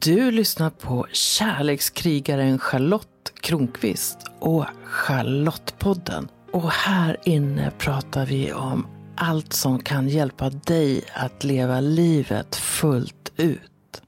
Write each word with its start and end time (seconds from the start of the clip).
Du 0.00 0.30
lyssnar 0.30 0.70
på 0.70 1.06
kärlekskrigaren 1.12 2.58
Charlotte 2.58 3.32
Kronqvist 3.40 4.18
och 4.38 4.64
Charlottepodden. 4.84 6.28
Och 6.52 6.70
här 6.70 7.16
inne 7.24 7.72
pratar 7.78 8.26
vi 8.26 8.52
om 8.52 8.86
allt 9.16 9.52
som 9.52 9.78
kan 9.78 10.08
hjälpa 10.08 10.50
dig 10.50 11.04
att 11.14 11.44
leva 11.44 11.80
livet 11.80 12.56
fullt 12.56 13.32
ut. 13.36 14.02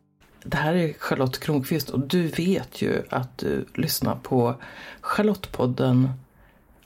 Det 0.45 0.57
här 0.57 0.75
är 0.75 0.93
Charlotte 0.93 1.41
Kronqvist 1.41 1.91
och 1.91 2.01
du 2.01 2.27
vet 2.27 2.83
ju 2.83 3.03
att 3.11 3.39
du 3.39 3.67
lyssnar 3.75 4.17
på 4.17 4.55
Charlottepodden. 5.01 6.11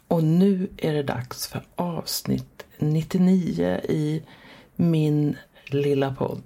Och 0.09 0.25
nu 0.25 0.69
är 0.77 0.93
det 0.93 1.03
dags 1.03 1.47
för 1.47 1.63
avsnitt 1.75 2.65
99 2.79 3.81
i 3.89 4.23
min 4.77 5.37
lilla 5.67 6.15
podd. 6.15 6.43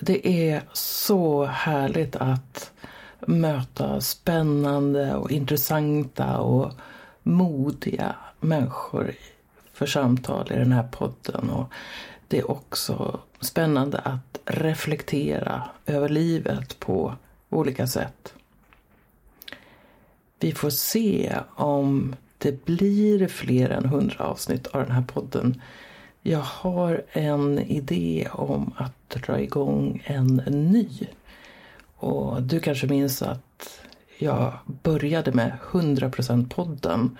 Det 0.00 0.50
är 0.50 0.62
så 0.72 1.44
härligt 1.44 2.16
att 2.16 2.72
möta 3.20 4.00
spännande 4.00 5.14
och 5.14 5.30
intressanta 5.30 6.38
och 6.38 6.72
modiga 7.22 8.16
människor 8.40 9.14
för 9.72 9.86
samtal 9.86 10.52
i 10.52 10.54
den 10.54 10.72
här 10.72 10.88
podden. 10.88 11.50
Och 11.50 11.72
det 12.28 12.38
är 12.38 12.50
också 12.50 13.20
spännande 13.40 13.98
att 13.98 14.38
reflektera 14.44 15.62
över 15.86 16.08
livet 16.08 16.80
på 16.80 17.14
olika 17.48 17.86
sätt. 17.86 18.34
Vi 20.40 20.52
får 20.52 20.70
se 20.70 21.36
om 21.54 22.16
det 22.38 22.64
blir 22.64 23.28
fler 23.28 23.70
än 23.70 23.84
hundra 23.84 24.24
avsnitt 24.24 24.66
av 24.66 24.80
den 24.80 24.90
här 24.90 25.02
podden. 25.02 25.62
Jag 26.28 26.38
har 26.38 27.02
en 27.12 27.58
idé 27.58 28.28
om 28.32 28.74
att 28.76 29.10
dra 29.10 29.40
igång 29.40 30.02
en 30.04 30.36
ny. 30.46 30.88
Och 31.96 32.42
du 32.42 32.60
kanske 32.60 32.86
minns 32.86 33.22
att 33.22 33.80
jag 34.18 34.58
började 34.66 35.32
med 35.32 35.58
100% 35.70 36.48
podden 36.48 37.18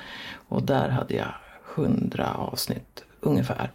och 0.48 0.62
där 0.62 0.88
hade 0.88 1.14
jag 1.14 1.34
100 1.76 2.34
avsnitt 2.34 3.04
ungefär. 3.20 3.70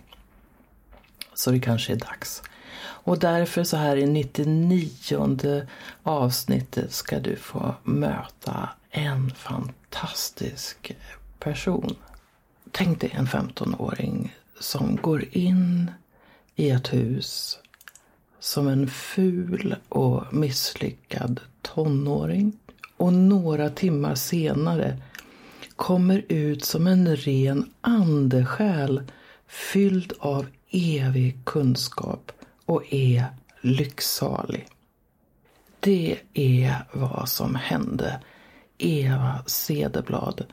Så 1.34 1.52
det 1.52 1.60
kanske 1.60 1.94
är 1.94 1.98
dags. 1.98 2.44
Och 2.80 3.20
därför 3.20 3.64
så 3.64 3.78
här 3.78 3.98
i 3.98 4.06
99 4.06 5.68
avsnittet 6.04 6.94
ska 6.94 7.20
du 7.20 7.36
få 7.36 7.76
möta 7.84 8.70
en 8.90 9.32
fantastisk 9.32 10.96
person. 11.40 11.96
Tänk 12.72 13.02
dig 13.02 13.12
en 13.14 13.28
15-åring 13.28 14.34
som 14.60 14.96
går 14.96 15.26
in 15.32 15.92
i 16.56 16.70
ett 16.70 16.94
hus 16.94 17.60
som 18.40 18.68
en 18.68 18.88
ful 18.88 19.76
och 19.90 20.34
misslyckad 20.34 21.40
tonåring 21.62 22.60
och 22.98 23.14
några 23.14 23.70
timmar 23.70 24.16
senare 24.16 25.02
kommer 25.76 26.26
ut 26.28 26.66
som 26.66 26.88
en 26.88 27.16
ren 27.16 27.70
andesjäl 27.82 29.04
fylld 29.48 30.14
av 30.20 30.46
evig 30.72 31.46
kunskap 31.46 32.32
och 32.66 32.94
är 32.94 33.26
lycksalig. 33.62 34.68
Det 35.80 36.18
är 36.34 36.86
vad 36.94 37.30
som 37.30 37.56
hände 37.56 38.20
Eva 38.84 39.44
Cederblad 39.46 40.46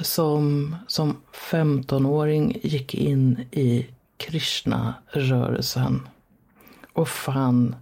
som 0.00 0.76
som 0.86 1.16
15-åring 1.50 2.60
gick 2.62 2.94
in 2.94 3.46
i 3.50 3.86
Krishna-rörelsen 4.16 6.08
och 6.92 7.08
fann 7.08 7.76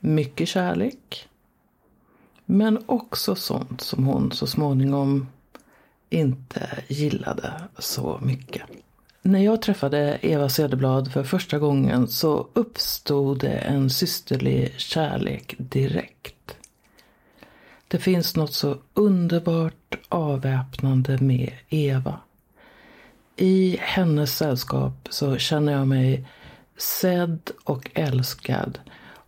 mycket 0.00 0.48
kärlek 0.48 1.28
men 2.46 2.84
också 2.86 3.34
sånt 3.34 3.80
som 3.80 4.04
hon 4.06 4.32
så 4.32 4.46
småningom 4.46 5.28
inte 6.10 6.84
gillade 6.88 7.62
så 7.78 8.18
mycket. 8.22 8.62
När 9.22 9.38
jag 9.38 9.62
träffade 9.62 10.18
Eva 10.22 10.48
Cederblad 10.48 11.12
för 11.12 11.24
första 11.24 11.58
gången 11.58 12.08
så 12.08 12.48
uppstod 12.52 13.40
det 13.40 13.58
en 13.58 13.90
systerlig 13.90 14.74
kärlek 14.76 15.54
direkt. 15.58 16.56
Det 17.92 17.98
finns 17.98 18.36
något 18.36 18.52
så 18.52 18.76
underbart 18.94 19.98
avväpnande 20.08 21.18
med 21.18 21.52
Eva. 21.68 22.20
I 23.36 23.76
hennes 23.80 24.36
sällskap 24.36 25.08
så 25.10 25.38
känner 25.38 25.72
jag 25.72 25.88
mig 25.88 26.28
sedd 26.76 27.50
och 27.64 27.90
älskad. 27.94 28.78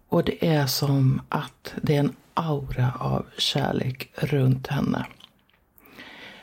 Och 0.09 0.25
det 0.25 0.47
är 0.47 0.67
som 0.67 1.23
att 1.29 1.75
det 1.83 1.97
är 1.97 2.01
en 2.01 2.17
aura 2.35 2.93
av 2.99 3.27
kärlek 3.39 4.11
runt 4.15 4.67
henne. 4.67 5.07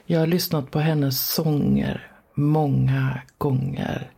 Jag 0.05 0.19
har 0.19 0.27
lyssnat 0.27 0.71
på 0.71 0.79
hennes 0.79 1.27
sånger 1.27 2.11
många 2.33 3.21
gånger. 3.37 4.11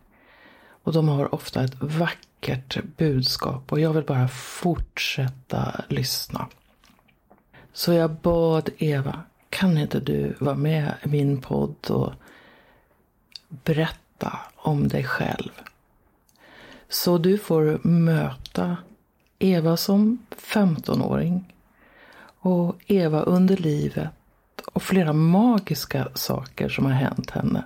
Och 0.82 0.92
de 0.92 1.08
har 1.08 1.34
ofta 1.34 1.64
ett 1.64 1.76
vackert 1.80 2.78
budskap 2.96 3.72
och 3.72 3.80
jag 3.80 3.92
vill 3.92 4.04
bara 4.04 4.28
fortsätta 4.28 5.84
lyssna. 5.88 6.48
Så 7.76 7.92
jag 7.92 8.10
bad 8.10 8.70
Eva, 8.78 9.22
kan 9.50 9.78
inte 9.78 10.00
du 10.00 10.34
vara 10.40 10.54
med 10.54 10.94
i 11.02 11.08
min 11.08 11.40
podd 11.40 11.90
och 11.90 12.12
berätta 13.48 14.38
om 14.56 14.88
dig 14.88 15.04
själv? 15.04 15.50
Så 16.88 17.18
du 17.18 17.38
får 17.38 17.88
möta 17.88 18.76
Eva 19.38 19.76
som 19.76 20.18
15-åring 20.36 21.54
och 22.38 22.76
Eva 22.86 23.20
under 23.20 23.56
livet 23.56 24.10
och 24.66 24.82
flera 24.82 25.12
magiska 25.12 26.08
saker 26.14 26.68
som 26.68 26.84
har 26.84 26.92
hänt 26.92 27.30
henne. 27.30 27.64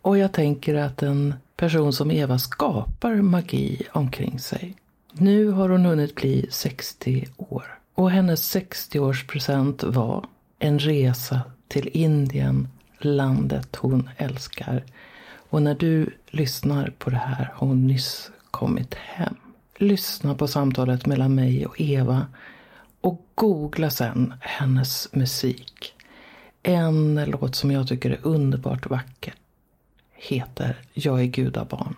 Och 0.00 0.18
jag 0.18 0.32
tänker 0.32 0.74
att 0.74 1.02
en 1.02 1.34
person 1.56 1.92
som 1.92 2.10
Eva 2.10 2.38
skapar 2.38 3.14
magi 3.14 3.82
omkring 3.92 4.38
sig. 4.38 4.76
Nu 5.12 5.50
har 5.50 5.68
hon 5.68 5.84
hunnit 5.84 6.14
bli 6.14 6.46
60 6.50 7.28
år. 7.36 7.78
Och 7.94 8.10
hennes 8.10 8.56
60-årspresent 8.56 9.84
var 9.84 10.26
en 10.58 10.78
resa 10.78 11.40
till 11.68 11.88
Indien, 11.92 12.68
landet 12.98 13.76
hon 13.76 14.10
älskar. 14.16 14.84
Och 15.50 15.62
när 15.62 15.74
du 15.74 16.10
lyssnar 16.30 16.92
på 16.98 17.10
det 17.10 17.16
här 17.16 17.52
har 17.54 17.68
hon 17.68 17.86
nyss 17.86 18.30
kommit 18.50 18.94
hem. 18.94 19.36
Lyssna 19.76 20.34
på 20.34 20.48
samtalet 20.48 21.06
mellan 21.06 21.34
mig 21.34 21.66
och 21.66 21.80
Eva 21.80 22.26
och 23.00 23.26
googla 23.34 23.90
sen 23.90 24.34
hennes 24.40 25.08
musik. 25.12 25.94
En 26.62 27.24
låt 27.24 27.54
som 27.54 27.70
jag 27.70 27.88
tycker 27.88 28.10
är 28.10 28.18
underbart 28.22 28.90
vacker 28.90 29.34
heter 30.12 30.76
Jag 30.92 31.20
är 31.20 31.24
gudabarn. 31.24 31.96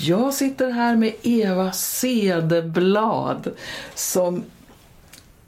Jag 0.00 0.34
sitter 0.34 0.70
här 0.70 0.96
med 0.96 1.14
Eva 1.22 1.72
Cederblad 1.72 3.50
som 3.94 4.44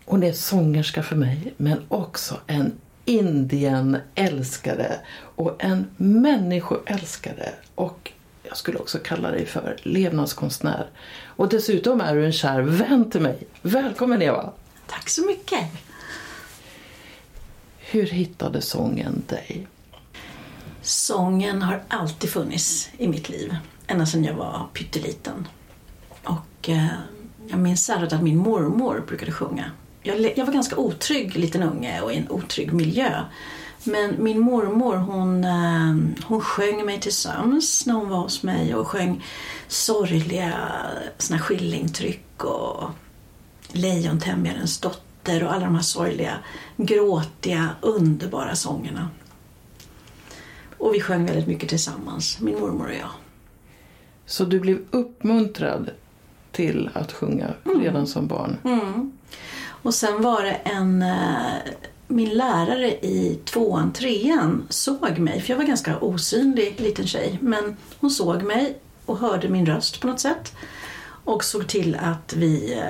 hon 0.04 0.22
är 0.22 0.32
sångerska 0.32 1.02
för 1.02 1.16
mig 1.16 1.54
men 1.56 1.82
också 1.88 2.40
en 2.46 2.72
Indien-älskare 3.04 5.00
och 5.18 5.64
en 5.64 5.86
människoälskare 5.96 7.48
och 7.74 8.12
jag 8.42 8.56
skulle 8.56 8.78
också 8.78 8.98
kalla 8.98 9.30
dig 9.30 9.46
för 9.46 9.76
levnadskonstnär. 9.82 10.90
Och 11.24 11.48
dessutom 11.48 12.00
är 12.00 12.14
du 12.14 12.24
en 12.24 12.32
kär 12.32 12.60
vän 12.60 13.10
till 13.10 13.20
mig. 13.20 13.38
Välkommen 13.62 14.22
Eva! 14.22 14.52
Tack 14.86 15.08
så 15.08 15.26
mycket! 15.26 15.64
Hur 17.78 18.06
hittade 18.06 18.60
sången 18.60 19.22
dig? 19.26 19.66
Sången 20.82 21.62
har 21.62 21.82
alltid 21.88 22.30
funnits 22.30 22.88
i 22.98 23.08
mitt 23.08 23.28
liv, 23.28 23.56
ända 23.90 24.06
sedan 24.06 24.24
jag 24.24 24.34
var 24.34 24.66
pytteliten. 24.72 25.48
Och 26.24 26.68
eh, 26.68 26.86
jag 27.48 27.58
minns 27.58 27.84
särskilt 27.84 28.12
att 28.12 28.22
min 28.22 28.36
mormor 28.36 29.04
brukade 29.06 29.32
sjunga. 29.32 29.70
Jag, 30.02 30.38
jag 30.38 30.46
var 30.46 30.52
ganska 30.52 30.76
otrygg 30.76 31.36
liten 31.36 31.62
unge 31.62 32.00
och 32.00 32.12
i 32.12 32.16
en 32.16 32.30
otrygg 32.30 32.72
miljö. 32.72 33.24
Men 33.84 34.24
min 34.24 34.40
mormor 34.40 34.96
hon, 34.96 35.44
eh, 35.44 36.24
hon 36.24 36.40
sjöng 36.40 36.86
mig 36.86 37.00
till 37.00 37.14
sömns 37.14 37.86
när 37.86 37.94
hon 37.94 38.08
var 38.08 38.18
hos 38.18 38.42
mig 38.42 38.74
och 38.74 38.88
sjöng 38.88 39.24
sorgliga 39.68 40.52
såna 41.18 41.40
skillingtryck 41.40 42.44
och 42.44 42.90
Lejontämjarens 43.72 44.78
dotter 44.78 45.44
och 45.44 45.52
alla 45.52 45.64
de 45.64 45.74
här 45.74 45.82
sorgliga, 45.82 46.38
gråtiga, 46.76 47.68
underbara 47.80 48.56
sångerna. 48.56 49.10
Och 50.78 50.94
vi 50.94 51.00
sjöng 51.00 51.26
väldigt 51.26 51.46
mycket 51.46 51.68
tillsammans, 51.68 52.40
min 52.40 52.60
mormor 52.60 52.86
och 52.86 52.94
jag. 52.94 53.10
Så 54.30 54.44
du 54.44 54.60
blev 54.60 54.78
uppmuntrad 54.90 55.90
till 56.52 56.90
att 56.92 57.12
sjunga 57.12 57.54
redan 57.64 57.94
mm. 57.94 58.06
som 58.06 58.26
barn? 58.26 58.56
Mm. 58.64 59.12
Och 59.82 59.94
sen 59.94 60.22
var 60.22 60.42
det 60.42 60.52
en 60.54 61.02
eh, 61.02 61.54
min 62.08 62.28
lärare 62.28 62.90
i 62.90 63.38
tvåan, 63.44 63.92
trean 63.92 64.66
såg 64.68 65.18
mig, 65.18 65.40
för 65.40 65.50
jag 65.50 65.56
var 65.56 65.64
ganska 65.64 65.98
osynlig 65.98 66.80
liten 66.80 67.06
tjej, 67.06 67.38
men 67.40 67.76
hon 68.00 68.10
såg 68.10 68.42
mig 68.42 68.78
och 69.06 69.18
hörde 69.18 69.48
min 69.48 69.66
röst 69.66 70.00
på 70.00 70.06
något 70.06 70.20
sätt. 70.20 70.52
och 71.24 71.44
såg 71.44 71.68
till 71.68 71.94
att 72.00 72.34
vi 72.36 72.80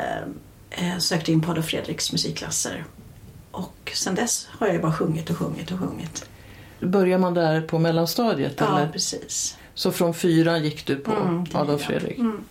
eh, 0.70 0.98
sökte 0.98 1.32
in 1.32 1.42
på 1.42 1.50
Adolf 1.50 1.66
Fredriks 1.66 2.12
musikklasser. 2.12 2.84
Och 3.50 3.92
sen 3.94 4.14
dess 4.14 4.48
har 4.50 4.66
jag 4.66 4.82
bara 4.82 4.92
sjungit 4.92 5.30
och 5.30 5.36
sjungit 5.36 5.70
och 5.70 5.78
sjungit. 5.78 6.28
Börjar 6.80 7.18
man 7.18 7.34
där 7.34 7.60
på 7.60 7.78
mellanstadiet? 7.78 8.54
Ja, 8.56 8.78
eller? 8.78 8.88
precis. 8.92 9.56
Så 9.74 9.92
från 9.92 10.14
fyran 10.14 10.64
gick 10.64 10.86
du 10.86 10.96
på 10.96 11.12
Mm, 11.12 11.44
Adolf. 11.52 11.82
Fredrik? 11.82 12.18
Mm. 12.18 12.44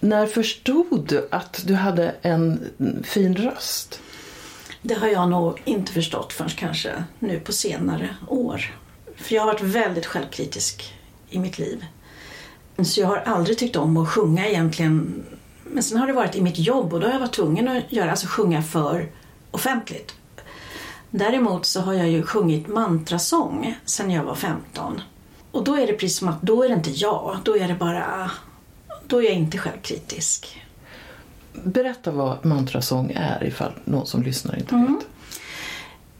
När 0.00 0.26
förstod 0.26 1.06
du 1.08 1.28
att 1.30 1.62
du 1.66 1.74
hade 1.74 2.14
en 2.22 2.70
fin 3.04 3.36
röst? 3.36 4.00
Det 4.82 4.94
har 4.94 5.08
jag 5.08 5.28
nog 5.28 5.62
inte 5.64 5.92
förstått 5.92 6.32
förrän 6.32 6.50
kanske 6.50 7.04
nu 7.18 7.40
på 7.40 7.52
senare 7.52 8.16
år. 8.28 8.74
För 9.16 9.34
jag 9.34 9.42
har 9.42 9.46
varit 9.46 9.60
väldigt 9.62 10.06
självkritisk 10.06 10.94
i 11.30 11.38
mitt 11.38 11.58
liv. 11.58 11.84
Så 12.84 13.00
jag 13.00 13.06
har 13.08 13.16
aldrig 13.16 13.58
tyckt 13.58 13.76
om 13.76 13.96
att 13.96 14.08
sjunga 14.08 14.48
egentligen. 14.48 15.24
Men 15.64 15.82
sen 15.82 15.98
har 15.98 16.06
det 16.06 16.12
varit 16.12 16.36
i 16.36 16.40
mitt 16.42 16.58
jobb 16.58 16.92
och 16.92 17.00
då 17.00 17.06
har 17.06 17.12
jag 17.12 17.20
varit 17.20 17.32
tvungen 17.32 17.68
att 17.68 17.92
göra, 17.92 18.10
alltså 18.10 18.26
sjunga 18.26 18.62
för 18.62 19.10
offentligt. 19.50 20.14
Däremot 21.10 21.66
så 21.66 21.80
har 21.80 21.94
jag 21.94 22.08
ju 22.08 22.22
sjungit 22.22 22.68
mantrasång 22.68 23.74
sedan 23.84 24.10
jag 24.10 24.24
var 24.24 24.34
15. 24.34 25.00
Och 25.52 25.64
då 25.64 25.74
är 25.76 25.86
det 25.86 25.92
precis 25.92 26.18
som 26.18 26.28
att 26.28 26.42
då 26.42 26.62
är 26.62 26.68
det 26.68 26.74
inte 26.74 26.90
jag, 26.90 27.38
då 27.44 27.56
är 27.56 27.68
det 27.68 27.74
bara, 27.74 28.30
då 29.06 29.18
är 29.22 29.24
jag 29.26 29.34
inte 29.34 29.58
självkritisk. 29.58 30.62
Berätta 31.64 32.10
vad 32.10 32.44
mantrasång 32.44 33.12
är 33.14 33.44
ifall 33.44 33.72
någon 33.84 34.06
som 34.06 34.22
lyssnar 34.22 34.58
inte 34.58 34.74
Mm. 34.74 34.94
vet. 34.94 35.06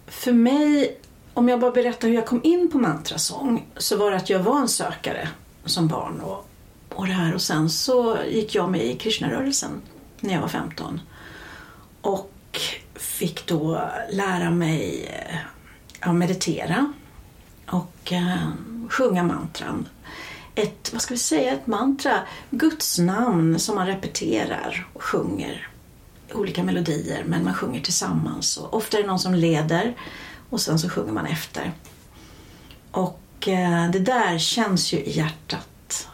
För 0.07 0.33
mig, 0.33 0.99
om 1.35 1.49
jag 1.49 1.61
bara 1.61 1.71
berättar 1.71 2.09
hur 2.09 2.15
jag 2.15 2.27
kom 2.27 2.41
in 2.45 2.71
på 2.73 2.79
mantrasång, 2.79 3.67
så 3.77 3.97
var 3.97 4.11
det 4.11 4.17
att 4.17 4.31
jag 4.31 4.39
var 4.39 4.61
en 4.61 4.69
sökare 4.69 5.29
som 5.65 5.89
barn 5.89 6.21
och, 6.21 6.49
och 6.95 7.07
det 7.07 7.13
här. 7.13 7.35
Och 7.35 7.43
sen 7.43 7.71
så 7.71 8.17
gick 8.31 8.55
jag 8.55 8.71
med 8.71 8.85
i 8.85 8.95
Krishnarörelsen 8.97 9.71
när 10.21 10.35
jag 10.35 10.41
var 10.41 10.49
15. 10.49 11.01
Och 12.01 12.31
fick 12.95 13.47
då 13.47 13.89
lära 14.11 14.51
mig 14.51 15.07
eh, 15.29 15.37
ja, 16.01 16.13
meditera 16.13 16.93
och 17.67 18.13
eh, 18.13 18.37
sjunga 18.89 19.23
mantran. 19.23 19.89
Ett, 20.55 20.93
vad 20.93 21.03
ska 21.03 21.15
vi 21.15 21.19
säga, 21.19 21.53
ett 21.53 21.67
mantra, 21.67 22.19
Guds 22.51 22.99
namn 22.99 23.59
som 23.59 23.75
man 23.75 23.87
repeterar 23.87 24.87
och 24.93 25.03
sjunger 25.03 25.69
olika 26.35 26.63
melodier 26.63 27.25
men 27.27 27.45
man 27.45 27.55
sjunger 27.55 27.81
tillsammans. 27.81 28.57
Och 28.57 28.75
ofta 28.75 28.99
är 28.99 29.03
det 29.03 29.09
någon 29.09 29.19
som 29.19 29.35
leder 29.35 29.95
och 30.51 30.61
sen 30.61 30.79
så 30.79 30.89
sjunger 30.89 31.13
man 31.13 31.27
efter. 31.27 31.73
Och 32.91 33.49
eh, 33.49 33.91
det 33.91 33.99
där 33.99 34.39
känns 34.39 34.93
ju 34.93 34.99
i 34.99 35.11
hjärtat. 35.11 36.09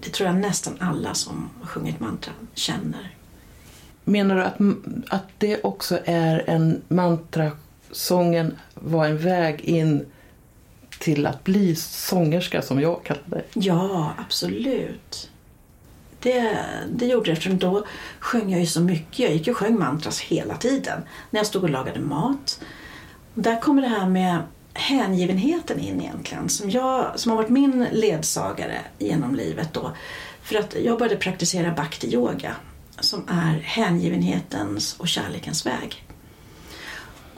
Det 0.00 0.10
tror 0.10 0.26
jag 0.26 0.36
nästan 0.36 0.76
alla 0.80 1.14
som 1.14 1.50
sjunger 1.62 1.66
sjungit 1.66 2.00
mantra 2.00 2.32
känner. 2.54 3.16
Menar 4.04 4.36
du 4.36 4.42
att, 4.42 4.58
att 5.14 5.28
det 5.38 5.64
också 5.64 5.98
är 6.04 6.44
en 6.46 6.82
mantrasången 6.88 8.58
var 8.74 9.06
en 9.06 9.18
väg 9.18 9.60
in 9.60 10.06
till 11.00 11.26
att 11.26 11.44
bli 11.44 11.76
sångerska 11.76 12.62
som 12.62 12.80
jag 12.80 13.04
kallar 13.04 13.22
det? 13.26 13.44
Ja, 13.54 14.12
absolut. 14.18 15.30
Det, 16.20 16.58
det 16.92 17.06
gjorde 17.06 17.30
jag 17.30 17.36
eftersom 17.36 17.58
då 17.58 17.86
sjöng 18.18 18.50
jag 18.50 18.60
ju 18.60 18.66
så 18.66 18.80
mycket. 18.80 19.18
Jag 19.18 19.32
gick 19.32 19.48
och 19.48 19.56
sjöng 19.56 19.78
mantras 19.78 20.20
hela 20.20 20.56
tiden 20.56 21.02
när 21.30 21.40
jag 21.40 21.46
stod 21.46 21.62
och 21.62 21.70
lagade 21.70 22.00
mat. 22.00 22.60
Där 23.34 23.60
kommer 23.60 23.82
det 23.82 23.88
här 23.88 24.08
med 24.08 24.38
hängivenheten 24.74 25.80
in 25.80 26.00
egentligen 26.00 26.48
som, 26.48 26.70
jag, 26.70 27.20
som 27.20 27.30
har 27.30 27.36
varit 27.36 27.50
min 27.50 27.86
ledsagare 27.92 28.78
genom 28.98 29.34
livet 29.34 29.72
då. 29.72 29.92
För 30.42 30.58
att 30.58 30.76
jag 30.84 30.98
började 30.98 31.16
praktisera 31.16 31.70
bhakti 31.70 32.14
yoga 32.14 32.56
som 33.00 33.28
är 33.28 33.60
hängivenhetens 33.60 34.96
och 34.98 35.08
kärlekens 35.08 35.66
väg. 35.66 36.09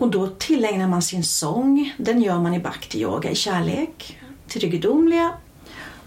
Och 0.02 0.10
då 0.10 0.26
tillägnar 0.26 0.88
man 0.88 1.02
sin 1.02 1.24
sång, 1.24 1.94
den 1.98 2.22
gör 2.22 2.38
man 2.38 2.54
i 2.54 2.58
bhakti 2.58 3.00
yoga 3.00 3.30
i 3.30 3.34
kärlek 3.34 4.18
till 4.48 4.60
det 4.60 4.68
gudomliga. 4.68 5.32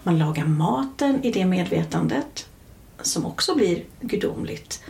Man 0.02 0.18
lagar 0.18 0.44
maten 0.44 1.24
i 1.24 1.32
det 1.32 1.44
medvetandet 1.44 2.48
som 3.00 3.26
också 3.26 3.54
blir 3.54 3.84
gudomligt. 4.00 4.84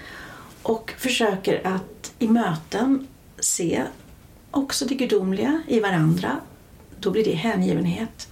Och 0.63 0.93
försöker 0.99 1.67
att 1.67 2.13
i 2.19 2.29
möten 2.29 3.07
se 3.39 3.83
också 4.51 4.85
det 4.85 4.95
gudomliga 4.95 5.63
i 5.69 5.81
varandra. 5.81 6.41
Då 7.01 7.11
blir 7.11 7.25
det 7.25 7.35
hängivenhet. 7.35 8.29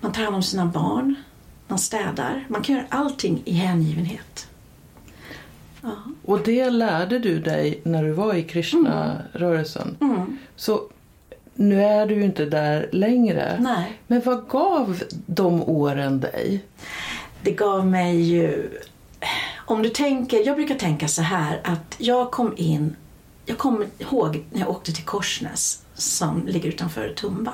Man 0.00 0.12
tar 0.12 0.22
hand 0.22 0.36
om 0.36 0.42
sina 0.42 0.66
barn, 0.66 1.14
man 1.66 1.78
städar. 1.78 2.44
Man 2.48 2.62
kan 2.62 2.74
göra 2.74 2.86
allting 2.88 3.42
i 3.44 3.52
hängivenhet. 3.52 4.48
Ja. 5.84 5.90
Och 6.24 6.40
det 6.42 6.70
lärde 6.70 7.18
du 7.18 7.38
dig 7.38 7.80
när 7.82 8.02
du 8.04 8.12
var 8.12 8.34
i 8.34 8.42
Krishna-rörelsen. 8.42 9.96
Mm. 10.00 10.38
Så 10.56 10.82
nu 11.54 11.84
är 11.84 12.06
du 12.06 12.14
ju 12.14 12.24
inte 12.24 12.44
där 12.44 12.88
längre. 12.92 13.58
Nej. 13.60 14.00
Men 14.06 14.22
vad 14.24 14.48
gav 14.48 15.02
de 15.26 15.62
åren 15.62 16.20
dig? 16.20 16.64
Det 17.42 17.50
gav 17.50 17.86
mig 17.86 18.20
ju... 18.20 18.70
Om 19.66 19.82
du 19.82 19.88
tänker, 19.88 20.46
jag 20.46 20.56
brukar 20.56 20.74
tänka 20.74 21.08
så 21.08 21.22
här 21.22 21.60
att 21.64 21.94
jag 21.98 22.30
kom 22.30 22.54
in... 22.56 22.96
Jag 23.46 23.58
kommer 23.58 23.86
ihåg 23.98 24.44
när 24.52 24.60
jag 24.60 24.70
åkte 24.70 24.92
till 24.92 25.04
Korsnäs 25.04 25.82
som 25.94 26.46
ligger 26.46 26.68
utanför 26.68 27.08
Tumba. 27.08 27.52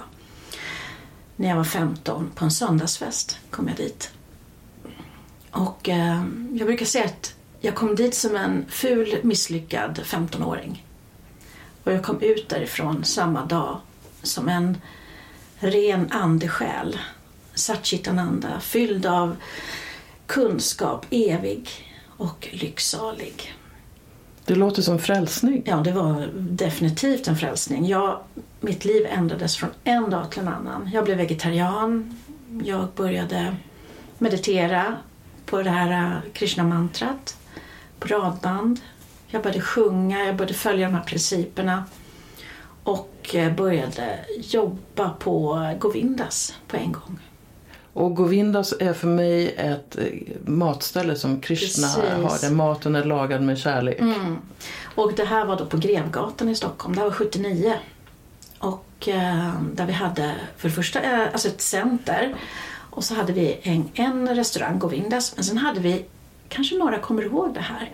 När 1.36 1.48
jag 1.48 1.56
var 1.56 1.64
15 1.64 2.30
på 2.34 2.44
en 2.44 2.50
söndagsfest 2.50 3.38
kom 3.50 3.68
jag 3.68 3.76
dit. 3.76 4.10
Och 5.50 5.88
eh, 5.88 6.24
jag 6.52 6.66
brukar 6.66 6.86
säga 6.86 7.04
att 7.04 7.34
jag 7.60 7.74
kom 7.74 7.94
dit 7.94 8.14
som 8.14 8.36
en 8.36 8.64
ful, 8.68 9.18
misslyckad 9.22 10.00
15-åring. 10.04 10.86
Och 11.84 11.92
jag 11.92 12.02
kom 12.02 12.20
ut 12.20 12.48
därifrån 12.48 13.04
samma 13.04 13.44
dag 13.44 13.80
som 14.22 14.48
en 14.48 14.78
ren 15.58 16.12
andesjäl. 16.12 16.98
Satchitananda, 17.54 18.60
fylld 18.60 19.06
av 19.06 19.36
kunskap, 20.26 21.06
evig 21.10 21.68
och 22.16 22.48
lycksalig. 22.52 23.54
Det 24.44 24.54
låter 24.54 24.82
som 24.82 24.98
frälsning. 24.98 25.62
Ja, 25.66 25.76
det 25.76 25.92
var 25.92 26.30
definitivt 26.34 27.28
en 27.28 27.36
frälsning. 27.36 27.86
Jag, 27.86 28.20
mitt 28.60 28.84
liv 28.84 29.06
ändrades 29.10 29.56
från 29.56 29.70
en 29.84 30.10
dag 30.10 30.30
till 30.30 30.40
en 30.40 30.48
annan. 30.48 30.90
Jag 30.92 31.04
blev 31.04 31.16
vegetarian. 31.16 32.18
Jag 32.64 32.88
började 32.96 33.56
meditera 34.18 34.96
på 35.46 35.62
det 35.62 35.70
här 35.70 36.06
eh, 36.06 36.32
Krishna-mantrat 36.32 37.36
på 38.00 38.08
radband. 38.08 38.80
Jag 39.26 39.42
började 39.42 39.60
sjunga, 39.60 40.24
jag 40.24 40.36
började 40.36 40.54
följa 40.54 40.86
de 40.86 40.94
här 40.94 41.04
principerna 41.04 41.84
och 42.82 43.34
eh, 43.34 43.54
började 43.54 44.18
jobba 44.36 45.10
på 45.10 45.66
Govindas 45.78 46.54
på 46.68 46.76
en 46.76 46.92
gång. 46.92 47.18
Och 47.92 48.16
Govindas 48.16 48.74
är 48.80 48.92
för 48.92 49.06
mig 49.06 49.54
ett 49.56 49.98
eh, 49.98 50.04
matställe 50.46 51.16
som 51.16 51.40
Krishna 51.40 51.86
Precis. 51.86 52.22
har 52.22 52.48
där 52.48 52.54
maten 52.54 52.94
är 52.94 53.04
lagad 53.04 53.42
med 53.42 53.58
kärlek. 53.58 54.00
Mm. 54.00 54.36
Och 54.94 55.12
det 55.16 55.24
här 55.24 55.44
var 55.44 55.56
då 55.56 55.66
på 55.66 55.76
Grevgatan 55.76 56.48
i 56.48 56.54
Stockholm. 56.54 56.94
Det 56.94 57.00
här 57.00 57.08
var 57.08 57.14
79. 57.14 57.74
Och 58.58 59.08
eh, 59.08 59.52
där 59.74 59.86
vi 59.86 59.92
hade 59.92 60.34
för 60.56 60.68
det 60.68 60.74
första 60.74 61.00
eh, 61.00 61.32
alltså 61.32 61.48
ett 61.48 61.60
center 61.60 62.34
och 62.90 63.04
så 63.04 63.14
hade 63.14 63.32
vi 63.32 63.58
en, 63.62 63.88
en 63.94 64.34
restaurang, 64.34 64.78
Govindas, 64.78 65.36
men 65.36 65.44
sen 65.44 65.58
hade 65.58 65.80
vi, 65.80 66.04
kanske 66.50 66.78
några 66.78 66.98
kommer 66.98 67.22
ihåg 67.22 67.54
det 67.54 67.60
här, 67.60 67.90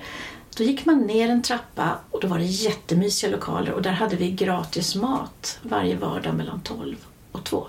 då 0.57 0.65
gick 0.65 0.87
man 0.87 0.99
ner 0.99 1.29
en 1.29 1.43
trappa 1.43 1.99
och 2.11 2.21
då 2.21 2.29
var 2.29 2.39
det 2.39 2.45
jättemysiga 2.45 3.31
lokaler 3.31 3.73
och 3.73 3.83
där 3.83 3.93
hade 3.93 4.17
vi 4.17 4.31
gratis 4.31 4.95
mat 4.95 5.59
varje 5.63 5.97
vardag 5.97 6.35
mellan 6.35 6.61
12 6.61 6.97
och 7.33 7.45
2. 7.45 7.67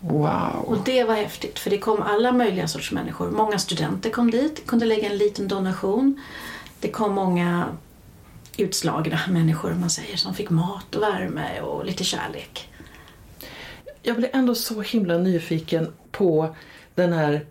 Wow! 0.00 0.64
Och 0.66 0.76
det 0.84 1.04
var 1.04 1.14
häftigt 1.14 1.58
för 1.58 1.70
det 1.70 1.78
kom 1.78 2.02
alla 2.02 2.32
möjliga 2.32 2.68
sorts 2.68 2.92
människor. 2.92 3.30
Många 3.30 3.58
studenter 3.58 4.10
kom 4.10 4.30
dit, 4.30 4.66
kunde 4.66 4.86
lägga 4.86 5.10
en 5.10 5.18
liten 5.18 5.48
donation. 5.48 6.20
Det 6.80 6.88
kom 6.88 7.12
många 7.12 7.66
utslagna 8.56 9.20
människor, 9.28 9.72
om 9.72 9.80
man 9.80 9.90
säger, 9.90 10.16
som 10.16 10.34
fick 10.34 10.50
mat 10.50 10.94
och 10.94 11.02
värme 11.02 11.60
och 11.60 11.84
lite 11.84 12.04
kärlek. 12.04 12.68
Jag 14.02 14.16
blir 14.16 14.30
ändå 14.32 14.54
så 14.54 14.80
himla 14.80 15.18
nyfiken 15.18 15.92
på 16.10 16.56
den 16.94 17.12
här 17.12 17.46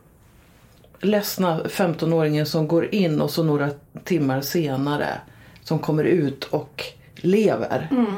ledsna 1.01 1.63
15-åringen 1.63 2.45
som 2.45 2.67
går 2.67 2.95
in 2.95 3.21
och 3.21 3.31
så 3.31 3.43
några 3.43 3.69
timmar 4.03 4.41
senare 4.41 5.21
som 5.63 5.79
kommer 5.79 6.03
ut 6.03 6.43
och 6.43 6.83
lever. 7.15 7.87
Mm. 7.91 8.15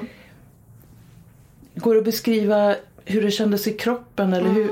Går 1.75 1.93
det 1.93 1.99
att 1.99 2.05
beskriva 2.05 2.75
hur 3.05 3.21
det 3.21 3.31
kändes 3.31 3.67
i 3.67 3.73
kroppen? 3.73 4.33
Eller 4.33 4.49
hur? 4.49 4.71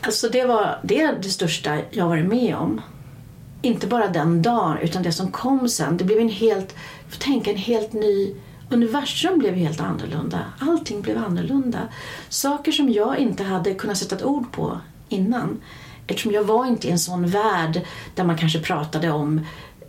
Alltså 0.00 0.28
det 0.28 0.44
var 0.44 0.78
det, 0.82 1.00
är 1.00 1.18
det 1.22 1.28
största 1.28 1.78
jag 1.90 2.08
varit 2.08 2.26
med 2.26 2.56
om. 2.56 2.80
Inte 3.62 3.86
bara 3.86 4.08
den 4.08 4.42
dagen, 4.42 4.78
utan 4.78 5.02
det 5.02 5.12
som 5.12 5.30
kom 5.30 5.68
sen. 5.68 5.96
Det 5.96 6.04
blev 6.04 6.18
en 6.18 6.28
helt, 6.28 6.74
får 7.08 7.18
tänka 7.18 7.50
en 7.50 7.56
helt 7.56 7.92
ny 7.92 8.34
Universum 8.72 9.38
blev 9.38 9.54
helt 9.54 9.80
annorlunda. 9.80 10.38
Allting 10.58 11.02
blev 11.02 11.18
annorlunda. 11.18 11.78
Saker 12.28 12.72
som 12.72 12.92
jag 12.92 13.18
inte 13.18 13.42
hade 13.42 13.74
kunnat 13.74 13.98
sätta 13.98 14.16
ett 14.16 14.24
ord 14.24 14.52
på 14.52 14.80
innan. 15.08 15.60
Eftersom 16.06 16.32
jag 16.32 16.44
var 16.44 16.66
inte 16.66 16.88
i 16.88 16.90
en 16.90 16.98
sån 16.98 17.26
värld 17.26 17.80
där 18.14 18.24
man 18.24 18.38
kanske 18.38 18.58
pratade 18.60 19.10
om 19.10 19.38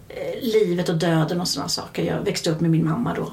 eh, 0.09 0.41
livet 0.41 0.89
och 0.89 0.95
döden 0.95 1.41
och 1.41 1.47
sådana 1.47 1.69
saker. 1.69 2.03
Jag 2.03 2.19
växte 2.19 2.51
upp 2.51 2.61
med 2.61 2.71
min 2.71 2.85
mamma 2.85 3.13
då. 3.13 3.31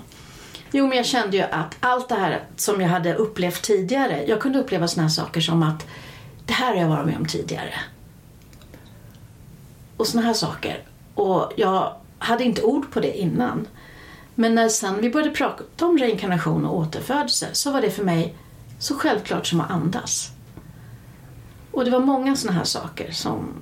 Jo, 0.73 0.87
men 0.87 0.97
jag 0.97 1.07
kände 1.07 1.37
ju 1.37 1.43
att 1.43 1.77
allt 1.81 2.09
det 2.09 2.15
här 2.15 2.45
som 2.57 2.81
jag 2.81 2.89
hade 2.89 3.15
upplevt 3.15 3.63
tidigare, 3.63 4.25
jag 4.27 4.41
kunde 4.41 4.59
uppleva 4.59 4.89
sådana 4.89 5.09
här 5.09 5.15
saker 5.15 5.41
som 5.41 5.63
att 5.63 5.87
det 6.47 6.53
här 6.53 6.75
har 6.75 6.81
jag 6.81 6.89
varit 6.89 7.07
med 7.07 7.17
om 7.17 7.27
tidigare. 7.27 7.75
Och 9.97 10.07
sådana 10.07 10.27
här 10.27 10.35
saker. 10.35 10.83
Och 11.15 11.53
jag 11.57 11.95
hade 12.19 12.45
inte 12.45 12.63
ord 12.63 12.93
på 12.93 13.01
det 13.01 13.19
innan. 13.19 13.67
Men 14.35 14.55
när 14.55 14.69
sen 14.69 15.01
vi 15.01 15.11
började 15.11 15.31
prata 15.31 15.87
om 15.87 15.99
reinkarnation 15.99 16.67
och 16.67 16.77
återfödelse 16.77 17.49
så 17.53 17.73
var 17.73 17.81
det 17.81 17.91
för 17.91 18.05
mig 18.05 18.35
så 18.79 18.95
självklart 18.95 19.47
som 19.47 19.61
att 19.61 19.71
andas. 19.71 20.31
Och 21.73 21.85
det 21.85 21.91
var 21.91 22.01
många 22.01 22.37
sådana 22.37 22.59
här 22.59 22.65
saker 22.65 23.13
som... 23.13 23.55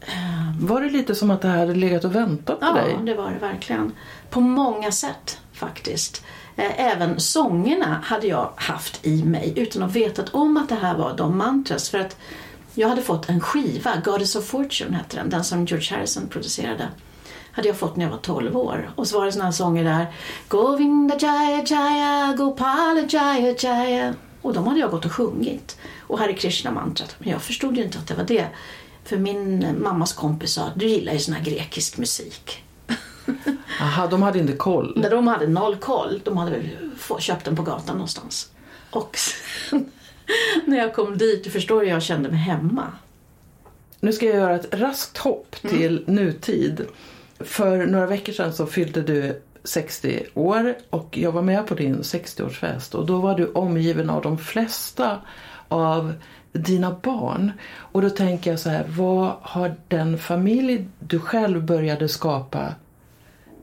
Eh, 0.00 0.60
var 0.60 0.80
det 0.80 0.90
lite 0.90 1.14
som 1.14 1.30
att 1.30 1.42
det 1.42 1.48
här 1.48 1.58
hade 1.58 1.74
legat 1.74 2.04
och 2.04 2.14
väntat 2.14 2.60
på 2.60 2.66
ja, 2.66 2.72
dig? 2.72 2.96
Ja, 2.98 3.04
det 3.04 3.14
var 3.14 3.30
det 3.30 3.38
verkligen. 3.38 3.92
På 4.30 4.40
många 4.40 4.92
sätt 4.92 5.38
faktiskt. 5.52 6.24
Eh, 6.56 6.80
även 6.80 7.20
sångerna 7.20 8.00
hade 8.04 8.26
jag 8.26 8.52
haft 8.56 9.06
i 9.06 9.24
mig 9.24 9.52
utan 9.56 9.82
att 9.82 9.92
veta 9.92 10.22
om 10.32 10.56
att 10.56 10.68
det 10.68 10.74
här 10.74 10.96
var 10.96 11.16
de 11.16 11.38
mantras. 11.38 11.90
För 11.90 11.98
att 11.98 12.16
jag 12.74 12.88
hade 12.88 13.02
fått 13.02 13.28
en 13.28 13.40
skiva, 13.40 13.90
Goddess 14.04 14.36
of 14.36 14.44
Fortune 14.44 14.96
hette 14.96 15.16
den, 15.16 15.30
den 15.30 15.44
som 15.44 15.64
George 15.64 15.96
Harrison 15.96 16.28
producerade. 16.28 16.88
Hade 17.52 17.68
jag 17.68 17.76
fått 17.76 17.96
när 17.96 18.04
jag 18.04 18.10
var 18.10 18.18
12 18.18 18.56
år. 18.56 18.90
Och 18.96 19.06
så 19.06 19.18
var 19.18 19.26
det 19.26 19.32
såna 19.32 19.44
här 19.44 19.52
sånger 19.52 19.84
där. 19.84 20.06
Govinda 20.48 21.18
Jaya 21.20 21.64
Jaya, 21.66 22.34
Gopala 22.36 23.00
Jaya 23.08 23.54
Jaya. 23.58 24.14
Och 24.42 24.54
de 24.54 24.66
hade 24.66 24.80
jag 24.80 24.90
gått 24.90 25.04
och 25.04 25.12
sjungit. 25.12 25.78
Och 26.06 26.18
Hare 26.18 26.32
Krishna-mantrat. 26.32 27.16
Men 27.18 27.28
jag 27.28 27.42
förstod 27.42 27.76
ju 27.76 27.84
inte 27.84 27.98
att 27.98 28.08
det 28.08 28.14
var 28.14 28.24
det. 28.24 28.46
För 29.04 29.16
min 29.16 29.76
mammas 29.82 30.12
kompis 30.12 30.52
sa 30.52 30.70
du 30.76 30.86
gillar 30.86 31.12
ju 31.12 31.18
sån 31.18 31.34
här 31.34 31.44
grekisk 31.44 31.98
musik. 31.98 32.62
Aha, 33.80 34.06
de 34.06 34.22
hade 34.22 34.38
inte 34.38 34.52
koll? 34.52 34.92
Nej, 34.96 35.10
de 35.10 35.26
hade 35.26 35.46
noll 35.46 35.76
koll. 35.76 36.20
De 36.24 36.36
hade 36.36 36.50
väl 36.50 36.68
köpt 37.18 37.44
den 37.44 37.56
på 37.56 37.62
gatan 37.62 37.96
någonstans. 37.96 38.50
Och 38.90 39.16
sen 39.16 39.90
när 40.66 40.78
jag 40.78 40.94
kom 40.94 41.18
dit, 41.18 41.44
du 41.44 41.50
förstår 41.50 41.80
hur 41.80 41.88
jag 41.88 42.02
kände 42.02 42.28
mig 42.28 42.38
hemma. 42.38 42.92
Nu 44.00 44.12
ska 44.12 44.26
jag 44.26 44.36
göra 44.36 44.54
ett 44.54 44.74
raskt 44.74 45.18
hopp 45.18 45.56
mm. 45.62 45.76
till 45.76 45.98
mm. 45.98 46.14
nutid. 46.14 46.86
För 47.40 47.86
några 47.86 48.06
veckor 48.06 48.32
sedan 48.32 48.52
så 48.52 48.66
fyllde 48.66 49.02
du 49.02 49.42
60 49.64 50.26
år 50.34 50.74
och 50.90 51.18
jag 51.18 51.32
var 51.32 51.42
med 51.42 51.66
på 51.66 51.74
din 51.74 52.02
60-årsfest 52.02 52.94
och 52.94 53.06
då 53.06 53.18
var 53.18 53.36
du 53.36 53.46
omgiven 53.46 54.10
av 54.10 54.22
de 54.22 54.38
flesta 54.38 55.20
av 55.68 56.14
dina 56.52 56.96
barn. 57.02 57.52
Och 57.76 58.02
då 58.02 58.10
tänker 58.10 58.50
jag 58.50 58.60
så 58.60 58.70
här, 58.70 58.84
vad 58.88 59.36
har 59.40 59.76
den 59.88 60.18
familj 60.18 60.88
du 60.98 61.20
själv 61.20 61.64
började 61.64 62.08
skapa 62.08 62.74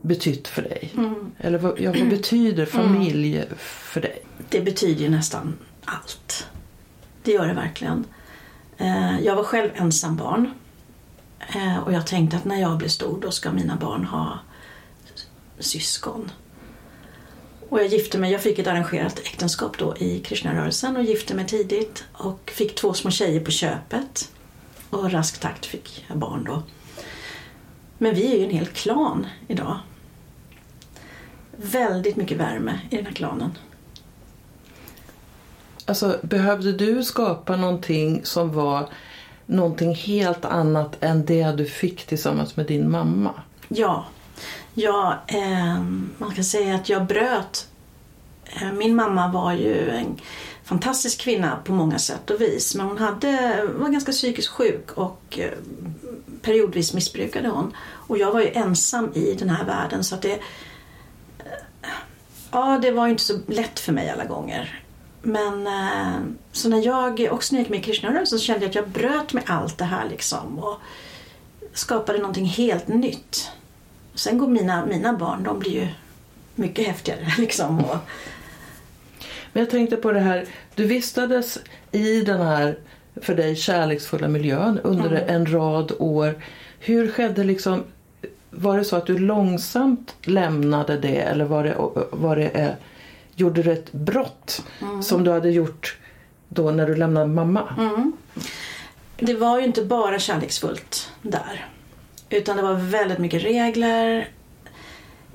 betytt 0.00 0.48
för 0.48 0.62
dig? 0.62 0.92
Mm. 0.96 1.32
Eller 1.38 1.58
vad, 1.58 1.80
ja, 1.80 1.92
vad 1.98 2.08
betyder 2.08 2.66
familj 2.66 3.36
mm. 3.36 3.48
för 3.58 4.00
dig? 4.00 4.22
Det 4.48 4.60
betyder 4.60 5.02
ju 5.02 5.10
nästan 5.10 5.58
allt. 5.84 6.46
Det 7.22 7.32
gör 7.32 7.46
det 7.46 7.54
verkligen. 7.54 8.04
Eh, 8.76 9.20
jag 9.20 9.36
var 9.36 9.44
själv 9.44 9.70
ensam 9.74 10.16
barn. 10.16 10.50
Eh, 11.54 11.78
och 11.78 11.92
jag 11.92 12.06
tänkte 12.06 12.36
att 12.36 12.44
när 12.44 12.60
jag 12.60 12.78
blir 12.78 12.88
stor 12.88 13.20
då 13.20 13.30
ska 13.30 13.52
mina 13.52 13.76
barn 13.76 14.04
ha 14.04 14.38
syskon. 15.58 16.30
Och 17.72 17.78
jag 17.78 17.86
gifte 17.86 18.18
mig, 18.18 18.32
jag 18.32 18.42
fick 18.42 18.58
ett 18.58 18.66
arrangerat 18.66 19.18
äktenskap 19.18 19.78
då 19.78 19.96
i 19.96 20.20
Krishnarörelsen 20.20 20.96
och 20.96 21.02
gifte 21.02 21.34
mig 21.34 21.46
tidigt 21.46 22.04
och 22.12 22.52
fick 22.54 22.74
två 22.74 22.94
små 22.94 23.10
tjejer 23.10 23.40
på 23.40 23.50
köpet. 23.50 24.32
Och 24.90 25.12
rask 25.12 25.40
takt 25.40 25.66
fick 25.66 26.04
jag 26.08 26.18
barn 26.18 26.44
då. 26.44 26.62
Men 27.98 28.14
vi 28.14 28.32
är 28.32 28.38
ju 28.38 28.44
en 28.44 28.50
hel 28.50 28.66
klan 28.66 29.26
idag. 29.48 29.78
Väldigt 31.56 32.16
mycket 32.16 32.38
värme 32.38 32.80
i 32.90 32.96
den 32.96 33.06
här 33.06 33.12
klanen. 33.12 33.58
Alltså, 35.86 36.18
behövde 36.22 36.72
du 36.72 37.04
skapa 37.04 37.56
någonting 37.56 38.20
som 38.24 38.52
var 38.52 38.88
någonting 39.46 39.94
helt 39.94 40.44
annat 40.44 40.96
än 41.00 41.24
det 41.24 41.52
du 41.52 41.66
fick 41.66 42.06
tillsammans 42.06 42.56
med 42.56 42.66
din 42.66 42.90
mamma? 42.90 43.34
Ja 43.68 44.06
ja 44.74 45.22
eh, 45.26 45.82
man 46.18 46.34
kan 46.34 46.44
säga 46.44 46.74
att 46.74 46.88
jag 46.88 47.06
bröt. 47.06 47.68
Eh, 48.44 48.72
min 48.72 48.96
mamma 48.96 49.32
var 49.32 49.52
ju 49.52 49.90
en 49.90 50.18
fantastisk 50.64 51.20
kvinna 51.20 51.58
på 51.64 51.72
många 51.72 51.98
sätt 51.98 52.30
och 52.30 52.40
vis. 52.40 52.74
Men 52.74 52.86
hon 52.86 52.98
hade, 52.98 53.64
var 53.74 53.88
ganska 53.88 54.12
psykiskt 54.12 54.48
sjuk 54.48 54.90
och 54.90 55.38
eh, 55.38 55.50
periodvis 56.42 56.94
missbrukade 56.94 57.48
hon. 57.48 57.76
Och 58.08 58.18
jag 58.18 58.32
var 58.32 58.40
ju 58.40 58.48
ensam 58.48 59.12
i 59.14 59.34
den 59.34 59.50
här 59.50 59.64
världen 59.64 60.04
så 60.04 60.14
att 60.14 60.22
det 60.22 60.32
eh, 60.32 60.38
Ja, 62.50 62.78
det 62.82 62.90
var 62.90 63.08
inte 63.08 63.22
så 63.22 63.38
lätt 63.46 63.80
för 63.80 63.92
mig 63.92 64.10
alla 64.10 64.24
gånger. 64.24 64.82
Men 65.22 65.66
eh, 65.66 66.20
så 66.52 66.68
när 66.68 66.86
jag 66.86 67.28
också 67.30 67.54
när 67.54 67.60
jag 67.60 67.64
gick 67.64 67.70
med 67.70 67.80
i 67.80 67.82
Krishnarörelsen 67.82 68.38
så 68.38 68.44
kände 68.44 68.64
jag 68.64 68.68
att 68.68 68.74
jag 68.74 68.88
bröt 68.88 69.32
med 69.32 69.42
allt 69.46 69.78
det 69.78 69.84
här 69.84 70.08
liksom 70.08 70.58
och 70.58 70.80
skapade 71.72 72.18
någonting 72.18 72.46
helt 72.46 72.88
nytt. 72.88 73.50
Sen 74.14 74.38
går 74.38 74.48
mina, 74.48 74.86
mina 74.86 75.12
barn, 75.12 75.42
de 75.42 75.58
blir 75.58 75.72
ju 75.72 75.88
mycket 76.54 76.86
häftigare 76.86 77.26
liksom. 77.38 77.78
Och... 77.78 77.96
Men 79.52 79.60
jag 79.60 79.70
tänkte 79.70 79.96
på 79.96 80.12
det 80.12 80.20
här, 80.20 80.46
du 80.74 80.84
vistades 80.86 81.58
i 81.92 82.20
den 82.20 82.40
här 82.40 82.78
för 83.16 83.34
dig 83.34 83.56
kärleksfulla 83.56 84.28
miljön 84.28 84.80
under 84.82 85.10
mm. 85.10 85.34
en 85.34 85.52
rad 85.52 85.92
år. 85.98 86.42
Hur 86.78 87.08
skedde 87.10 87.44
liksom, 87.44 87.84
var 88.50 88.78
det 88.78 88.84
så 88.84 88.96
att 88.96 89.06
du 89.06 89.18
långsamt 89.18 90.14
lämnade 90.22 90.98
det 90.98 91.20
eller 91.20 91.44
var 91.44 91.64
det, 91.64 91.74
var 92.10 92.36
det 92.36 92.48
eh, 92.48 92.72
gjorde 93.34 93.62
du 93.62 93.72
ett 93.72 93.92
brott 93.92 94.64
mm. 94.80 95.02
som 95.02 95.24
du 95.24 95.30
hade 95.30 95.50
gjort 95.50 95.98
då 96.48 96.70
när 96.70 96.86
du 96.86 96.96
lämnade 96.96 97.26
mamma. 97.26 97.74
Mm. 97.78 98.12
Det 99.16 99.34
var 99.34 99.58
ju 99.58 99.64
inte 99.64 99.84
bara 99.84 100.18
kärleksfullt 100.18 101.10
där. 101.22 101.66
Utan 102.32 102.56
det 102.56 102.62
var 102.62 102.74
väldigt 102.74 103.18
mycket 103.18 103.42
regler. 103.42 104.28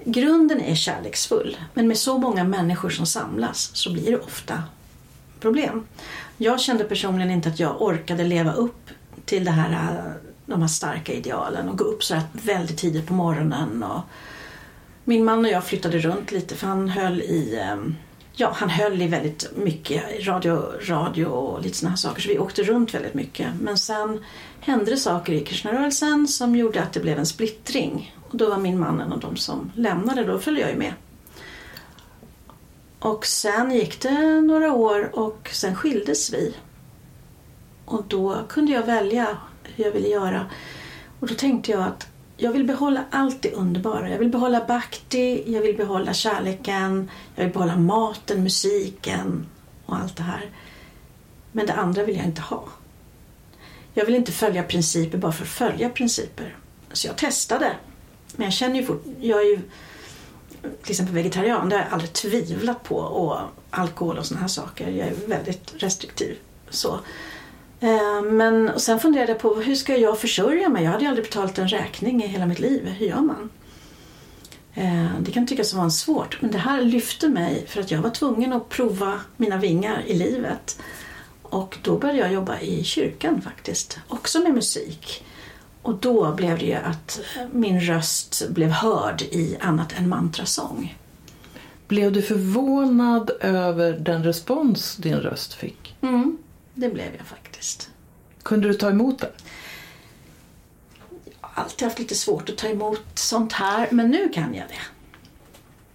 Grunden 0.03 0.61
är 0.61 0.75
kärleksfull, 0.75 1.57
men 1.73 1.87
med 1.87 1.97
så 1.97 2.17
många 2.17 2.43
människor 2.43 2.89
som 2.89 3.05
samlas 3.05 3.69
så 3.73 3.93
blir 3.93 4.11
det 4.11 4.19
ofta 4.19 4.63
problem. 5.39 5.87
Jag 6.37 6.59
kände 6.59 6.83
personligen 6.83 7.31
inte 7.31 7.49
att 7.49 7.59
jag 7.59 7.81
orkade 7.81 8.23
leva 8.23 8.53
upp 8.53 8.89
till 9.25 9.45
det 9.45 9.51
här, 9.51 10.01
de 10.45 10.61
här 10.61 10.67
starka 10.67 11.13
idealen 11.13 11.69
och 11.69 11.77
gå 11.77 11.83
upp 11.83 12.03
så 12.03 12.15
här 12.15 12.23
väldigt 12.31 12.77
tidigt 12.77 13.07
på 13.07 13.13
morgonen. 13.13 13.83
Och 13.83 14.01
min 15.03 15.25
man 15.25 15.45
och 15.45 15.51
jag 15.51 15.63
flyttade 15.63 15.99
runt 15.99 16.31
lite 16.31 16.55
för 16.55 16.67
han 16.67 16.89
höll 16.89 17.21
i 17.21 17.59
ehm, 17.59 17.95
Ja, 18.39 18.51
han 18.56 18.70
höll 18.70 19.01
i 19.01 19.08
väldigt 19.08 19.51
mycket 19.56 20.27
radio, 20.27 20.63
radio 20.82 21.25
och 21.25 21.62
lite 21.62 21.77
sådana 21.77 21.89
här 21.89 21.98
saker 21.98 22.22
så 22.22 22.29
vi 22.29 22.39
åkte 22.39 22.63
runt 22.63 22.94
väldigt 22.94 23.13
mycket. 23.13 23.48
Men 23.62 23.77
sen 23.77 24.24
hände 24.60 24.91
det 24.91 24.98
saker 24.98 25.34
i 25.34 25.46
Krishnarörelsen 25.46 26.27
som 26.27 26.56
gjorde 26.56 26.84
att 26.84 26.94
det 26.94 27.00
blev 27.00 27.20
en 27.20 27.25
splittring. 27.25 28.15
Och 28.29 28.38
då 28.38 28.50
var 28.50 28.58
min 28.58 28.79
man 28.79 29.01
en 29.01 29.13
av 29.13 29.20
de 29.20 29.38
som 29.38 29.72
lämnade, 29.75 30.24
då 30.24 30.39
följde 30.39 30.62
jag 30.62 30.70
ju 30.70 30.77
med. 30.77 30.94
Och 33.00 33.25
sen 33.25 33.72
gick 33.72 34.01
det 34.01 34.41
några 34.41 34.74
år 34.74 35.20
och 35.20 35.50
sen 35.53 35.75
skildes 35.75 36.34
vi. 36.34 36.56
Och 37.86 38.03
då 38.08 38.38
kunde 38.50 38.72
jag 38.72 38.86
välja 38.86 39.27
hur 39.63 39.84
jag 39.84 39.91
ville 39.91 40.08
göra. 40.08 40.46
Och 41.20 41.27
då 41.27 41.34
tänkte 41.34 41.72
jag 41.72 41.84
att 41.84 42.08
jag 42.38 42.51
vill 42.51 42.63
behålla 42.63 43.06
allt 43.12 43.41
det 43.41 43.51
underbara. 43.51 44.10
Jag 44.10 44.20
vill 44.20 44.29
behålla 44.29 44.65
bhakti, 44.65 45.44
jag 45.53 45.62
vill 45.62 45.77
behålla 45.77 46.13
kärleken, 46.13 47.12
jag 47.36 47.44
vill 47.44 47.53
behålla 47.53 47.77
maten, 47.77 48.44
musiken 48.44 49.46
och 49.86 49.96
allt 49.96 50.17
det 50.17 50.24
här. 50.24 50.50
Men 51.51 51.65
det 51.65 51.74
andra 51.74 52.03
vill 52.03 52.15
jag 52.15 52.25
inte 52.25 52.41
ha. 52.41 52.63
Jag 53.94 54.06
vill 54.06 54.15
inte 54.15 54.32
följa 54.32 54.63
principer 54.63 55.17
bara 55.17 55.32
för 55.32 55.44
att 55.44 55.50
följa 55.50 55.89
principer. 55.89 56.56
Så 56.91 57.08
jag 57.08 57.17
testade. 57.17 57.75
Men 58.36 58.44
jag 58.44 58.53
känner 58.53 58.75
ju 58.75 58.86
fort, 58.86 59.03
jag 59.20 59.41
är 59.41 59.46
ju 59.46 59.60
till 60.84 60.91
exempel 60.91 61.15
vegetarian, 61.15 61.70
det 61.70 61.75
har 61.75 61.84
jag 61.84 61.94
aldrig 61.94 62.13
tvivlat 62.13 62.84
på. 62.84 62.96
Och 62.96 63.39
alkohol 63.70 64.17
och 64.17 64.25
sådana 64.25 64.41
här 64.41 64.48
saker, 64.48 64.89
jag 64.89 65.08
är 65.08 65.13
väldigt 65.27 65.74
restriktiv. 65.77 66.38
Så. 66.70 67.00
Eh, 67.79 68.22
men 68.22 68.69
och 68.69 68.81
sen 68.81 69.00
funderade 69.00 69.31
jag 69.31 69.39
på 69.39 69.55
hur 69.55 69.75
ska 69.75 69.98
jag 69.98 70.19
försörja 70.19 70.69
mig? 70.69 70.84
Jag 70.84 70.91
hade 70.91 71.07
aldrig 71.07 71.25
betalat 71.25 71.57
en 71.57 71.67
räkning 71.67 72.24
i 72.24 72.27
hela 72.27 72.46
mitt 72.46 72.60
liv. 72.60 72.86
Hur 72.88 73.07
gör 73.07 73.22
man? 73.22 73.50
Eh, 74.74 75.19
det 75.19 75.31
kan 75.31 75.48
tyckas 75.48 75.74
vara 75.74 75.89
svårt 75.89 76.41
men 76.41 76.51
det 76.51 76.57
här 76.57 76.81
lyfte 76.81 77.29
mig 77.29 77.65
för 77.67 77.81
att 77.81 77.91
jag 77.91 78.01
var 78.01 78.10
tvungen 78.10 78.53
att 78.53 78.69
prova 78.69 79.19
mina 79.38 79.57
vingar 79.57 80.03
i 80.05 80.13
livet. 80.13 80.79
Och 81.41 81.77
då 81.81 81.98
började 81.98 82.19
jag 82.19 82.34
jobba 82.34 82.60
i 82.60 82.84
kyrkan 82.84 83.41
faktiskt, 83.41 84.00
också 84.07 84.39
med 84.39 84.53
musik. 84.53 85.24
Och 85.81 85.96
då 85.96 86.34
blev 86.34 86.60
det 86.60 86.65
ju 86.65 86.74
att 86.74 87.19
min 87.51 87.81
röst 87.81 88.50
blev 88.50 88.69
hörd 88.69 89.22
i 89.22 89.57
annat 89.62 89.93
än 89.98 90.10
mantrasång. 90.10 90.98
Blev 91.88 92.12
du 92.12 92.22
förvånad 92.22 93.31
över 93.41 93.91
den 93.93 94.24
respons 94.24 94.96
din 94.96 95.15
röst 95.15 95.53
fick? 95.53 95.96
Mm, 96.01 96.38
det 96.77 96.89
blev 96.89 97.15
jag 97.17 97.27
faktiskt. 97.27 97.89
Kunde 98.43 98.67
du 98.67 98.74
ta 98.74 98.89
emot 98.89 99.19
det? 99.19 99.31
Jag 101.41 101.48
har 101.50 101.63
alltid 101.63 101.88
haft 101.88 102.00
lite 102.00 102.15
svårt 102.15 102.50
att 102.50 102.57
ta 102.57 102.67
emot 102.67 103.05
sånt 103.13 103.53
här, 103.53 103.88
men 103.91 104.12
nu 104.12 104.29
kan 104.29 104.53
jag 104.53 104.67
det. 104.67 104.81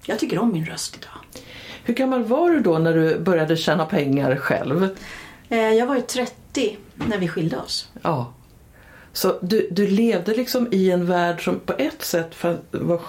Jag 0.04 0.18
tycker 0.18 0.38
om 0.38 0.52
min 0.52 0.66
röst 0.66 0.96
idag. 0.96 1.44
Hur 1.84 1.94
gammal 1.94 2.24
var 2.24 2.50
du 2.50 2.60
då 2.60 2.78
när 2.78 2.94
du 2.94 3.18
började 3.18 3.56
tjäna 3.56 3.86
pengar 3.86 4.36
själv? 4.36 4.96
Eh, 5.48 5.58
jag 5.58 5.86
var 5.86 5.96
ju 5.96 6.02
30 6.02 6.76
när 6.94 7.18
vi 7.18 7.28
skilde 7.28 7.58
oss. 7.58 7.88
Ja. 8.02 8.32
Så 9.12 9.38
du, 9.42 9.68
du 9.70 9.86
levde 9.86 10.34
liksom 10.34 10.68
i 10.70 10.90
en 10.90 11.06
värld 11.06 11.44
som 11.44 11.60
på 11.60 11.72
ett 11.72 12.02
sätt 12.02 12.34
var 12.70 13.00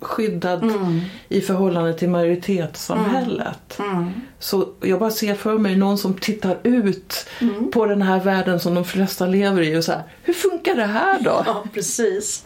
skyddad 0.00 0.62
mm. 0.62 1.00
i 1.28 1.40
förhållande 1.40 1.94
till 1.94 2.08
majoritetssamhället. 2.08 3.78
Mm. 3.78 3.96
Mm. 3.96 4.12
Så 4.38 4.68
jag 4.80 4.98
bara 4.98 5.10
ser 5.10 5.34
för 5.34 5.58
mig 5.58 5.76
någon 5.76 5.98
som 5.98 6.14
tittar 6.14 6.58
ut 6.62 7.28
mm. 7.40 7.70
på 7.70 7.86
den 7.86 8.02
här 8.02 8.20
världen 8.20 8.60
som 8.60 8.74
de 8.74 8.84
flesta 8.84 9.26
lever 9.26 9.62
i 9.62 9.76
och 9.76 9.84
så 9.84 9.92
här, 9.92 10.02
hur 10.22 10.34
funkar 10.34 10.74
det 10.74 10.86
här 10.86 11.20
då? 11.20 11.42
Ja, 11.46 11.64
precis. 11.74 12.44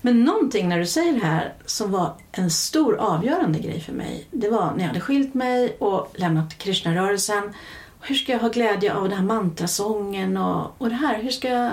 Men 0.00 0.24
någonting 0.24 0.68
när 0.68 0.78
du 0.78 0.86
säger 0.86 1.12
det 1.12 1.26
här 1.26 1.52
som 1.66 1.90
var 1.90 2.14
en 2.32 2.50
stor 2.50 2.96
avgörande 2.96 3.58
grej 3.58 3.80
för 3.80 3.92
mig, 3.92 4.26
det 4.30 4.48
var 4.48 4.72
när 4.72 4.80
jag 4.80 4.88
hade 4.88 5.00
skilt 5.00 5.34
mig 5.34 5.76
och 5.78 6.12
lämnat 6.14 6.58
Krishna-rörelsen. 6.58 7.52
Hur 8.00 8.14
ska 8.14 8.32
jag 8.32 8.38
ha 8.38 8.48
glädje 8.48 8.94
av 8.94 9.08
den 9.08 9.18
här 9.18 9.24
mantrasången 9.24 10.36
och, 10.36 10.74
och 10.78 10.88
det 10.88 10.94
här? 10.94 11.22
Hur 11.22 11.30
ska 11.30 11.48
jag 11.48 11.70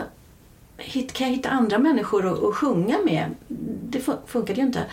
kan 1.14 1.28
jag 1.28 1.36
hitta 1.36 1.50
andra 1.50 1.78
människor 1.78 2.34
att, 2.34 2.44
att 2.44 2.56
sjunga 2.56 2.98
med? 3.06 3.36
Det 3.90 4.02
funkade 4.26 4.60
ju 4.60 4.68
inte. 4.68 4.86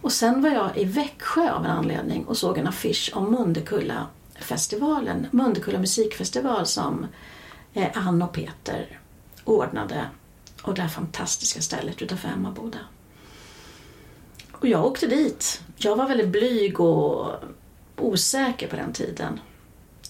Och 0.00 0.12
sen 0.12 0.42
var 0.42 0.50
jag 0.50 0.78
i 0.78 0.84
Växjö 0.84 1.52
av 1.52 1.64
en 1.64 1.70
anledning 1.70 2.24
och 2.24 2.36
såg 2.36 2.58
en 2.58 2.66
affisch 2.66 3.10
om 3.14 3.30
Mundekulla-festivalen, 3.30 5.26
Mundekulla 5.30 5.78
musikfestival 5.78 6.66
som 6.66 7.06
eh, 7.74 7.88
Ann 7.94 8.22
och 8.22 8.32
Peter 8.32 8.98
ordnade 9.44 10.06
och 10.62 10.74
det 10.74 10.82
här 10.82 10.88
fantastiska 10.88 11.60
stället 11.60 12.02
utanför 12.02 12.28
Emmaboda. 12.28 12.78
Och 14.52 14.66
jag 14.66 14.84
åkte 14.84 15.06
dit. 15.06 15.62
Jag 15.76 15.96
var 15.96 16.08
väldigt 16.08 16.28
blyg 16.28 16.80
och 16.80 17.32
osäker 17.96 18.68
på 18.68 18.76
den 18.76 18.92
tiden. 18.92 19.40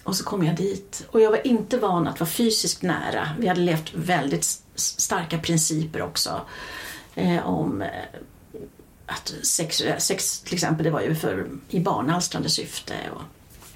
Och 0.07 0.17
så 0.17 0.25
kom 0.25 0.45
jag 0.45 0.57
dit 0.57 1.07
och 1.11 1.21
jag 1.21 1.31
var 1.31 1.47
inte 1.47 1.79
van 1.79 2.09
att 2.09 2.21
vara 2.21 2.31
fysiskt 2.31 2.83
nära. 2.83 3.29
Vi 3.39 3.47
hade 3.47 3.61
levt 3.61 3.95
väldigt 3.95 4.45
starka 4.75 5.39
principer 5.39 6.03
också 6.03 6.41
eh, 7.15 7.47
om 7.47 7.83
eh, 7.83 7.89
att 9.07 9.35
sex, 9.43 9.81
eh, 9.81 9.99
sex 9.99 10.41
till 10.41 10.55
exempel, 10.55 10.85
det 10.85 10.91
var 10.91 11.01
ju 11.01 11.15
för, 11.15 11.49
i 11.69 11.81
barnalstrande 11.81 12.49
syfte 12.49 12.95
och, 13.15 13.23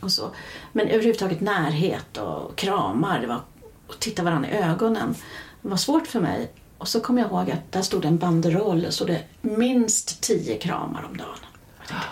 och 0.05 0.13
så. 0.13 0.31
Men 0.73 0.89
överhuvudtaget 0.89 1.41
närhet 1.41 2.17
och 2.17 2.57
kramar, 2.57 3.21
det 3.21 3.27
var 3.27 3.41
att 3.89 4.01
titta 4.01 4.23
varandra 4.23 4.51
i 4.51 4.53
ögonen. 4.53 5.15
Det 5.63 5.69
var 5.69 5.77
svårt 5.77 6.07
för 6.07 6.21
mig. 6.21 6.53
Och 6.79 6.89
så 6.89 7.01
kom 7.01 7.19
jag 7.19 7.27
ihåg 7.27 7.51
att 7.51 7.73
där 7.73 7.83
stod 7.83 8.05
en 8.05 8.19
banderoll 8.19 8.85
och 8.87 8.95
stod 8.95 9.07
det 9.07 9.23
minst 9.41 10.21
tio 10.21 10.59
kramar 10.59 11.05
om 11.11 11.17
dagen. 11.17 11.39
Jag 11.79 11.89
tänkte, 11.89 12.07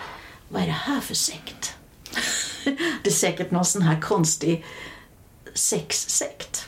vad 0.49 0.61
är 0.61 0.65
det 0.65 0.71
här 0.71 0.99
för 0.99 1.15
sekt? 1.15 1.75
Det 3.03 3.09
är 3.09 3.11
säkert 3.11 3.51
någon 3.51 3.65
sån 3.65 3.81
här 3.81 4.01
konstig 4.01 4.65
sexsekt. 5.53 6.67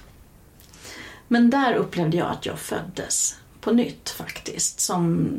Men 1.27 1.49
där 1.49 1.73
upplevde 1.73 2.17
jag 2.17 2.31
att 2.31 2.45
jag 2.45 2.59
föddes 2.59 3.35
på 3.61 3.71
nytt 3.71 4.09
faktiskt. 4.09 4.79
Som 4.79 5.29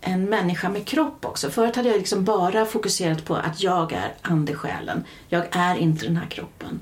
en 0.00 0.24
människa 0.24 0.68
med 0.68 0.86
kropp 0.86 1.24
också. 1.24 1.50
Förut 1.50 1.76
hade 1.76 1.88
jag 1.88 1.98
liksom 1.98 2.24
bara 2.24 2.66
fokuserat 2.66 3.24
på 3.24 3.34
att 3.34 3.62
jag 3.62 3.92
är 3.92 4.14
andesjälen. 4.22 5.04
Jag 5.28 5.46
är 5.50 5.76
inte 5.76 6.06
den 6.06 6.16
här 6.16 6.26
kroppen. 6.26 6.80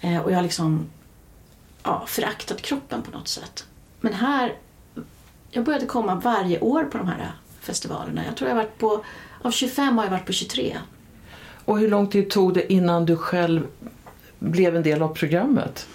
Eh, 0.00 0.18
och 0.18 0.30
jag 0.30 0.36
har 0.36 0.42
liksom 0.42 0.90
ja, 1.82 2.04
föraktat 2.06 2.62
kroppen 2.62 3.02
på 3.02 3.10
något 3.10 3.28
sätt. 3.28 3.66
Men 4.00 4.12
här, 4.12 4.56
jag 5.50 5.64
började 5.64 5.86
komma 5.86 6.14
varje 6.14 6.60
år 6.60 6.84
på 6.84 6.98
de 6.98 7.08
här 7.08 7.32
festivalerna. 7.60 8.24
Jag 8.24 8.36
tror 8.36 8.48
jag 8.48 8.56
varit 8.56 8.78
på, 8.78 9.04
av 9.42 9.50
25 9.50 9.98
har 9.98 10.04
jag 10.04 10.10
varit 10.10 10.26
på 10.26 10.32
23. 10.32 10.78
Och 11.64 11.78
hur 11.78 11.88
lång 11.88 12.06
tid 12.06 12.30
tog 12.30 12.54
det 12.54 12.72
innan 12.72 13.06
du 13.06 13.16
själv 13.16 13.66
blev 14.38 14.76
en 14.76 14.82
del 14.82 15.02
av 15.02 15.08
programmet? 15.08 15.86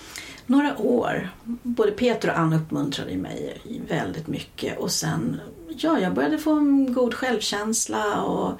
några 0.49 0.77
år. 0.77 1.29
Både 1.63 1.91
Peter 1.91 2.29
och 2.29 2.39
Ann 2.39 2.53
uppmuntrade 2.53 3.17
mig 3.17 3.61
väldigt 3.89 4.27
mycket 4.27 4.79
och 4.79 4.91
sen, 4.91 5.41
ja, 5.77 5.99
jag 5.99 6.13
började 6.13 6.37
få 6.37 6.51
en 6.51 6.93
god 6.93 7.13
självkänsla 7.13 8.21
och 8.21 8.59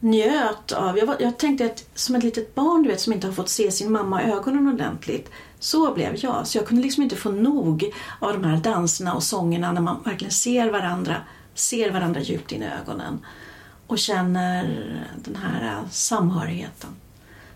njöt 0.00 0.72
av, 0.72 0.98
jag, 0.98 1.06
var, 1.06 1.16
jag 1.20 1.38
tänkte 1.38 1.66
att 1.66 1.84
som 1.94 2.14
ett 2.14 2.22
litet 2.22 2.54
barn 2.54 2.82
du 2.82 2.88
vet 2.88 3.00
som 3.00 3.12
inte 3.12 3.26
har 3.26 3.34
fått 3.34 3.48
se 3.48 3.70
sin 3.70 3.92
mamma 3.92 4.22
i 4.22 4.32
ögonen 4.32 4.68
ordentligt, 4.68 5.30
så 5.58 5.94
blev 5.94 6.16
jag. 6.16 6.46
Så 6.46 6.58
jag 6.58 6.66
kunde 6.66 6.82
liksom 6.82 7.02
inte 7.02 7.16
få 7.16 7.30
nog 7.30 7.92
av 8.18 8.32
de 8.32 8.44
här 8.44 8.56
danserna 8.56 9.14
och 9.14 9.22
sångerna 9.22 9.72
när 9.72 9.80
man 9.80 10.02
verkligen 10.04 10.32
ser 10.32 10.70
varandra, 10.70 11.16
ser 11.54 11.90
varandra 11.90 12.20
djupt 12.20 12.52
in 12.52 12.62
i 12.62 12.66
ögonen 12.82 13.18
och 13.90 13.98
känner 13.98 14.64
den 15.24 15.36
här 15.36 15.82
samhörigheten. 15.90 16.90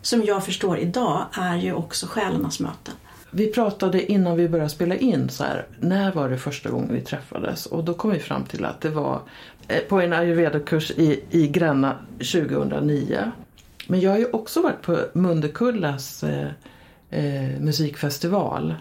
Som 0.03 0.23
jag 0.25 0.45
förstår 0.45 0.79
idag 0.79 1.27
är 1.33 1.57
ju 1.57 1.73
också 1.73 2.07
själarnas 2.07 2.61
möten. 2.61 2.95
Vi 3.31 3.53
pratade 3.53 4.13
innan 4.13 4.37
vi 4.37 4.49
började 4.49 4.71
spela 4.71 4.95
in 4.95 5.29
så 5.29 5.45
här, 5.45 5.67
när 5.81 6.13
var 6.13 6.29
det 6.29 6.39
första 6.39 6.71
gången 6.71 6.95
vi 6.95 7.01
träffades? 7.01 7.67
Och 7.67 7.85
då 7.85 7.95
kom 7.95 8.11
vi 8.11 8.19
fram 8.19 8.45
till 8.45 8.65
att 8.65 8.81
det 8.81 8.89
var 8.89 9.21
eh, 9.69 9.79
på 9.79 10.01
en 10.01 10.13
ayurveda-kurs 10.13 10.91
i, 10.91 11.25
i 11.31 11.49
Gränna 11.49 11.99
2009. 12.19 13.33
Men 13.87 14.01
jag 14.01 14.11
har 14.11 14.19
ju 14.19 14.31
också 14.31 14.63
varit 14.63 14.83
på 14.83 14.99
Mundekullas 15.13 16.25
eh, 16.25 16.49
eh, 17.11 17.61
musikfestival. 17.61 18.75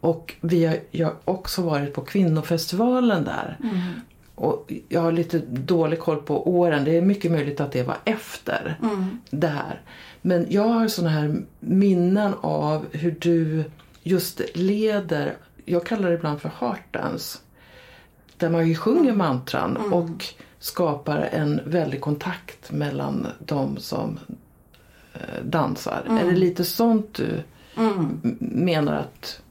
Och 0.00 0.34
vi 0.40 0.66
har, 0.66 0.76
jag 0.90 1.06
har 1.06 1.16
också 1.24 1.62
varit 1.62 1.94
på 1.94 2.00
kvinnofestivalen 2.00 3.24
där. 3.24 3.56
Mm. 3.62 4.00
Och 4.40 4.72
jag 4.88 5.00
har 5.00 5.12
lite 5.12 5.38
dålig 5.48 5.98
koll 5.98 6.16
på 6.16 6.50
åren. 6.50 6.84
Det 6.84 6.96
är 6.96 7.02
mycket 7.02 7.32
möjligt 7.32 7.60
att 7.60 7.72
det 7.72 7.82
var 7.82 7.96
efter 8.04 8.78
mm. 8.82 9.18
det 9.30 9.46
här. 9.46 9.80
Men 10.22 10.46
jag 10.50 10.62
har 10.62 10.88
sådana 10.88 11.10
här 11.10 11.42
minnen 11.60 12.34
av 12.40 12.86
hur 12.92 13.16
du 13.20 13.64
just 14.02 14.40
leder, 14.54 15.36
jag 15.64 15.86
kallar 15.86 16.08
det 16.08 16.14
ibland 16.14 16.40
för 16.40 16.50
heartdance. 16.60 17.38
Där 18.36 18.50
man 18.50 18.68
ju 18.68 18.74
sjunger 18.74 19.00
mm. 19.00 19.18
mantran 19.18 19.76
mm. 19.76 19.92
och 19.92 20.24
skapar 20.58 21.28
en 21.32 21.60
väldig 21.64 22.00
kontakt 22.00 22.72
mellan 22.72 23.26
de 23.38 23.76
som 23.76 24.18
eh, 25.14 25.44
dansar. 25.44 26.02
Mm. 26.06 26.18
Är 26.18 26.30
det 26.30 26.36
lite 26.36 26.64
sånt 26.64 27.14
du 27.14 27.42
mm. 27.76 28.20
menar 28.38 28.94
att... 28.94 29.42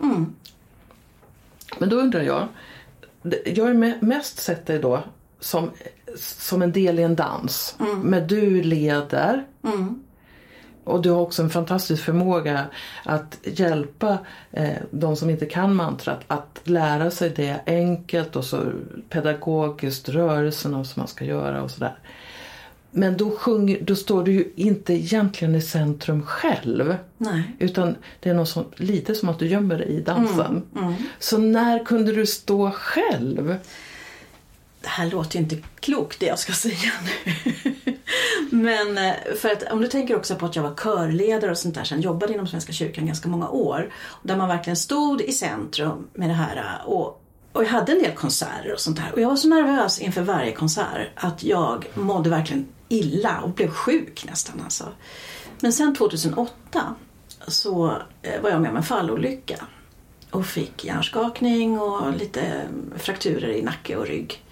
Mm. 0.00 0.34
Men 1.78 1.88
då 1.88 1.96
undrar 1.96 2.22
jag, 2.22 2.48
jag 3.44 3.64
har 3.64 4.04
mest 4.04 4.38
sett 4.38 4.66
dig 4.66 4.78
då 4.78 5.02
som, 5.40 5.70
som 6.16 6.62
en 6.62 6.72
del 6.72 6.98
i 6.98 7.02
en 7.02 7.16
dans. 7.16 7.76
Mm. 7.80 8.00
Men 8.00 8.26
du 8.26 8.62
leder. 8.62 9.46
Mm. 9.64 10.04
Och 10.84 11.02
du 11.02 11.10
har 11.10 11.20
också 11.20 11.42
en 11.42 11.50
fantastisk 11.50 12.04
förmåga 12.04 12.66
att 13.04 13.38
hjälpa 13.44 14.18
eh, 14.50 14.76
de 14.90 15.16
som 15.16 15.30
inte 15.30 15.46
kan 15.46 15.74
mantrat 15.74 16.20
att 16.26 16.60
lära 16.64 17.10
sig 17.10 17.30
det 17.30 17.60
enkelt 17.66 18.36
och 18.36 18.44
så 18.44 18.72
pedagogiskt, 19.08 20.08
rörelserna 20.08 20.84
som 20.84 21.00
man 21.00 21.08
ska 21.08 21.24
göra 21.24 21.62
och 21.62 21.70
sådär. 21.70 21.98
Men 22.90 23.16
då, 23.16 23.30
sjunger, 23.30 23.80
då 23.80 23.96
står 23.96 24.24
du 24.24 24.32
ju 24.32 24.52
inte 24.56 24.92
egentligen 24.94 25.54
i 25.54 25.62
centrum 25.62 26.22
själv. 26.22 26.96
Nej. 27.18 27.42
Utan 27.58 27.96
det 28.20 28.30
är 28.30 28.34
något 28.34 28.48
som, 28.48 28.64
lite 28.76 29.14
som 29.14 29.28
att 29.28 29.38
du 29.38 29.46
gömmer 29.46 29.78
dig 29.78 29.88
i 29.88 30.00
dansen. 30.00 30.62
Mm, 30.76 30.84
mm. 30.84 30.94
Så 31.18 31.38
när 31.38 31.84
kunde 31.84 32.12
du 32.12 32.26
stå 32.26 32.70
själv? 32.70 33.56
Det 34.80 34.88
här 34.88 35.10
låter 35.10 35.38
ju 35.38 35.42
inte 35.42 35.56
klokt 35.80 36.20
det 36.20 36.26
jag 36.26 36.38
ska 36.38 36.52
säga 36.52 36.92
nu. 37.04 37.42
Men 38.50 38.98
eh, 38.98 39.14
för 39.36 39.48
att 39.48 39.72
om 39.72 39.80
du 39.80 39.88
tänker 39.88 40.16
också 40.16 40.34
på 40.34 40.46
att 40.46 40.56
jag 40.56 40.62
var 40.62 40.74
körledare 40.74 41.50
och 41.50 41.58
sånt 41.58 41.74
där 41.74 41.84
sen 41.84 42.00
jobbade 42.00 42.34
inom 42.34 42.46
Svenska 42.46 42.72
kyrkan 42.72 43.06
ganska 43.06 43.28
många 43.28 43.48
år. 43.48 43.92
Där 44.22 44.36
man 44.36 44.48
verkligen 44.48 44.76
stod 44.76 45.20
i 45.20 45.32
centrum 45.32 46.06
med 46.14 46.28
det 46.28 46.34
här 46.34 46.56
eh, 46.56 46.88
och 46.88 47.24
och 47.52 47.64
jag 47.64 47.68
hade 47.68 47.92
en 47.92 48.02
del 48.02 48.12
konserter 48.12 48.72
och 48.72 48.80
sånt 48.80 48.96
där. 48.96 49.12
Och 49.12 49.20
jag 49.20 49.28
var 49.28 49.36
så 49.36 49.48
nervös 49.48 49.98
inför 49.98 50.22
varje 50.22 50.52
konsert 50.52 51.08
att 51.14 51.42
jag 51.42 51.86
mådde 51.94 52.30
verkligen 52.30 52.66
illa 52.88 53.40
och 53.40 53.50
blev 53.50 53.70
sjuk 53.70 54.24
nästan 54.28 54.60
alltså. 54.60 54.88
Men 55.60 55.72
sen 55.72 55.94
2008 55.94 56.94
så 57.48 58.02
eh, 58.22 58.40
var 58.40 58.50
jag 58.50 58.60
med 58.60 58.70
om 58.70 58.76
en 58.76 58.82
fallolycka 58.82 59.66
och 60.30 60.46
fick 60.46 60.84
hjärnskakning 60.84 61.80
och 61.80 62.16
lite 62.16 62.40
eh, 62.40 62.98
frakturer 62.98 63.48
i 63.48 63.62
nacke 63.62 63.96
och 63.96 64.06
rygg. 64.06 64.44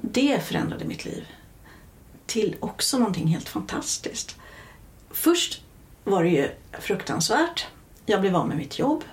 Det 0.00 0.40
förändrade 0.44 0.84
mitt 0.84 1.04
liv 1.04 1.26
till 2.26 2.56
också 2.60 2.98
någonting 2.98 3.26
helt 3.26 3.48
fantastiskt. 3.48 4.36
Först 5.10 5.62
var 6.04 6.22
det 6.22 6.30
ju 6.30 6.50
fruktansvärt. 6.80 7.66
Jag 8.06 8.20
blev 8.20 8.36
av 8.36 8.48
med 8.48 8.56
mitt 8.56 8.78
jobb. 8.78 9.04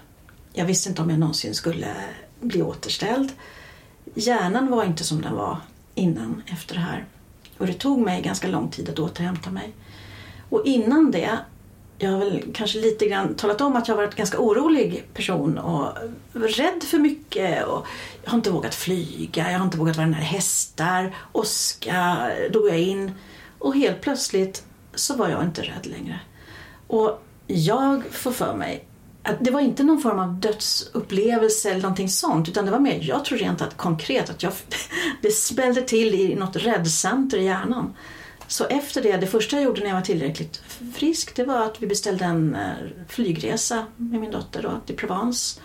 Jag 0.53 0.65
visste 0.65 0.89
inte 0.89 1.01
om 1.01 1.09
jag 1.09 1.19
någonsin 1.19 1.55
skulle 1.55 1.95
bli 2.39 2.61
återställd. 2.61 3.31
Hjärnan 4.13 4.71
var 4.71 4.83
inte 4.83 5.03
som 5.03 5.21
den 5.21 5.35
var 5.35 5.57
innan, 5.95 6.43
efter 6.47 6.75
det 6.75 6.81
här. 6.81 7.05
Och 7.57 7.67
det 7.67 7.73
tog 7.73 7.99
mig 7.99 8.21
ganska 8.21 8.47
lång 8.47 8.69
tid 8.69 8.89
att 8.89 8.99
återhämta 8.99 9.49
mig. 9.51 9.73
Och 10.49 10.65
innan 10.65 11.11
det 11.11 11.39
jag 11.97 12.11
har 12.11 12.19
väl 12.19 12.43
kanske 12.53 12.79
lite 12.79 13.07
grann 13.07 13.35
talat 13.35 13.61
om 13.61 13.75
att 13.75 13.87
jag 13.87 13.95
har 13.95 14.01
varit 14.01 14.13
en 14.13 14.17
ganska 14.17 14.39
orolig 14.39 15.03
person 15.13 15.57
och 15.57 15.97
rädd 16.33 16.83
för 16.83 16.99
mycket. 16.99 17.65
Och 17.65 17.85
jag 18.23 18.31
har 18.31 18.37
inte 18.37 18.51
vågat 18.51 18.75
flyga, 18.75 19.51
jag 19.51 19.59
har 19.59 19.65
inte 19.65 19.77
vågat 19.77 19.97
vara 19.97 20.07
nära 20.07 20.21
hästar, 20.21 21.15
åska, 21.31 22.31
då 22.51 22.59
går 22.59 22.69
jag 22.69 22.79
in. 22.79 23.11
Och 23.59 23.75
helt 23.75 24.01
plötsligt 24.01 24.63
så 24.95 25.15
var 25.15 25.29
jag 25.29 25.43
inte 25.43 25.61
rädd 25.61 25.85
längre. 25.85 26.19
Och 26.87 27.23
jag 27.47 28.03
får 28.11 28.31
för 28.31 28.55
mig 28.55 28.85
att 29.23 29.35
det 29.39 29.51
var 29.51 29.59
inte 29.59 29.83
någon 29.83 30.01
form 30.01 30.19
av 30.19 30.33
dödsupplevelse 30.33 31.69
eller 31.71 31.81
någonting 31.81 32.09
sånt 32.09 32.49
utan 32.49 32.65
det 32.65 32.71
var 32.71 32.79
mer, 32.79 32.99
jag 33.01 33.25
tror 33.25 33.37
rent 33.37 33.61
att 33.61 33.77
konkret 33.77 34.29
att 34.29 34.43
jag, 34.43 34.53
det 35.21 35.31
smällde 35.31 35.81
till 35.81 36.15
i 36.15 36.35
något 36.35 36.55
räddcenter 36.55 37.37
i 37.37 37.43
hjärnan. 37.43 37.93
Så 38.47 38.65
efter 38.65 39.01
det, 39.01 39.17
det 39.17 39.27
första 39.27 39.55
jag 39.55 39.63
gjorde 39.63 39.81
när 39.81 39.87
jag 39.87 39.95
var 39.95 40.01
tillräckligt 40.01 40.61
frisk 40.93 41.35
det 41.35 41.43
var 41.43 41.65
att 41.65 41.81
vi 41.81 41.87
beställde 41.87 42.25
en 42.25 42.55
eh, 42.55 42.71
flygresa 43.07 43.85
med 43.95 44.19
min 44.19 44.31
dotter 44.31 44.61
då, 44.61 44.71
till 44.85 44.95
Provence. 44.95 45.61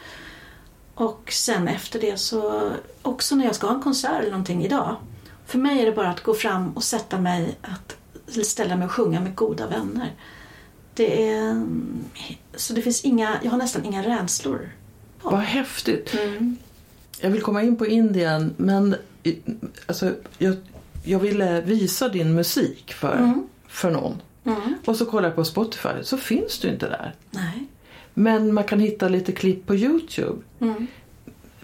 Och 0.94 1.32
sen 1.32 1.68
efter 1.68 2.00
det 2.00 2.16
så, 2.16 2.70
också 3.02 3.36
när 3.36 3.44
jag 3.44 3.54
ska 3.54 3.66
ha 3.66 3.74
en 3.74 3.82
konsert 3.82 4.20
eller 4.20 4.30
någonting 4.30 4.64
idag. 4.64 4.96
För 5.46 5.58
mig 5.58 5.80
är 5.82 5.86
det 5.86 5.92
bara 5.92 6.08
att 6.08 6.22
gå 6.22 6.34
fram 6.34 6.72
och 6.72 6.84
sätta 6.84 7.20
mig, 7.20 7.58
att 7.62 7.96
ställa 8.46 8.76
mig 8.76 8.86
och 8.86 8.92
sjunga 8.92 9.20
med 9.20 9.34
goda 9.34 9.66
vänner. 9.66 10.12
Det 10.98 11.28
är, 11.28 11.66
så 12.54 12.72
det 12.72 12.82
finns 12.82 13.04
inga, 13.04 13.40
jag 13.42 13.50
har 13.50 13.58
nästan 13.58 13.84
inga 13.84 14.02
rädslor. 14.02 14.70
Ja. 15.22 15.30
Vad 15.30 15.40
häftigt. 15.40 16.14
Mm. 16.14 16.56
Jag 17.20 17.30
vill 17.30 17.42
komma 17.42 17.62
in 17.62 17.76
på 17.76 17.86
Indien 17.86 18.54
men 18.56 18.96
alltså, 19.86 20.14
jag, 20.38 20.56
jag 21.04 21.18
ville 21.18 21.60
visa 21.60 22.08
din 22.08 22.34
musik 22.34 22.92
för, 22.92 23.16
mm. 23.16 23.48
för 23.68 23.90
någon. 23.90 24.22
Mm. 24.44 24.74
Och 24.84 24.96
så 24.96 25.06
kollar 25.06 25.28
jag 25.28 25.36
på 25.36 25.44
Spotify 25.44 25.88
så 26.02 26.16
finns 26.16 26.58
du 26.58 26.68
inte 26.68 26.88
där. 26.88 27.14
Nej. 27.30 27.66
Men 28.14 28.54
man 28.54 28.64
kan 28.64 28.80
hitta 28.80 29.08
lite 29.08 29.32
klipp 29.32 29.66
på 29.66 29.74
Youtube. 29.74 30.42
Mm. 30.60 30.86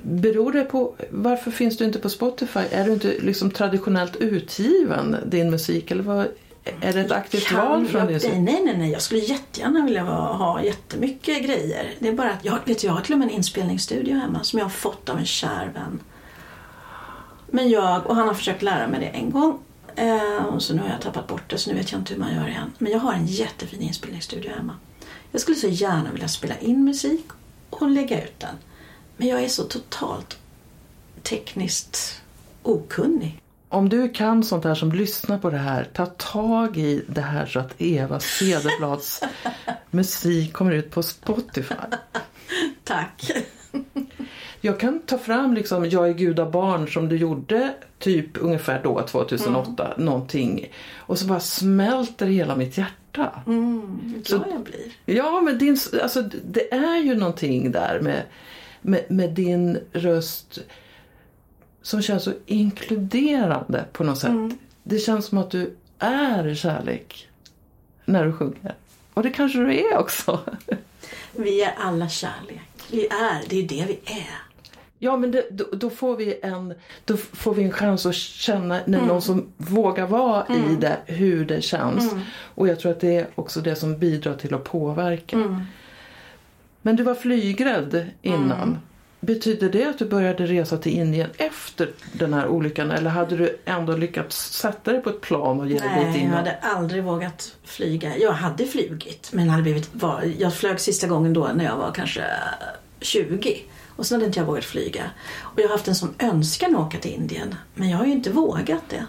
Beror 0.02 0.52
det 0.52 0.64
på, 0.64 0.94
varför 1.10 1.50
finns 1.50 1.76
du 1.76 1.84
inte 1.84 1.98
på 1.98 2.08
Spotify? 2.10 2.60
Är 2.70 2.84
du 2.84 2.92
inte 2.92 3.14
liksom 3.20 3.50
traditionellt 3.50 4.16
utgiven 4.16 5.16
din 5.26 5.50
musik? 5.50 5.90
Eller 5.90 6.02
vad, 6.02 6.26
är 6.64 6.92
det 6.92 7.00
ett 7.00 7.12
aktivt 7.12 7.46
kan, 7.46 7.68
val 7.68 7.86
från 7.86 8.06
din 8.06 8.20
sida? 8.20 8.38
Nej, 8.38 8.62
nej, 8.64 8.76
nej. 8.78 8.90
Jag 8.90 9.02
skulle 9.02 9.20
jättegärna 9.20 9.84
vilja 9.84 10.02
ha 10.02 10.62
jättemycket 10.62 11.42
grejer. 11.44 11.94
Det 11.98 12.08
är 12.08 12.12
bara 12.12 12.30
att 12.30 12.44
jag, 12.44 12.58
vet, 12.64 12.84
jag 12.84 12.92
har 12.92 13.00
till 13.00 13.12
och 13.12 13.18
med 13.18 13.28
en 13.28 13.34
inspelningsstudio 13.34 14.14
hemma 14.14 14.44
som 14.44 14.58
jag 14.58 14.66
har 14.66 14.70
fått 14.70 15.08
av 15.08 15.18
en 15.18 15.26
kär 15.26 15.70
vän. 15.74 16.00
Men 17.50 17.70
jag, 17.70 18.06
och 18.06 18.16
han 18.16 18.28
har 18.28 18.34
försökt 18.34 18.62
lära 18.62 18.88
mig 18.88 19.00
det 19.00 19.06
en 19.06 19.30
gång. 19.30 19.58
Eh, 19.96 20.44
och 20.44 20.62
så 20.62 20.74
nu 20.74 20.82
har 20.82 20.88
jag 20.88 21.00
tappat 21.00 21.26
bort 21.26 21.50
det 21.50 21.58
så 21.58 21.70
nu 21.70 21.76
vet 21.76 21.92
jag 21.92 22.00
inte 22.00 22.14
hur 22.14 22.20
man 22.20 22.34
gör 22.34 22.48
igen. 22.48 22.72
Men 22.78 22.92
jag 22.92 22.98
har 22.98 23.12
en 23.12 23.26
jättefin 23.26 23.82
inspelningsstudio 23.82 24.50
hemma. 24.50 24.76
Jag 25.30 25.40
skulle 25.40 25.56
så 25.56 25.68
gärna 25.68 26.12
vilja 26.12 26.28
spela 26.28 26.58
in 26.58 26.84
musik 26.84 27.26
och 27.70 27.90
lägga 27.90 28.24
ut 28.24 28.40
den. 28.40 28.54
Men 29.16 29.28
jag 29.28 29.42
är 29.44 29.48
så 29.48 29.62
totalt 29.62 30.38
tekniskt 31.22 32.22
okunnig. 32.62 33.40
Om 33.68 33.88
du 33.88 34.08
kan 34.08 34.44
sånt 34.44 34.64
här 34.64 34.74
som 34.74 34.92
lyssnar 34.92 35.38
på 35.38 35.50
det 35.50 35.58
här, 35.58 35.84
ta 35.92 36.06
tag 36.06 36.76
i 36.76 37.04
det 37.08 37.20
här 37.20 37.46
så 37.46 37.60
att 37.60 37.74
Eva 37.78 38.20
Cederblads 38.20 39.22
musik 39.90 40.52
kommer 40.52 40.72
ut 40.72 40.90
på 40.90 41.02
Spotify. 41.02 41.74
Tack. 42.84 43.32
Jag 44.60 44.80
kan 44.80 45.00
ta 45.00 45.18
fram 45.18 45.54
liksom 45.54 45.88
Jag 45.90 46.08
är 46.08 46.12
gudabarn 46.12 46.88
som 46.88 47.08
du 47.08 47.16
gjorde 47.16 47.74
typ 47.98 48.42
ungefär 48.42 48.80
då 48.82 49.02
2008 49.02 49.86
mm. 49.86 50.06
någonting 50.06 50.72
och 50.96 51.18
så 51.18 51.26
bara 51.26 51.40
smälter 51.40 52.26
hela 52.26 52.56
mitt 52.56 52.78
hjärta. 52.78 53.42
Mm, 53.46 54.22
så, 54.24 54.44
jag 54.50 54.60
blir. 54.60 55.16
Ja 55.16 55.40
men 55.40 55.58
din, 55.58 55.78
alltså, 56.02 56.22
det 56.44 56.72
är 56.72 56.98
ju 56.98 57.14
någonting 57.14 57.72
där 57.72 58.00
med, 58.00 58.22
med, 58.82 59.04
med 59.08 59.30
din 59.30 59.78
röst 59.92 60.60
som 61.84 62.02
känns 62.02 62.24
så 62.24 62.32
inkluderande 62.46 63.84
på 63.92 64.04
något 64.04 64.18
sätt. 64.18 64.30
Mm. 64.30 64.58
Det 64.82 64.98
känns 64.98 65.26
som 65.26 65.38
att 65.38 65.50
du 65.50 65.76
är 65.98 66.54
kärlek 66.54 67.28
när 68.04 68.24
du 68.24 68.32
sjunger. 68.32 68.74
Och 69.14 69.22
det 69.22 69.30
kanske 69.30 69.58
du 69.58 69.78
är 69.78 69.98
också. 69.98 70.40
Vi 71.32 71.62
är 71.62 71.74
alla 71.78 72.08
kärlek. 72.08 72.60
Vi 72.90 73.06
är, 73.06 73.48
det 73.48 73.56
är 73.56 73.68
det 73.68 73.84
vi 73.88 74.00
är. 74.04 74.42
Ja 74.98 75.16
men 75.16 75.30
det, 75.30 75.46
då, 75.50 75.64
då, 75.72 75.90
får 75.90 76.16
vi 76.16 76.38
en, 76.42 76.74
då 77.04 77.16
får 77.16 77.54
vi 77.54 77.62
en 77.62 77.72
chans 77.72 78.06
att 78.06 78.14
känna 78.14 78.80
när 78.86 78.98
mm. 78.98 79.08
någon 79.08 79.22
som 79.22 79.46
vågar 79.56 80.06
vara 80.06 80.44
mm. 80.44 80.72
i 80.72 80.76
det, 80.76 80.98
hur 81.06 81.44
det 81.44 81.62
känns. 81.62 82.12
Mm. 82.12 82.24
Och 82.54 82.68
jag 82.68 82.80
tror 82.80 82.92
att 82.92 83.00
det 83.00 83.16
är 83.16 83.26
också 83.34 83.60
det 83.60 83.76
som 83.76 83.98
bidrar 83.98 84.34
till 84.34 84.54
att 84.54 84.64
påverka. 84.64 85.36
Mm. 85.36 85.62
Men 86.82 86.96
du 86.96 87.02
var 87.02 87.14
flygrädd 87.14 88.10
innan. 88.22 88.78
Betyder 89.24 89.68
det 89.68 89.84
att 89.84 89.98
du 89.98 90.04
började 90.04 90.46
resa 90.46 90.78
till 90.78 90.92
Indien 90.92 91.30
efter 91.36 91.90
den 92.12 92.34
här 92.34 92.48
olyckan 92.48 92.90
eller 92.90 93.10
hade 93.10 93.36
du 93.36 93.58
ändå 93.64 93.96
lyckats 93.96 94.52
sätta 94.52 94.92
dig 94.92 95.02
på 95.02 95.10
ett 95.10 95.20
plan 95.20 95.60
och 95.60 95.66
ge 95.66 95.78
dig 95.78 95.88
dit 95.88 95.98
innan? 95.98 96.14
Nej, 96.14 96.24
jag 96.24 96.36
hade 96.36 96.56
aldrig 96.56 97.04
vågat 97.04 97.56
flyga. 97.64 98.16
Jag 98.16 98.32
hade 98.32 98.66
flugit 98.66 99.30
men 99.32 99.48
hade 99.48 99.62
blivit, 99.62 99.90
jag 100.38 100.54
flög 100.54 100.80
sista 100.80 101.06
gången 101.06 101.32
då 101.32 101.50
när 101.54 101.64
jag 101.64 101.76
var 101.76 101.92
kanske 101.92 102.24
20 103.00 103.62
och 103.96 104.06
sen 104.06 104.16
hade 104.16 104.26
inte 104.26 104.38
jag 104.38 104.46
vågat 104.46 104.64
flyga. 104.64 105.10
Och 105.40 105.60
jag 105.60 105.64
har 105.64 105.72
haft 105.72 105.88
en 105.88 105.94
sån 105.94 106.14
önskan 106.18 106.76
att 106.76 106.86
åka 106.86 106.98
till 106.98 107.12
Indien 107.12 107.54
men 107.74 107.90
jag 107.90 107.98
har 107.98 108.06
ju 108.06 108.12
inte 108.12 108.30
vågat 108.30 108.82
det. 108.90 109.06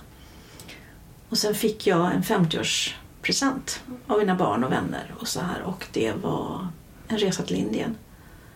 Och 1.29 1.37
sen 1.37 1.55
fick 1.55 1.87
jag 1.87 2.13
en 2.13 2.23
50-årspresent 2.23 3.79
av 4.07 4.19
mina 4.19 4.35
barn 4.35 4.63
och 4.63 4.71
vänner 4.71 5.15
och 5.19 5.27
så 5.27 5.39
här 5.39 5.61
och 5.61 5.85
det 5.91 6.11
var 6.11 6.67
en 7.07 7.17
resa 7.17 7.43
till 7.43 7.55
Indien. 7.55 7.95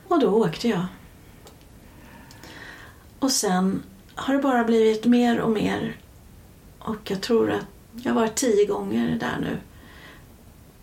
Och 0.08 0.20
då 0.20 0.30
åkte 0.30 0.68
jag. 0.68 0.86
Och 3.20 3.32
sen 3.32 3.84
har 4.16 4.34
det 4.34 4.42
bara 4.42 4.64
blivit 4.64 5.06
mer 5.06 5.40
och 5.40 5.52
mer. 5.52 5.98
Och 6.80 7.12
jag 7.12 7.22
tror 7.22 7.52
att 7.52 7.66
jag 8.04 8.14
har 8.14 8.22
varit 8.22 8.36
tio 8.36 8.66
gånger 8.66 9.18
där 9.20 9.38
nu 9.42 9.58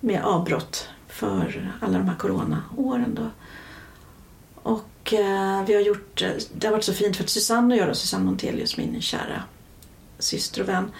med 0.01 0.25
avbrott 0.25 0.88
för 1.09 1.72
alla 1.81 1.99
de 1.99 2.09
här 2.09 2.16
coronaåren. 2.16 3.14
Då. 3.14 3.31
Och 4.62 5.12
eh, 5.12 5.64
vi 5.64 5.75
har 5.75 5.81
gjort, 5.81 6.22
eh, 6.22 6.31
det 6.55 6.66
har 6.66 6.72
varit 6.72 6.85
så 6.85 6.92
fint 6.92 7.16
för 7.16 7.25
att 7.25 7.31
Susanne 7.31 7.75
och 7.75 7.81
jag, 7.81 7.88
då, 7.88 7.94
Susanne 7.94 8.25
Montelius, 8.25 8.77
min 8.77 9.01
kära 9.01 9.42
syster 10.18 10.62
och 10.62 10.68
vän, 10.68 10.90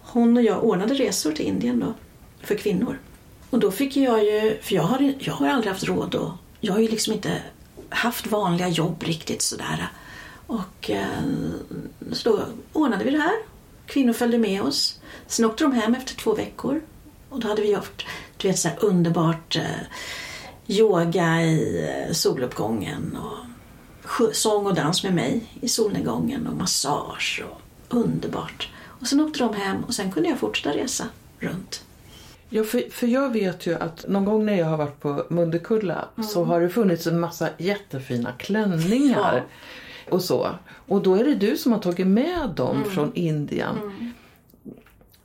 hon 0.00 0.36
och 0.36 0.42
jag 0.42 0.64
ordnade 0.64 0.94
resor 0.94 1.32
till 1.32 1.46
Indien 1.46 1.80
då, 1.80 1.94
för 2.46 2.54
kvinnor. 2.54 2.98
Och 3.50 3.58
då 3.58 3.70
fick 3.70 3.96
jag 3.96 4.24
ju, 4.24 4.58
för 4.62 4.74
jag 4.74 4.82
har, 4.82 5.14
jag 5.18 5.34
har 5.34 5.48
aldrig 5.48 5.72
haft 5.72 5.84
råd 5.84 6.10
då, 6.10 6.38
jag 6.60 6.72
har 6.72 6.80
ju 6.80 6.88
liksom 6.88 7.12
inte 7.12 7.42
haft 7.88 8.26
vanliga 8.26 8.68
jobb 8.68 9.02
riktigt 9.02 9.42
sådär. 9.42 9.88
Och 10.48 10.90
eh, 10.90 11.22
så 12.12 12.30
då 12.30 12.44
ordnade 12.72 13.04
vi 13.04 13.10
det 13.10 13.18
här. 13.18 13.36
Kvinnor 13.86 14.12
följde 14.12 14.38
med 14.38 14.62
oss. 14.62 15.00
Sen 15.26 15.44
åkte 15.44 15.64
de 15.64 15.72
hem 15.72 15.94
efter 15.94 16.14
två 16.14 16.34
veckor. 16.34 16.80
Och 17.28 17.40
då 17.40 17.48
hade 17.48 17.62
vi 17.62 17.72
gjort 17.72 18.06
du 18.36 18.48
vet, 18.48 18.58
så 18.58 18.68
underbart 18.80 19.56
eh, 19.56 19.62
yoga 20.66 21.42
i 21.42 21.84
eh, 21.88 22.12
soluppgången 22.12 23.16
och 23.16 24.36
sång 24.36 24.66
och 24.66 24.74
dans 24.74 25.04
med 25.04 25.14
mig 25.14 25.46
i 25.60 25.68
solnedgången 25.68 26.46
och 26.46 26.56
massage 26.56 27.44
och 27.50 27.60
underbart. 27.98 28.68
Och 29.00 29.06
sen 29.06 29.20
åkte 29.20 29.38
de 29.38 29.54
hem 29.54 29.84
och 29.84 29.94
sen 29.94 30.12
kunde 30.12 30.28
jag 30.28 30.38
fortsätta 30.38 30.76
resa 30.76 31.04
runt. 31.38 31.82
Ja, 32.48 32.64
för, 32.64 32.90
för 32.90 33.06
jag 33.06 33.32
vet 33.32 33.66
ju 33.66 33.74
att 33.74 34.08
någon 34.08 34.24
gång 34.24 34.46
när 34.46 34.58
jag 34.58 34.66
har 34.66 34.76
varit 34.76 35.00
på 35.00 35.26
Mundekulla 35.28 36.08
mm. 36.16 36.28
så 36.28 36.44
har 36.44 36.60
det 36.60 36.68
funnits 36.68 37.06
en 37.06 37.20
massa 37.20 37.48
jättefina 37.58 38.32
klänningar. 38.32 39.34
Ja 39.36 39.42
och 40.10 40.22
så. 40.22 40.50
Och 40.88 41.02
då 41.02 41.14
är 41.14 41.24
det 41.24 41.34
du 41.34 41.56
som 41.56 41.72
har 41.72 41.78
tagit 41.78 42.06
med 42.06 42.50
dem 42.56 42.76
mm. 42.76 42.90
från 42.90 43.14
Indien. 43.14 43.76
Mm. 43.82 44.12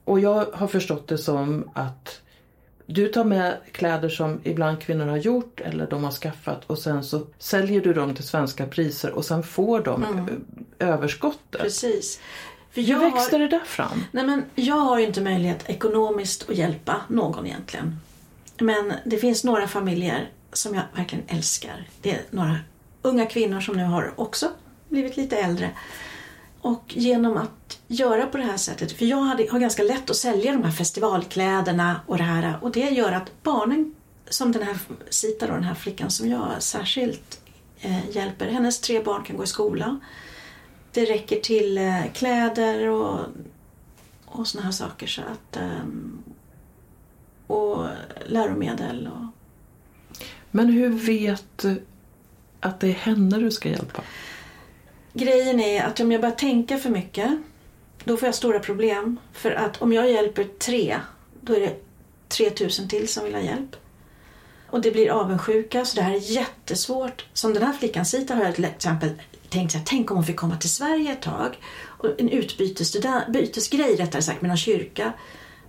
Och 0.06 0.20
jag 0.20 0.46
har 0.54 0.68
förstått 0.68 1.08
det 1.08 1.18
som 1.18 1.70
att 1.74 2.22
du 2.86 3.08
tar 3.08 3.24
med 3.24 3.58
kläder 3.72 4.10
som 4.10 4.40
ibland 4.44 4.82
kvinnor 4.82 5.06
har 5.06 5.18
gjort 5.18 5.60
eller 5.60 5.88
de 5.90 6.04
har 6.04 6.12
skaffat 6.12 6.66
och 6.68 6.80
sen 6.80 7.04
så 7.04 7.28
säljer 7.40 7.82
du 7.82 7.94
dem 7.94 8.16
till 8.16 8.28
svenska 8.28 8.68
priser 8.68 9.12
och 9.12 9.26
sen 9.26 9.44
får 9.44 9.80
de 9.80 10.04
mm. 10.04 10.46
överskottet. 10.80 11.62
Precis. 11.62 12.20
För 12.72 12.82
Hur 12.82 13.00
växte 13.00 13.36
har... 13.36 13.40
det 13.40 13.48
där 13.48 13.66
fram? 13.66 14.04
Nej, 14.12 14.26
men 14.26 14.46
jag 14.56 14.76
har 14.76 14.98
inte 14.98 15.22
möjlighet 15.22 15.70
ekonomiskt 15.70 16.50
att 16.50 16.56
hjälpa 16.56 17.02
någon 17.08 17.46
egentligen. 17.46 18.00
Men 18.60 18.94
det 19.06 19.18
finns 19.18 19.44
några 19.44 19.68
familjer 19.68 20.30
som 20.54 20.76
jag 20.76 20.84
verkligen 20.96 21.26
älskar. 21.28 21.88
Det 22.02 22.12
är 22.12 22.22
några 22.30 22.56
unga 23.02 23.26
kvinnor 23.26 23.60
som 23.60 23.78
nu 23.78 23.84
har 23.84 24.14
också 24.16 24.52
blivit 24.94 25.18
lite 25.18 25.38
äldre. 25.38 25.72
Och 26.62 26.84
genom 26.88 27.38
att 27.38 27.80
göra 27.88 28.26
på 28.26 28.38
det 28.38 28.44
här 28.44 28.58
sättet, 28.58 28.92
för 28.92 29.06
jag 29.06 29.22
hade, 29.22 29.52
har 29.52 29.60
ganska 29.60 29.84
lätt 29.84 30.10
att 30.10 30.16
sälja 30.16 30.52
de 30.52 30.64
här 30.64 30.72
festivalkläderna 30.72 32.02
och 32.08 32.18
det 32.18 32.24
här 32.24 32.58
och 32.62 32.72
det 32.72 32.90
gör 32.90 33.12
att 33.12 33.44
barnen, 33.44 33.96
som 34.30 34.52
den 34.52 34.64
här 34.64 34.78
Sita 35.10 35.48
då, 35.48 35.54
den 35.54 35.64
här 35.64 35.76
flickan 35.76 36.12
som 36.12 36.30
jag 36.30 36.50
särskilt 36.60 37.42
eh, 37.80 38.10
hjälper, 38.10 38.48
hennes 38.48 38.82
tre 38.82 39.04
barn 39.04 39.24
kan 39.24 39.38
gå 39.38 39.44
i 39.44 39.48
skola. 39.48 40.00
Det 40.92 41.06
räcker 41.06 41.40
till 41.40 41.78
eh, 41.78 42.12
kläder 42.14 42.88
och, 42.88 43.20
och 44.26 44.48
såna 44.48 44.64
här 44.64 44.72
saker 44.72 45.08
så 45.08 45.22
att 45.22 45.58
eh, 45.58 45.86
och 47.48 47.88
läromedel. 48.26 49.08
Och... 49.08 49.26
Men 50.52 50.70
hur 50.70 50.90
vet 50.90 51.46
du 51.56 51.84
att 52.60 52.80
det 52.80 52.88
är 52.88 52.94
henne 52.94 53.38
du 53.38 53.52
ska 53.52 53.70
hjälpa? 53.70 54.02
Grejen 55.14 55.60
är 55.60 55.84
att 55.84 56.00
om 56.00 56.12
jag 56.12 56.22
börjar 56.22 56.36
tänka 56.36 56.78
för 56.78 56.90
mycket 56.90 57.38
då 58.04 58.18
får 58.18 58.26
jag 58.26 58.36
stora 58.36 58.60
problem. 58.60 59.20
För 59.34 59.52
att 59.52 59.82
om 59.82 59.94
jag 59.94 60.12
hjälper 60.12 60.44
tre, 60.44 61.00
då 61.42 61.56
är 61.56 61.60
det 61.60 61.76
3000 62.28 62.90
till 62.90 63.08
som 63.08 63.24
vill 63.24 63.34
ha 63.34 63.42
hjälp. 63.42 63.76
Och 64.70 64.82
det 64.82 64.92
blir 64.92 65.10
avundsjuka, 65.10 65.86
så 65.86 65.96
det 65.96 66.02
här 66.02 66.14
är 66.14 66.32
jättesvårt. 66.32 67.26
Som 67.34 67.54
den 67.54 67.64
här 67.64 67.74
flickan 67.74 68.06
Sita 68.06 68.36
har 68.36 68.44
jag 68.44 68.56
till 68.56 68.66
exempel 68.66 69.10
tänkt 69.50 69.72
så 69.72 69.78
här, 69.78 69.86
tänk 69.86 70.12
om 70.12 70.18
hon 70.18 70.26
fick 70.26 70.36
komma 70.36 70.58
till 70.58 70.70
Sverige 70.70 71.12
ett 71.12 71.22
tag. 71.22 71.58
Och 71.76 72.10
en 72.18 72.30
utbytesgrej 72.30 73.96
rättare 73.96 74.22
sagt 74.22 74.42
med 74.42 74.50
någon 74.50 74.58
kyrka. 74.58 75.14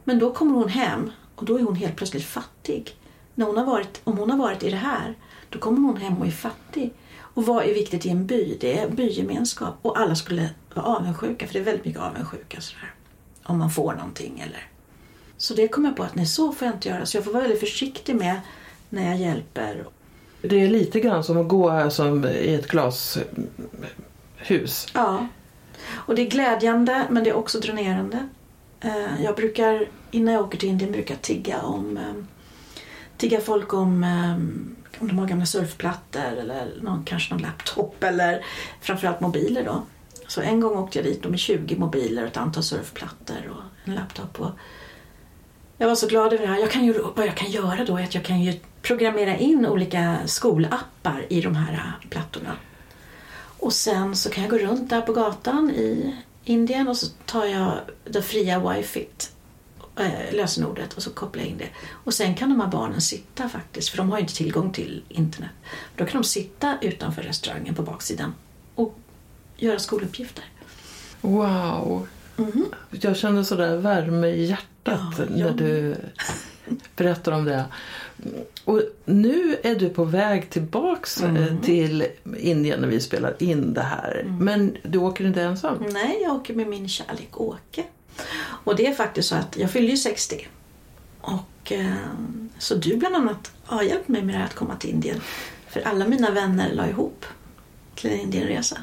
Men 0.05 0.19
då 0.19 0.33
kommer 0.33 0.55
hon 0.55 0.69
hem 0.69 1.11
och 1.37 1.45
då 1.45 1.59
är 1.59 1.63
hon 1.63 1.77
helt 1.77 1.97
plötsligt 1.97 2.25
fattig. 2.25 2.97
När 3.35 3.47
hon 3.47 3.57
har 3.57 3.65
varit, 3.65 4.01
om 4.05 4.19
hon 4.19 4.31
har 4.31 4.39
varit 4.39 4.63
i 4.63 4.71
det 4.71 4.77
här, 4.77 5.15
då 5.49 5.59
kommer 5.59 5.89
hon 5.89 5.97
hem 5.97 6.19
och 6.19 6.27
är 6.27 6.31
fattig. 6.31 6.93
Och 7.35 7.47
vad 7.47 7.65
är 7.65 7.75
viktigt 7.75 8.07
i 8.07 8.11
en 8.11 8.27
by? 8.27 8.57
Det 8.61 8.79
är 8.79 8.89
bygemenskap. 8.89 9.75
Och 9.83 10.01
alla 10.01 10.15
skulle 10.15 10.51
vara 10.75 10.87
avundsjuka, 10.87 11.47
för 11.47 11.53
det 11.53 11.59
är 11.59 11.65
väldigt 11.65 11.85
mycket 11.85 12.03
avundsjuka 12.03 12.61
sådär. 12.61 12.95
Om 13.43 13.59
man 13.59 13.71
får 13.71 13.95
någonting 13.95 14.41
eller... 14.41 14.69
Så 15.37 15.55
det 15.55 15.69
kom 15.69 15.85
jag 15.85 15.97
på 15.97 16.03
att 16.03 16.15
nej, 16.15 16.27
så 16.27 16.53
får 16.53 16.67
jag 16.67 16.75
inte 16.75 16.89
göra. 16.89 17.07
Så 17.07 17.17
jag 17.17 17.25
får 17.25 17.33
vara 17.33 17.43
väldigt 17.43 17.61
försiktig 17.61 18.15
med 18.17 18.41
när 18.89 19.07
jag 19.07 19.17
hjälper. 19.17 19.85
Det 20.43 20.63
är 20.63 20.69
lite 20.69 21.01
grann 21.01 21.25
som 21.25 21.37
att 21.37 21.49
gå 21.49 21.91
som 21.91 22.25
i 22.25 22.55
ett 22.55 22.69
glashus. 22.69 23.27
Ja. 24.95 25.27
Och 25.89 26.15
det 26.15 26.23
är 26.23 26.31
glädjande, 26.31 27.07
men 27.11 27.25
det 27.25 27.31
är 27.31 27.35
också 27.35 27.61
dränerande. 27.61 28.29
Eh, 28.81 29.23
jag 29.25 29.37
brukar, 29.37 29.89
innan 30.11 30.35
jag 30.35 30.45
åker 30.45 30.59
till 30.59 30.69
Indien, 30.69 30.93
brukar 30.93 31.17
tigga 31.17 31.63
om 31.63 31.97
eh, 31.97 32.25
tigga 33.17 33.41
folk 33.41 33.75
om 33.75 34.05
eh, 34.05 34.37
om 35.01 35.09
de 35.09 35.19
har 35.19 35.27
gamla 35.27 35.47
surfplattor 35.47 36.39
eller 36.41 36.73
någon, 36.83 37.05
kanske 37.05 37.35
någon 37.35 37.43
laptop 37.43 38.05
eller 38.05 38.45
framförallt 38.81 39.21
mobiler 39.21 39.65
då. 39.65 39.83
Så 40.27 40.41
en 40.41 40.61
gång 40.61 40.79
åkte 40.79 40.99
jag 40.99 41.07
dit 41.07 41.25
med 41.25 41.39
20 41.39 41.77
mobiler 41.77 42.23
och 42.23 42.29
ett 42.29 42.37
antal 42.37 42.63
surfplattor 42.63 43.51
och 43.51 43.89
en 43.89 43.95
laptop. 43.95 44.41
Och 44.41 44.51
jag 45.79 45.89
var 45.89 45.95
så 45.95 46.07
glad 46.07 46.33
över 46.33 46.47
det 46.47 46.53
här. 46.53 46.61
Jag 46.61 46.71
kan 46.71 46.85
ju, 46.85 46.93
vad 47.17 47.27
jag 47.27 47.37
kan 47.37 47.51
göra 47.51 47.85
då 47.85 47.97
är 47.97 48.05
att 48.05 48.15
jag 48.15 48.25
kan 48.25 48.41
ju 48.41 48.61
programmera 48.83 49.37
in 49.37 49.67
olika 49.67 50.19
skolappar 50.27 51.27
i 51.29 51.41
de 51.41 51.57
här 51.57 51.93
plattorna. 52.11 52.57
Och 53.59 53.73
sen 53.73 54.17
så 54.17 54.31
kan 54.31 54.43
jag 54.43 54.51
gå 54.51 54.59
runt 54.59 54.91
där 54.91 55.01
på 55.01 55.13
gatan 55.13 55.71
i 55.71 56.17
Indien 56.45 56.89
och 56.89 56.97
så 56.97 57.07
tar 57.27 57.45
jag 57.45 57.73
det 58.05 58.23
fria 58.23 58.71
wifi 58.71 59.09
Eh, 59.97 60.35
lösenordet 60.37 60.93
och 60.93 61.03
så 61.03 61.11
kopplar 61.11 61.43
jag 61.43 61.51
in 61.51 61.59
det. 61.59 61.69
Och 62.05 62.15
sen 62.15 62.35
kan 62.35 62.49
de 62.49 62.61
här 62.61 62.69
barnen 62.69 63.01
sitta 63.01 63.49
faktiskt, 63.49 63.89
för 63.89 63.97
de 63.97 64.11
har 64.11 64.19
ju 64.19 64.23
inte 64.23 64.35
tillgång 64.35 64.73
till 64.73 65.03
internet. 65.09 65.51
Då 65.97 66.07
kan 66.07 66.23
de 66.23 66.29
sitta 66.29 66.79
utanför 66.81 67.23
restaurangen 67.23 67.75
på 67.75 67.83
baksidan 67.83 68.35
och 68.75 68.99
göra 69.57 69.79
skoluppgifter. 69.79 70.45
Wow! 71.21 72.09
Mm 72.37 72.53
-hmm. 72.53 72.75
Jag 72.91 73.17
kände 73.17 73.45
sådär 73.45 73.77
värme 73.77 74.27
i 74.27 74.45
hjärtat 74.45 75.01
ja, 75.19 75.25
när 75.29 75.47
ja. 75.47 75.51
du 75.51 75.97
berättar 76.97 77.33
om 77.33 77.45
det. 77.45 77.65
Och 78.65 78.83
nu 79.05 79.57
är 79.63 79.75
du 79.75 79.89
på 79.89 80.05
väg 80.05 80.51
tillbaks 80.51 81.23
mm. 81.23 81.61
till 81.61 82.07
Indien 82.39 82.81
när 82.81 82.89
vi 82.89 83.01
spelar 83.01 83.43
in 83.43 83.75
det 83.75 83.83
här. 83.83 84.21
Mm. 84.25 84.45
Men 84.45 84.77
du 84.83 84.99
åker 84.99 85.27
inte 85.27 85.43
ensam? 85.43 85.85
Nej, 85.91 86.19
jag 86.23 86.35
åker 86.35 86.55
med 86.55 86.67
min 86.67 86.89
kärlek 86.89 87.41
Åke. 87.41 87.85
Och 88.65 88.77
det 88.77 88.87
är 88.87 88.95
faktiskt 88.95 89.29
så 89.29 89.35
att 89.35 89.57
jag 89.57 89.71
fyller 89.71 89.89
ju 89.89 89.97
60. 89.97 90.49
Och, 91.21 91.73
eh, 91.73 91.95
så 92.59 92.75
du 92.75 92.97
bland 92.97 93.17
annat 93.17 93.53
har 93.65 93.83
hjälpt 93.83 94.09
mig 94.09 94.23
med 94.23 94.45
att 94.45 94.55
komma 94.55 94.77
till 94.77 94.91
Indien. 94.91 95.21
För 95.69 95.81
alla 95.81 96.09
mina 96.09 96.31
vänner 96.31 96.73
la 96.73 96.89
ihop 96.89 97.25
till 97.95 98.11
en 98.11 98.21
Indienresa. 98.21 98.77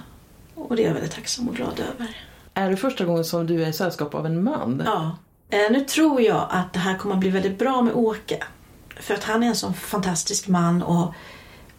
Och 0.55 0.75
det 0.75 0.83
är 0.83 0.87
jag 0.87 0.93
väldigt 0.93 1.15
tacksam 1.15 1.49
och 1.49 1.55
glad 1.55 1.79
över. 1.79 2.17
Är 2.53 2.69
det 2.69 2.77
första 2.77 3.05
gången 3.05 3.25
som 3.25 3.47
du 3.47 3.63
är 3.63 3.69
i 3.69 3.73
sällskap 3.73 4.15
av 4.15 4.25
en 4.25 4.43
man? 4.43 4.83
Ja. 4.85 5.17
Eh, 5.49 5.71
nu 5.71 5.79
tror 5.79 6.21
jag 6.21 6.47
att 6.49 6.73
det 6.73 6.79
här 6.79 6.97
kommer 6.97 7.15
att 7.15 7.21
bli 7.21 7.29
väldigt 7.29 7.59
bra 7.59 7.81
med 7.81 7.93
Åke. 7.93 8.43
För 8.99 9.13
att 9.13 9.23
han 9.23 9.43
är 9.43 9.47
en 9.47 9.55
sån 9.55 9.73
fantastisk 9.73 10.47
man 10.47 10.83
och 10.83 11.13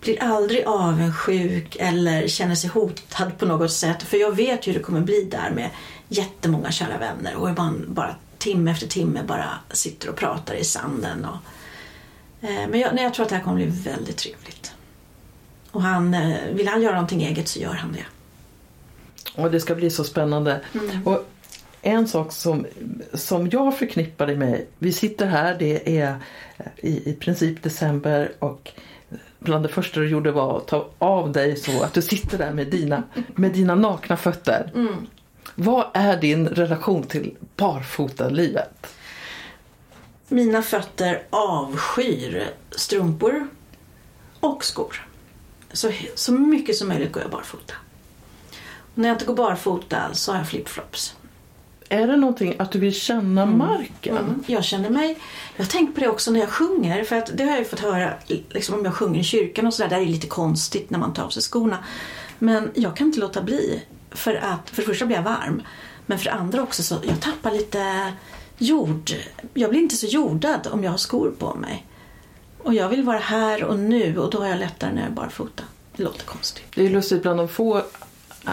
blir 0.01 0.23
aldrig 0.23 0.65
avundsjuk 0.67 1.77
eller 1.81 2.29
känner 2.29 2.55
sig 2.55 2.71
hotad 2.71 3.39
på 3.39 3.47
något 3.47 3.73
sätt. 3.73 4.03
För 4.03 4.17
jag 4.17 4.37
vet 4.37 4.67
hur 4.67 4.75
det 4.75 4.81
kommer 4.81 5.01
bli 5.01 5.29
där 5.31 5.51
med 5.51 5.71
jättemånga 6.13 6.71
kära 6.71 6.99
vänner 6.99 7.37
och 7.37 7.59
man 7.59 7.85
bara 7.89 8.15
timme 8.39 8.71
efter 8.71 8.87
timme 8.87 9.23
bara 9.27 9.49
sitter 9.71 10.09
och 10.09 10.17
pratar 10.17 10.55
i 10.55 10.65
sanden. 10.65 11.25
Och, 11.25 11.37
eh, 12.49 12.69
men 12.69 12.81
jag, 12.81 12.95
nej, 12.95 13.05
jag 13.05 13.15
tror 13.15 13.25
att 13.25 13.31
det 13.31 13.37
här 13.37 13.43
kommer 13.43 13.57
bli 13.57 13.67
väldigt 13.67 14.17
trevligt. 14.17 14.73
Och 15.71 15.83
han, 15.83 16.15
eh, 16.15 16.37
vill 16.53 16.69
han 16.69 16.83
göra 16.83 16.95
någonting 16.95 17.23
eget 17.23 17.49
så 17.49 17.59
gör 17.59 17.75
han 17.75 17.93
det. 17.93 18.05
Och 19.43 19.51
det 19.51 19.61
ska 19.61 19.75
bli 19.75 19.91
så 19.91 20.05
spännande. 20.05 20.61
Mm. 20.75 21.07
Och 21.07 21.29
en 21.83 22.09
sak 22.09 22.33
som, 22.33 22.67
som 23.15 23.49
jag 23.49 23.79
förknippar 23.79 24.27
dig 24.27 24.37
med, 24.37 24.67
vi 24.79 24.93
sitter 24.93 25.27
här, 25.27 25.57
det 25.59 25.99
är 25.99 26.17
i, 26.77 27.11
i 27.11 27.15
princip 27.15 27.63
december 27.63 28.33
och 28.39 28.71
bland 29.39 29.65
det 29.65 29.69
första 29.69 30.01
du 30.01 30.09
gjorde 30.09 30.33
var 30.33 30.57
att 30.57 30.67
ta 30.67 30.91
av 30.99 31.33
dig 31.33 31.57
så 31.57 31.83
att 31.83 31.95
du 31.95 32.03
sitter 32.03 32.39
där 32.39 32.53
med 32.53 32.67
dina, 32.67 33.03
med 33.35 33.53
dina 33.53 33.75
nakna 33.75 34.17
fötter. 34.17 34.71
Mm. 34.75 35.07
Vad 35.55 35.87
är 35.95 36.17
din 36.17 36.49
relation 36.49 37.03
till 37.03 37.37
barfotalivet? 37.57 38.87
Mina 40.29 40.63
fötter 40.63 41.23
avskyr 41.31 42.51
strumpor 42.71 43.49
och 44.41 44.65
skor. 44.65 45.07
Så, 45.73 45.93
så 46.15 46.33
mycket 46.33 46.77
som 46.77 46.89
möjligt 46.89 47.13
går 47.13 47.23
jag 47.23 47.31
barfota. 47.31 47.75
Och 48.95 48.99
när 48.99 49.09
jag 49.09 49.15
inte 49.15 49.25
går 49.25 49.37
barfota 49.37 50.15
så 50.15 50.33
har 50.33 50.39
jag 50.39 50.49
flipflops. 50.49 51.17
Är 51.89 52.07
det 52.07 52.17
någonting 52.17 52.55
att 52.59 52.73
du 52.73 52.79
vill 52.79 52.95
känna 52.95 53.43
mm. 53.43 53.59
marken? 53.59 54.17
Mm. 54.17 54.45
Jag 54.47 54.65
känner 54.65 54.91
mig... 54.91 55.19
Jag 55.57 55.65
har 55.65 55.71
tänkt 55.71 55.95
på 55.95 56.01
det 56.01 56.09
också 56.09 56.31
när 56.31 56.41
jag 56.41 56.49
sjunger. 56.49 57.05
För 57.05 57.17
att 57.17 57.31
det 57.35 57.45
har 57.45 57.57
jag 57.57 57.67
fått 57.67 57.81
höra 57.81 58.15
liksom 58.49 58.75
om 58.79 58.85
jag 58.85 58.95
sjunger 58.95 59.21
i 59.21 59.25
kyrkan 59.25 59.67
och 59.67 59.75
sådär. 59.75 59.91
Det 59.91 59.97
är 59.97 60.07
lite 60.07 60.27
konstigt 60.27 60.91
när 60.91 60.99
man 60.99 61.13
tar 61.13 61.23
av 61.23 61.31
sig 61.31 61.43
skorna. 61.43 61.79
Men 62.39 62.71
jag 62.75 62.97
kan 62.97 63.07
inte 63.07 63.21
låta 63.21 63.43
bli. 63.43 63.83
För 64.15 64.35
att 64.35 64.71
för 64.71 64.83
det 64.83 64.89
första 64.89 65.07
blir 65.07 65.17
jag 65.17 65.23
varm. 65.23 65.63
Men 66.07 66.19
för 66.19 66.25
det 66.25 66.33
andra 66.33 66.63
också 66.63 66.83
så 66.83 66.99
jag 67.03 67.21
tappar 67.21 67.51
lite 67.51 68.13
jord. 68.59 69.11
Jag 69.55 69.71
blir 69.71 69.81
inte 69.81 69.97
så 69.97 70.07
jordad 70.07 70.69
om 70.73 70.85
jag 70.85 70.91
har 70.91 70.99
skor 70.99 71.35
på 71.39 71.55
mig. 71.55 71.87
Och 72.59 72.75
jag 72.75 72.89
vill 72.89 73.03
vara 73.03 73.19
här 73.19 73.65
och 73.65 73.79
nu 73.79 74.19
och 74.19 74.31
då 74.31 74.41
har 74.41 74.49
jag 74.49 74.59
lättare 74.59 74.93
när 74.93 75.03
jag 75.03 75.11
är 75.11 75.15
barfota. 75.15 75.63
Det 75.97 76.03
låter 76.03 76.25
konstigt. 76.25 76.65
Det 76.75 76.87
är 76.87 76.91
lustigt 76.91 77.23
bland 77.23 77.39
de 77.39 77.49
få 77.49 77.83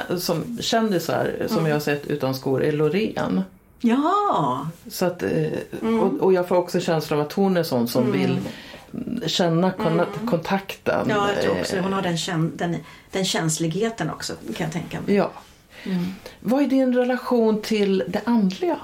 äh, 0.09 0.17
som 0.17 0.57
kändisar 0.61 1.45
som 1.47 1.57
mm. 1.57 1.69
jag 1.69 1.75
har 1.75 1.79
sett 1.79 2.07
utan 2.07 2.35
skor 2.35 2.63
är 2.63 2.71
Loreen. 2.71 3.41
Ja. 3.79 4.67
Så 4.87 5.05
att, 5.05 5.23
äh, 5.23 5.29
mm. 5.81 5.99
och, 5.99 6.21
och, 6.21 6.33
jag 6.33 6.47
får 6.47 6.55
också 6.55 6.79
känslan 6.79 7.19
av 7.19 7.25
att 7.25 7.33
hon 7.33 7.57
är 7.57 7.63
sån 7.63 7.87
som 7.87 8.03
mm. 8.03 8.19
vill 8.19 8.39
känna 9.29 9.71
kon 9.71 9.87
mm. 9.87 10.05
kontakten. 10.27 11.07
Ja, 11.09 11.29
jag 11.33 11.41
tror 11.41 11.59
också 11.59 11.79
Hon 11.79 11.93
har 11.93 12.01
den, 12.01 12.51
den, 12.55 12.75
den 13.11 13.25
känsligheten 13.25 14.09
också 14.09 14.33
kan 14.33 14.63
jag 14.65 14.71
tänka 14.73 15.01
mig. 15.01 15.15
Ja. 15.15 15.31
Mm. 15.83 16.05
Vad 16.39 16.63
är 16.63 16.67
din 16.67 16.93
relation 16.93 17.61
till 17.61 18.03
det 18.07 18.21
andliga? 18.25 18.77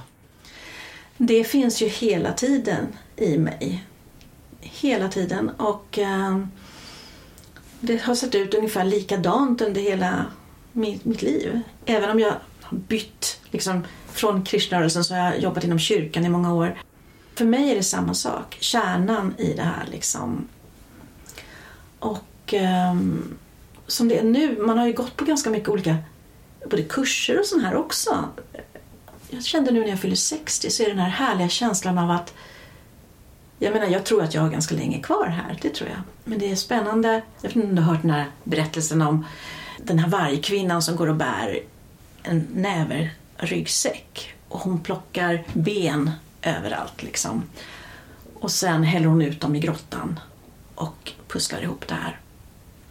Det 1.18 1.44
finns 1.44 1.82
ju 1.82 1.88
hela 1.88 2.34
tiden 2.34 2.88
i 3.16 3.38
mig. 3.38 3.84
Hela 4.62 5.10
tiden. 5.10 5.50
Och 5.50 6.00
eh, 6.00 6.40
det 7.80 8.02
har 8.02 8.16
sett 8.16 8.36
ut 8.36 8.54
ungefär 8.54 8.84
likadant 8.84 9.62
under 9.62 9.82
hela 9.82 10.26
mitt, 10.72 11.06
mitt 11.06 11.22
liv. 11.22 11.62
Även 11.86 12.10
om 12.10 12.20
jag 12.20 12.34
har 12.62 12.78
bytt 12.78 13.40
liksom, 13.52 13.84
från 14.12 14.44
krishnarörelsen 14.44 15.04
så 15.04 15.14
har 15.14 15.22
jag 15.22 15.40
jobbat 15.40 15.64
inom 15.64 15.80
kyrkan 15.80 16.26
i 16.26 16.30
många 16.30 16.54
år. 16.54 16.82
För 17.36 17.46
mig 17.46 17.72
är 17.72 17.76
det 17.76 17.84
samma 17.84 18.14
sak. 18.14 18.58
Kärnan 18.60 19.34
i 19.38 19.54
det 19.54 19.62
här 19.62 19.88
liksom. 19.92 20.48
Och 22.00 22.54
eh, 22.54 22.96
som 23.88 24.08
det 24.08 24.20
är 24.20 24.24
nu, 24.24 24.58
man 24.62 24.78
har 24.78 24.88
ju 24.88 24.94
gått 24.94 25.16
på 25.16 25.26
ganska 25.26 25.50
mycket 25.50 25.70
olika 25.70 25.98
både 26.70 26.84
kurser 26.84 27.40
och 27.40 27.46
sånt 27.46 27.64
här 27.64 27.76
också. 27.76 28.30
Jag 29.30 29.44
kände 29.44 29.72
nu 29.72 29.80
när 29.80 29.88
jag 29.88 30.00
fyller 30.00 30.16
60 30.16 30.70
så 30.70 30.84
är 30.84 30.88
det 30.88 30.94
den 30.94 31.02
här 31.02 31.10
härliga 31.10 31.50
känslan 31.50 31.98
av 31.98 32.12
att 32.12 32.34
jag 33.60 33.74
menar, 33.74 33.88
jag 33.88 34.04
tror 34.04 34.24
att 34.24 34.34
jag 34.34 34.42
har 34.42 34.50
ganska 34.50 34.76
länge 34.76 35.02
kvar 35.02 35.28
här, 35.28 35.60
det 35.62 35.70
tror 35.70 35.90
jag. 35.90 36.00
Men 36.24 36.40
det 36.40 36.52
är 36.52 36.56
spännande. 36.56 37.22
Jag 37.42 37.50
vet 37.50 37.56
inte 37.56 37.68
om 37.68 37.76
du 37.76 37.82
har 37.82 37.94
hört 37.94 38.02
den 38.02 38.12
här 38.12 38.26
berättelsen 38.44 39.02
om 39.02 39.26
den 39.78 40.00
här 40.00 40.10
vargkvinnan 40.10 40.82
som 40.82 40.96
går 40.96 41.08
och 41.08 41.16
bär 41.16 41.60
en 42.24 42.48
näver 42.54 43.14
ryggsäck 43.38 44.34
och 44.50 44.60
hon 44.60 44.80
plockar 44.80 45.44
ben 45.54 46.12
överallt 46.42 47.04
liksom. 47.04 47.44
Och 48.40 48.52
sen 48.52 48.84
häller 48.84 49.08
hon 49.08 49.22
ut 49.22 49.42
dem 49.42 49.56
i 49.56 49.60
grottan 49.60 50.20
och 50.76 51.12
pusslar 51.28 51.62
ihop 51.62 51.88
det 51.88 51.94
här. 51.94 52.20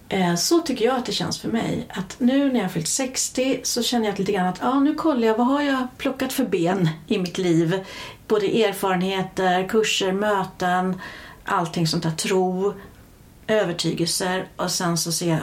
Eh, 0.08 0.34
så 0.34 0.60
tycker 0.60 0.84
jag 0.84 0.96
att 0.96 1.06
det 1.06 1.12
känns 1.12 1.38
för 1.38 1.48
mig. 1.48 1.86
Att 1.88 2.16
nu 2.20 2.48
när 2.48 2.54
jag 2.54 2.64
har 2.64 2.68
fyllt 2.68 2.88
60 2.88 3.60
så 3.62 3.82
känner 3.82 4.06
jag 4.06 4.18
lite 4.18 4.32
grann 4.32 4.46
att 4.46 4.58
ja, 4.62 4.80
nu 4.80 4.94
kollar 4.94 5.28
jag 5.28 5.36
vad 5.36 5.46
har 5.46 5.62
jag 5.62 5.86
plockat 5.96 6.32
för 6.32 6.44
ben 6.44 6.88
i 7.06 7.18
mitt 7.18 7.38
liv. 7.38 7.84
Både 8.28 8.64
erfarenheter, 8.64 9.68
kurser, 9.68 10.12
möten, 10.12 11.00
allting 11.44 11.86
sånt 11.86 12.02
där. 12.02 12.10
Tro, 12.10 12.74
övertygelser 13.46 14.48
och 14.56 14.70
sen 14.70 14.98
så 14.98 15.12
ser 15.12 15.28
jag, 15.28 15.40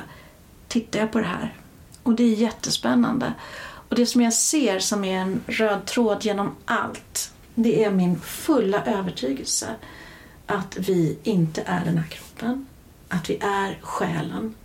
tittar 0.68 1.00
jag 1.00 1.12
på 1.12 1.20
det 1.20 1.26
här. 1.26 1.56
Och 2.04 2.14
det 2.14 2.24
är 2.24 2.36
jättespännande. 2.36 3.34
Och 3.90 3.96
det 3.96 4.06
som 4.06 4.22
jag 4.22 4.34
ser 4.34 4.80
som 4.80 5.04
är 5.04 5.18
en 5.18 5.42
röd 5.48 5.86
tråd 5.86 6.26
genom 6.26 6.56
allt, 6.66 7.32
det 7.56 7.84
är 7.84 7.92
min 7.92 8.20
fulla 8.20 8.84
övertygelse 8.86 9.68
att 10.46 10.78
vi 10.80 11.18
inte 11.24 11.64
är 11.66 11.86
den 11.86 11.98
här 11.98 12.08
kroppen. 12.08 12.68
Att 13.12 13.30
vi 13.30 13.38
är 13.42 13.78
själen. 13.82 14.56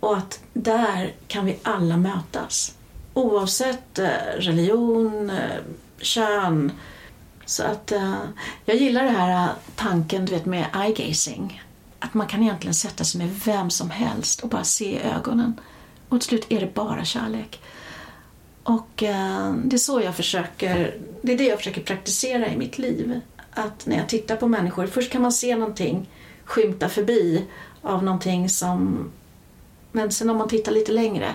Och 0.00 0.16
att 0.16 0.40
där 0.52 1.14
kan 1.28 1.44
vi 1.44 1.58
alla 1.62 1.96
mötas. 1.96 2.74
Oavsett 3.14 3.98
eh, 3.98 4.08
religion, 4.36 5.30
eh, 5.30 5.60
kön. 5.98 6.72
Så 7.44 7.62
att 7.62 7.92
eh, 7.92 8.14
jag 8.64 8.76
gillar 8.76 9.04
den 9.04 9.14
här 9.14 9.52
tanken 9.76 10.26
du 10.26 10.32
vet, 10.32 10.46
med 10.46 10.66
eye-gazing. 10.72 11.62
Att 11.98 12.14
man 12.14 12.26
kan 12.26 12.42
egentligen 12.42 12.74
sätta 12.74 13.04
sig 13.04 13.18
med 13.20 13.40
vem 13.44 13.70
som 13.70 13.90
helst 13.90 14.40
och 14.40 14.48
bara 14.48 14.64
se 14.64 14.84
i 14.84 15.02
ögonen. 15.02 15.60
Och 16.08 16.20
till 16.20 16.28
slut 16.28 16.46
är 16.48 16.60
det 16.60 16.74
bara 16.74 17.04
kärlek. 17.04 17.60
Och 18.62 18.90
det 18.96 19.06
är 19.72 19.78
så 19.78 20.00
jag 20.00 20.16
försöker, 20.16 20.98
det 21.22 21.32
är 21.32 21.38
det 21.38 21.44
jag 21.44 21.58
försöker 21.58 21.82
praktisera 21.82 22.48
i 22.48 22.56
mitt 22.56 22.78
liv. 22.78 23.20
Att 23.50 23.86
när 23.86 23.96
jag 23.96 24.08
tittar 24.08 24.36
på 24.36 24.48
människor, 24.48 24.86
först 24.86 25.12
kan 25.12 25.22
man 25.22 25.32
se 25.32 25.56
någonting 25.56 26.08
skymta 26.50 26.88
förbi 26.88 27.44
av 27.82 28.04
någonting 28.04 28.48
som... 28.48 29.10
Men 29.92 30.10
sen 30.10 30.30
om 30.30 30.36
man 30.36 30.48
tittar 30.48 30.72
lite 30.72 30.92
längre 30.92 31.34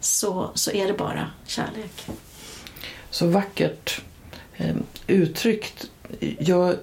så, 0.00 0.50
så 0.54 0.70
är 0.70 0.86
det 0.86 0.92
bara 0.92 1.30
kärlek. 1.46 2.06
Så 3.10 3.26
vackert 3.26 4.02
eh, 4.56 4.76
uttryckt. 5.06 5.90
Jag, 6.38 6.74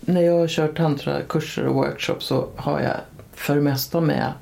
när 0.00 0.20
jag 0.20 0.38
har 0.38 0.48
kört 0.48 0.76
tantrakurser 0.76 1.66
och 1.66 1.74
workshops 1.74 2.26
så 2.26 2.48
har 2.56 2.80
jag 2.80 2.96
för 3.32 3.54
det 3.54 3.62
mesta 3.62 4.00
med 4.00 4.32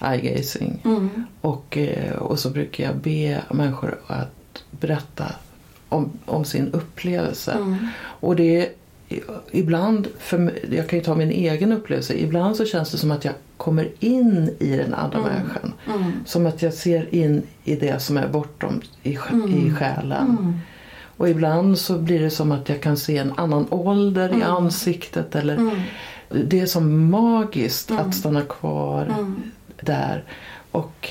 eye-gazing. 0.00 0.80
Mm. 0.84 1.26
Och, 1.40 1.76
eh, 1.76 2.16
och 2.16 2.38
så 2.38 2.50
brukar 2.50 2.84
jag 2.84 2.96
be 2.96 3.42
människor 3.50 4.00
att 4.06 4.62
berätta 4.70 5.24
om, 5.88 6.10
om 6.26 6.44
sin 6.44 6.72
upplevelse. 6.72 7.52
Mm. 7.52 7.86
Och 8.20 8.36
det 8.36 8.72
ibland, 9.50 10.08
för, 10.18 10.52
jag 10.70 10.88
kan 10.88 10.98
ju 10.98 11.04
ta 11.04 11.14
min 11.14 11.30
egen 11.30 11.72
upplevelse, 11.72 12.14
ibland 12.14 12.56
så 12.56 12.64
känns 12.64 12.90
det 12.90 12.98
som 12.98 13.10
att 13.10 13.24
jag 13.24 13.34
kommer 13.56 13.88
in 14.00 14.50
i 14.58 14.76
den 14.76 14.94
andra 14.94 15.18
människan. 15.20 15.72
Mm. 15.94 16.12
Som 16.26 16.46
att 16.46 16.62
jag 16.62 16.74
ser 16.74 17.14
in 17.14 17.42
i 17.64 17.76
det 17.76 18.02
som 18.02 18.16
är 18.16 18.28
bortom 18.28 18.80
i, 19.02 19.18
Mm. 19.32 19.66
i 19.66 19.74
själen. 19.74 20.60
Och 21.16 21.28
ibland 21.28 21.78
så 21.78 21.98
blir 21.98 22.20
det 22.20 22.30
som 22.30 22.52
att 22.52 22.68
jag 22.68 22.80
kan 22.80 22.96
se 22.96 23.16
en 23.18 23.32
annan 23.36 23.66
ålder 23.70 24.38
i 24.38 24.42
ansiktet. 24.42 25.34
Eller 25.36 25.56
Mm. 25.56 25.80
Det 26.44 26.60
är 26.60 26.66
som 26.66 27.10
magiskt 27.10 27.90
att 27.90 28.14
stanna 28.14 28.42
kvar 28.42 29.02
Mm. 29.18 29.36
där. 29.80 30.24
Och 30.70 31.08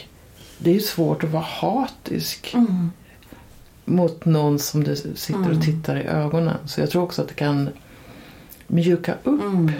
det 0.57 0.69
är 0.69 0.73
ju 0.73 0.79
svårt 0.79 1.23
att 1.23 1.29
vara 1.31 1.43
hatisk 1.47 2.53
Mm. 2.53 2.91
mot 3.85 4.25
någon 4.25 4.59
som 4.59 4.83
du 4.83 4.95
sitter 4.95 5.51
och 5.51 5.61
tittar 5.61 5.95
i 5.95 6.03
ögonen. 6.03 6.57
Så 6.65 6.81
jag 6.81 6.89
tror 6.89 7.03
också 7.03 7.21
att 7.21 7.27
det 7.27 7.33
kan 7.33 7.69
mjuka 8.67 9.13
upp 9.23 9.27
Mm. 9.41 9.71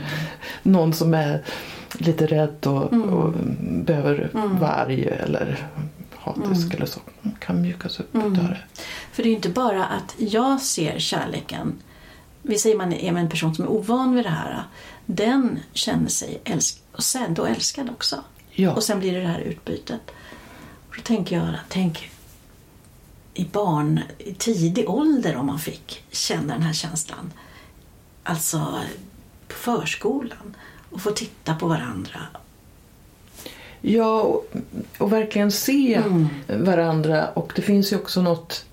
någon 0.64 0.94
som 0.94 1.14
är 1.14 1.44
lite 1.98 2.26
rädd 2.26 2.68
och, 2.68 2.94
Mm. 2.94 3.10
och 3.10 3.34
behöver 3.86 4.30
Mm. 4.34 4.60
vara 4.60 4.72
arg 4.72 5.04
eller 5.08 5.68
hatisk 6.16 6.74
eller 6.74 6.86
så. 6.86 7.00
Kan 7.40 7.62
mjukas 7.62 8.00
upp 8.00 8.16
Mm. 8.16 8.34
det. 8.34 8.58
För 9.12 9.24
det 9.24 9.30
är 9.30 9.32
ju 9.32 9.36
inte 9.36 9.50
bara 9.50 9.86
att 9.86 10.16
jag 10.18 10.62
ser 10.62 11.00
kärleken. 11.00 11.74
Vi 12.42 12.58
säger 12.58 12.78
man 12.78 12.94
är 12.94 13.12
med 13.12 13.22
en 13.24 13.30
person 13.30 13.56
som 13.56 13.66
är 13.66 13.70
ovan 13.72 14.16
vid 14.16 14.26
det 14.26 14.30
här. 14.30 14.64
Den 15.06 15.60
känner 15.74 16.10
sig 16.10 16.42
älsk 16.44 16.82
och 16.92 17.04
sen 17.04 17.34
då 17.34 17.46
älskad 17.46 17.90
också. 17.90 18.24
Ja. 18.52 18.72
Och 18.74 18.84
sen 18.84 19.00
blir 19.00 19.14
det 19.14 19.20
det 19.22 19.28
här 19.28 19.40
utbytet. 19.40 20.02
Och 20.90 20.96
då 20.96 21.02
tänker 21.02 21.36
jag, 21.36 21.48
tänk 21.70 22.10
i 23.34 23.46
barn, 23.46 24.00
i 24.18 24.34
tidig 24.34 24.90
ålder 24.90 25.36
om 25.36 25.46
man 25.46 25.60
fick 25.60 26.04
känna 26.12 26.54
den 26.54 26.62
här 26.64 26.74
känslan. 26.74 27.32
Alltså 28.30 28.80
på 29.48 29.54
förskolan 29.56 30.56
och 30.92 31.02
få 31.02 31.12
titta 31.12 31.56
på 31.56 31.68
varandra. 31.68 32.20
Ja, 33.82 34.22
och, 34.22 34.54
och 34.98 35.12
verkligen 35.14 35.52
se 35.52 35.94
Mm. 35.96 36.28
varandra. 36.48 37.28
Och 37.28 37.54
det 37.56 37.62
finns 37.62 37.92
ju 37.92 37.96
också 37.96 38.22
något 38.22 38.66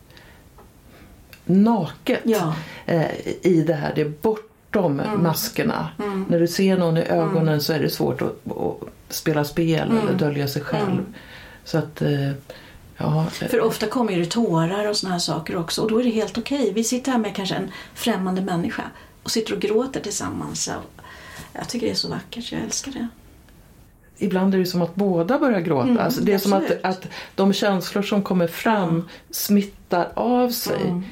naket 1.44 2.20
Ja. 2.24 2.54
eh, 2.86 3.26
i 3.42 3.64
det 3.66 3.74
här. 3.74 3.92
Det 3.94 4.00
är 4.00 4.12
bortom 4.22 5.02
maskerna. 5.18 5.88
Mm. 5.98 6.24
När 6.28 6.40
du 6.40 6.46
ser 6.48 6.78
någon 6.78 6.96
i 6.96 7.02
ögonen 7.02 7.60
så 7.60 7.72
är 7.72 7.78
det 7.80 7.90
svårt 7.90 8.22
att, 8.22 8.52
att 8.56 8.88
spela 9.08 9.44
spel 9.44 9.90
Mm. 9.90 10.08
eller 10.08 10.18
dölja 10.18 10.48
sig 10.48 10.62
själv. 10.62 10.90
Mm. 10.92 11.14
Så 11.64 11.78
att, 11.78 12.02
eh, 12.02 12.30
ja. 12.96 13.26
För 13.30 13.60
ofta 13.60 13.86
kommer 13.86 14.16
det 14.18 14.26
tårar 14.26 14.88
och 14.88 14.96
såna 14.96 15.12
här 15.12 15.18
saker 15.20 15.56
också 15.56 15.82
och 15.82 15.90
då 15.90 16.00
är 16.00 16.04
det 16.04 16.10
helt 16.10 16.38
okej. 16.38 16.72
Vi 16.74 16.84
sitter 16.84 17.12
här 17.12 17.18
med 17.18 17.34
kanske 17.36 17.54
en 17.54 17.70
främmande 17.94 18.40
människa 18.42 18.82
och 19.24 19.30
sitter 19.30 19.54
och 19.54 19.60
gråter 19.60 20.00
tillsammans. 20.00 20.70
Jag 21.52 21.68
tycker 21.68 21.86
det 21.86 21.92
är 21.92 21.96
så 21.96 22.08
vackert, 22.08 22.52
jag 22.52 22.60
älskar 22.62 22.92
det. 22.92 23.08
Ibland 24.18 24.54
är 24.54 24.58
det 24.58 24.66
som 24.66 24.82
att 24.82 24.94
båda 24.94 25.38
börjar 25.38 25.60
gråta. 25.60 25.88
Mm, 25.88 25.98
alltså 25.98 26.20
det 26.20 26.32
är 26.32 26.38
som 26.38 26.52
att, 26.52 26.62
absolut. 26.62 26.84
att 26.84 27.08
de 27.34 27.52
känslor 27.52 28.02
som 28.02 28.22
kommer 28.22 28.46
fram 28.46 29.08
smittar 29.30 30.08
av 30.14 30.50
sig 30.50 30.80
Mm. 30.86 31.02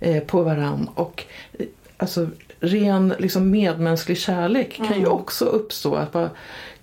eh, 0.00 0.22
på 0.22 0.42
varann. 0.42 0.88
Och 0.94 1.24
eh, 1.58 1.66
alltså, 1.96 2.28
ren 2.60 3.14
liksom, 3.18 3.50
medmänsklig 3.50 4.18
kärlek 4.18 4.76
kan 4.76 4.86
ju 4.86 4.94
Mm. 4.94 5.12
också 5.12 5.44
uppstå. 5.44 5.94
Att 5.94 6.12
bara, 6.12 6.30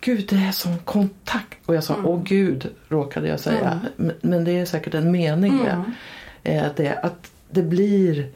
Gud, 0.01 0.27
det 0.29 0.35
är 0.35 0.51
som 0.51 0.79
kontakt. 0.79 1.57
Och 1.65 1.75
jag 1.75 1.83
sa, 1.83 1.93
Mm. 1.93 2.05
åh 2.05 2.23
gud, 2.23 2.69
råkade 2.87 3.27
jag 3.27 3.39
säga. 3.39 3.79
Men, 3.95 4.13
men 4.21 4.43
det 4.43 4.51
är 4.51 4.65
säkert 4.65 4.93
en 4.93 5.11
mening 5.11 5.55
med 5.57 5.73
Mm. 5.73 5.93
eh, 6.65 6.71
det. 6.75 6.99
Att 7.03 7.31
det 7.49 7.61
blir, 7.63 8.27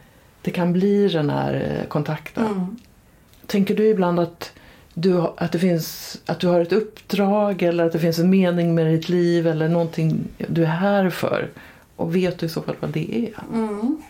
det 0.43 0.51
kan 0.51 0.73
bli 0.73 1.08
den 1.08 1.29
här 1.29 1.53
eh, 1.53 1.88
kontakten. 1.88 2.45
Mm. 2.45 2.77
Tänker 3.47 3.75
du 3.75 3.88
ibland 3.88 4.19
att 4.19 4.53
du, 4.93 5.21
att, 5.38 5.51
det 5.51 5.60
finns, 5.60 6.17
att 6.25 6.39
du 6.39 6.47
har 6.47 6.62
ett 6.62 6.73
uppdrag 6.73 7.62
eller 7.62 7.86
att 7.86 7.91
det 7.91 7.99
finns 7.99 8.19
en 8.19 8.29
mening 8.29 8.75
med 8.75 8.88
ditt 8.88 9.10
liv 9.10 9.47
eller 9.47 9.69
någonting 9.69 10.27
du 10.47 10.63
är 10.63 10.67
här 10.67 11.10
för? 11.10 11.49
Och 11.95 12.15
vet 12.15 12.39
du 12.39 12.45
i 12.45 12.49
så 12.49 12.62
fall 12.62 12.75
vad 12.79 12.89
det 12.89 13.27
är? 13.27 13.43
Mm. 13.53 14.01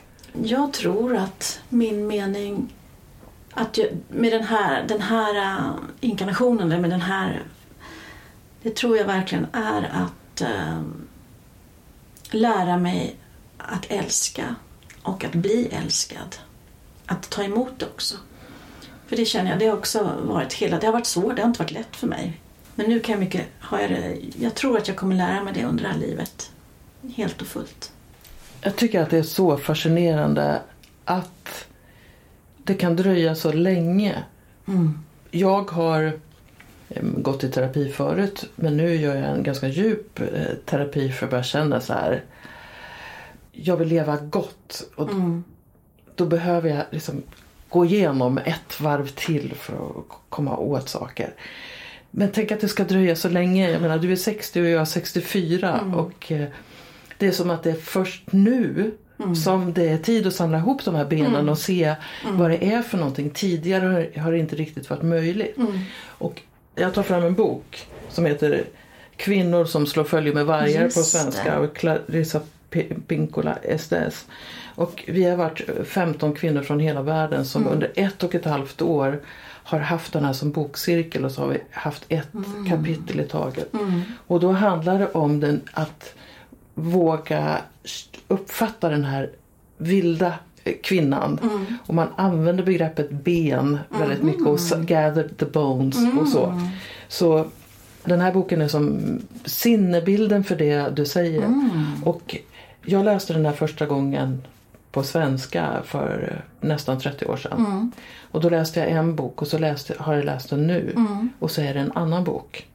Jag 0.43 0.73
tror 0.73 1.15
att 1.15 1.59
min 1.69 2.07
mening 2.07 2.73
att 3.53 3.77
jag, 3.77 3.87
med 4.07 4.31
den 4.31 4.43
här, 4.43 4.87
den 4.87 5.01
här 5.01 5.35
äh, 5.35 5.71
inkarnationen, 5.99 6.71
eller 6.71 6.81
med 6.81 6.89
den 6.89 7.01
här... 7.01 7.43
Det 8.61 8.75
tror 8.75 8.97
jag 8.97 9.05
verkligen 9.05 9.47
är 9.53 9.91
att 9.93 10.41
äh, 10.41 10.81
lära 12.31 12.77
mig 12.77 13.15
att 13.57 13.85
älska 13.89 14.55
och 15.03 15.23
att 15.23 15.33
bli 15.33 15.67
älskad. 15.71 16.35
Att 17.05 17.29
ta 17.29 17.43
emot 17.43 17.73
det 17.77 17.85
också. 17.85 18.15
För 19.07 19.15
det 19.15 19.25
känner 19.25 19.51
jag, 19.51 19.59
det 19.59 19.65
har 19.65 19.77
också 19.77 20.11
varit 20.23 20.53
hela, 20.53 20.79
det 20.79 20.85
har 20.85 20.93
varit 20.93 21.05
svårt, 21.05 21.35
det 21.35 21.41
har 21.41 21.47
inte 21.47 21.59
varit 21.59 21.71
lätt 21.71 21.95
för 21.95 22.07
mig. 22.07 22.41
Men 22.75 22.89
nu 22.89 22.99
kan 22.99 23.13
jag 23.13 23.19
mycket, 23.19 23.45
har 23.59 23.79
jag 23.79 23.89
det, 23.89 24.17
jag 24.39 24.55
tror 24.55 24.77
att 24.77 24.87
jag 24.87 24.97
kommer 24.97 25.15
lära 25.15 25.43
mig 25.43 25.53
det 25.53 25.63
under 25.63 25.83
det 25.83 25.89
här 25.89 25.99
livet. 25.99 26.51
Helt 27.15 27.41
och 27.41 27.47
fullt. 27.47 27.91
Jag 28.61 28.75
tycker 28.75 29.01
att 29.01 29.09
det 29.09 29.17
är 29.17 29.23
så 29.23 29.57
fascinerande 29.57 30.61
att 31.05 31.67
det 32.57 32.73
kan 32.73 32.95
dröja 32.95 33.35
så 33.35 33.51
länge. 33.51 34.23
Mm. 34.67 34.99
Jag 35.31 35.71
har 35.71 36.19
eh, 36.89 37.03
gått 37.03 37.43
i 37.43 37.49
terapi 37.49 37.89
förut 37.89 38.49
men 38.55 38.77
nu 38.77 38.95
gör 38.95 39.15
jag 39.15 39.29
en 39.29 39.43
ganska 39.43 39.67
djup 39.67 40.19
eh, 40.19 40.55
terapi 40.65 41.11
för 41.11 41.25
att 41.25 41.29
börja 41.29 41.43
känna 41.43 41.81
så 41.81 41.93
här. 41.93 42.23
Jag 43.55 43.77
vill 43.77 43.87
leva 43.87 44.17
gott 44.17 44.83
och 44.95 45.09
Mm. 45.11 45.43
då 46.15 46.25
behöver 46.25 46.69
jag 46.69 46.83
liksom 46.91 47.23
gå 47.69 47.85
igenom 47.85 48.37
ett 48.37 48.79
varv 48.81 49.07
till 49.07 49.53
för 49.55 49.73
att 49.73 50.05
komma 50.29 50.57
åt 50.57 50.89
saker. 50.89 51.33
Men 52.11 52.31
tänk 52.31 52.51
att 52.51 52.61
det 52.61 52.67
ska 52.67 52.83
dröja 52.83 53.15
så 53.15 53.29
länge. 53.29 53.71
Jag 53.71 53.81
menar, 53.81 53.97
du 53.97 54.11
är 54.11 54.15
60 54.15 54.61
och 54.61 54.65
jag 54.67 54.81
är 54.81 54.85
64 54.85 55.79
och 55.95 56.31
eh, 56.31 56.47
det 57.17 57.27
är 57.27 57.31
som 57.31 57.49
att 57.49 57.63
det 57.63 57.69
är 57.71 57.75
först 57.75 58.23
nu 58.31 58.91
som 59.43 59.73
det 59.73 59.89
är 59.89 59.97
tid 59.97 60.27
att 60.27 60.33
samla 60.35 60.57
ihop 60.57 60.85
de 60.85 60.95
här 60.95 61.05
benen 61.05 61.49
och 61.49 61.57
se 61.57 61.95
vad 62.31 62.49
det 62.51 62.65
är 62.73 62.81
för 62.81 62.97
någonting. 62.97 63.29
Tidigare 63.29 64.09
har- 64.17 64.31
det 64.31 64.37
inte 64.37 64.55
riktigt 64.55 64.89
varit 64.89 65.01
möjligt. 65.03 65.57
Och 66.05 66.41
jag 66.75 66.93
tar 66.93 67.03
fram 67.03 67.23
en 67.23 67.33
bok 67.33 67.87
som 68.09 68.25
heter 68.25 68.63
Kvinnor 69.15 69.65
som 69.65 69.85
slår 69.87 70.03
följe 70.03 70.33
med 70.33 70.45
vargar 70.45 70.81
Just 70.83 70.97
på 70.97 71.03
svenska 71.03 71.43
det. 71.43 71.57
av 71.57 71.67
Clarissa 71.67 72.41
P- 72.73 72.95
Pinkola 73.07 73.55
Estes. 73.63 74.25
Och 74.75 75.03
vi 75.07 75.23
har 75.23 75.37
varit 75.37 75.61
15 75.87 76.33
kvinnor 76.33 76.61
från 76.61 76.79
hela 76.79 77.01
världen 77.01 77.45
som 77.45 77.67
under 77.67 77.91
ett 77.95 78.23
och 78.23 78.35
ett 78.35 78.45
halvt 78.45 78.81
år 78.81 79.21
har 79.65 79.79
haft 79.79 80.13
den 80.13 80.25
här 80.25 80.33
som 80.33 80.51
bokcirkel 80.51 81.25
och 81.25 81.31
så 81.31 81.41
har 81.41 81.47
vi 81.47 81.57
haft 81.71 82.05
ett 82.09 82.27
kapitel 82.69 83.19
i 83.19 83.23
taget. 83.23 83.71
Och 84.27 84.39
då 84.39 84.51
handlar 84.51 84.99
det 84.99 85.07
om 85.11 85.39
den, 85.39 85.61
att 85.73 86.13
våga 86.73 87.57
uppfatta 88.27 88.89
den 88.89 89.05
här 89.05 89.29
vilda 89.77 90.33
kvinnan. 90.83 91.39
Och 91.85 91.93
man 91.93 92.07
använder 92.15 92.63
begreppet 92.63 93.11
ben 93.11 93.79
väldigt 93.99 94.23
mycket 94.23 94.47
och 94.47 94.59
gather 94.85 95.29
the 95.37 95.45
bones 95.45 95.97
och 96.19 96.27
så. 96.27 96.61
Så 97.07 97.45
den 98.03 98.21
här 98.21 98.31
boken 98.33 98.61
är 98.61 98.67
som 98.67 98.99
sinnebilden 99.45 100.43
för 100.43 100.55
det 100.55 100.89
du 100.95 101.05
säger. 101.05 101.43
Och 102.03 102.37
jag 102.85 103.05
läste 103.05 103.33
den 103.33 103.45
här 103.45 103.53
första 103.53 103.85
gången 103.85 104.41
på 104.91 105.03
svenska 105.03 105.81
för 105.85 106.29
eh, 106.31 106.67
nästan 106.67 106.99
30 106.99 107.25
år 107.25 107.37
sedan. 107.37 107.91
Och 108.31 108.41
då 108.41 108.49
läste 108.49 108.79
jag 108.79 108.89
en 108.89 109.15
bok 109.15 109.41
och 109.41 109.47
så 109.47 109.57
läste, 109.57 109.95
har 109.99 110.13
jag 110.15 110.25
läst 110.25 110.49
den 110.49 110.67
nu. 110.67 110.95
Och 111.39 111.51
så 111.51 111.61
är 111.61 111.73
det 111.73 111.79
en 111.79 111.91
annan 111.91 112.23
bok. 112.23 112.67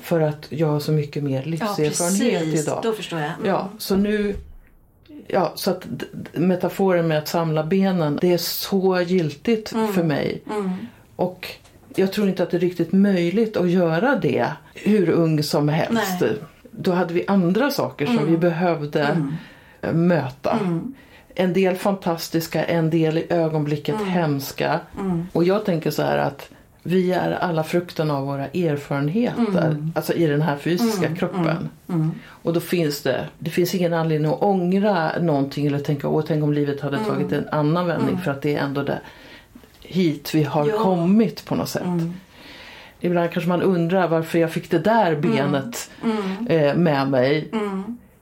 För 0.00 0.20
att 0.20 0.46
jag 0.48 0.66
har 0.66 0.80
så 0.80 0.92
mycket 0.92 1.22
mer 1.24 1.42
Ja, 1.42 1.48
livserfarenhet 1.50 2.42
precis. 2.42 2.62
idag. 2.62 2.80
Då 2.82 2.92
förstår 2.92 3.18
jag. 3.20 3.28
Mm. 3.32 3.46
Ja, 3.46 3.68
så 3.78 3.96
nu... 3.96 4.36
Ja, 5.26 5.52
så 5.54 5.70
att 5.70 5.86
metaforen 6.32 7.08
med 7.08 7.18
att 7.18 7.28
samla 7.28 7.64
benen, 7.64 8.18
det 8.20 8.32
är 8.32 8.38
så 8.38 9.00
giltigt 9.00 9.68
för 9.68 10.02
mig. 10.02 10.42
Och 11.16 11.48
jag 11.94 12.12
tror 12.12 12.28
inte 12.28 12.42
att 12.42 12.50
det 12.50 12.56
är 12.56 12.60
riktigt 12.60 12.92
möjligt 12.92 13.56
att 13.56 13.70
göra 13.70 14.16
det 14.16 14.46
hur 14.74 15.10
ung 15.10 15.42
som 15.42 15.68
helst. 15.68 16.20
Nej. 16.20 16.30
Då 16.76 16.92
hade 16.92 17.14
vi 17.14 17.24
andra 17.28 17.70
saker 17.70 18.06
som 18.06 18.26
vi 18.26 18.36
behövde 18.36 19.16
eh, 19.82 19.92
möta. 19.92 20.58
En 21.34 21.52
del 21.52 21.76
fantastiska, 21.76 22.64
en 22.64 22.90
del 22.90 23.18
i 23.18 23.26
ögonblicket 23.30 23.96
hemska. 24.06 24.80
Och 25.32 25.44
jag 25.44 25.64
tänker 25.64 25.90
så 25.90 26.02
här 26.02 26.18
att 26.18 26.48
vi 26.82 27.12
är 27.12 27.32
alla 27.32 27.64
frukten 27.64 28.10
av 28.10 28.26
våra 28.26 28.46
erfarenheter. 28.46 29.90
Alltså 29.94 30.12
i 30.12 30.26
den 30.26 30.42
här 30.42 30.56
fysiska 30.56 31.14
kroppen. 31.16 31.68
Och 32.26 32.52
då 32.52 32.60
finns 32.60 33.02
det, 33.02 33.28
det 33.38 33.50
finns 33.50 33.74
ingen 33.74 33.92
anledning 33.94 34.32
att 34.32 34.42
ångra 34.42 35.10
någonting 35.20 35.66
eller 35.66 35.78
tänka 35.78 36.08
åh 36.08 36.24
tänk 36.26 36.44
om 36.44 36.52
livet 36.52 36.80
hade 36.80 36.98
tagit 36.98 37.32
en 37.32 37.48
annan 37.48 37.86
vändning 37.86 38.18
för 38.18 38.30
att 38.30 38.42
det 38.42 38.56
är 38.56 38.60
ändå 38.64 38.82
det 38.82 39.00
hit 39.80 40.34
vi 40.34 40.42
har 40.42 40.68
Ja. 40.68 40.78
kommit 40.78 41.44
på 41.44 41.54
något 41.54 41.68
sätt. 41.68 41.82
Ibland 43.04 43.30
kanske 43.30 43.48
man 43.48 43.62
undrar 43.62 44.08
varför 44.08 44.38
jag 44.38 44.52
fick 44.52 44.70
det 44.70 44.78
där 44.78 45.16
benet 45.16 45.90
eh, 46.48 46.74
med 46.74 47.08
mig. 47.10 47.50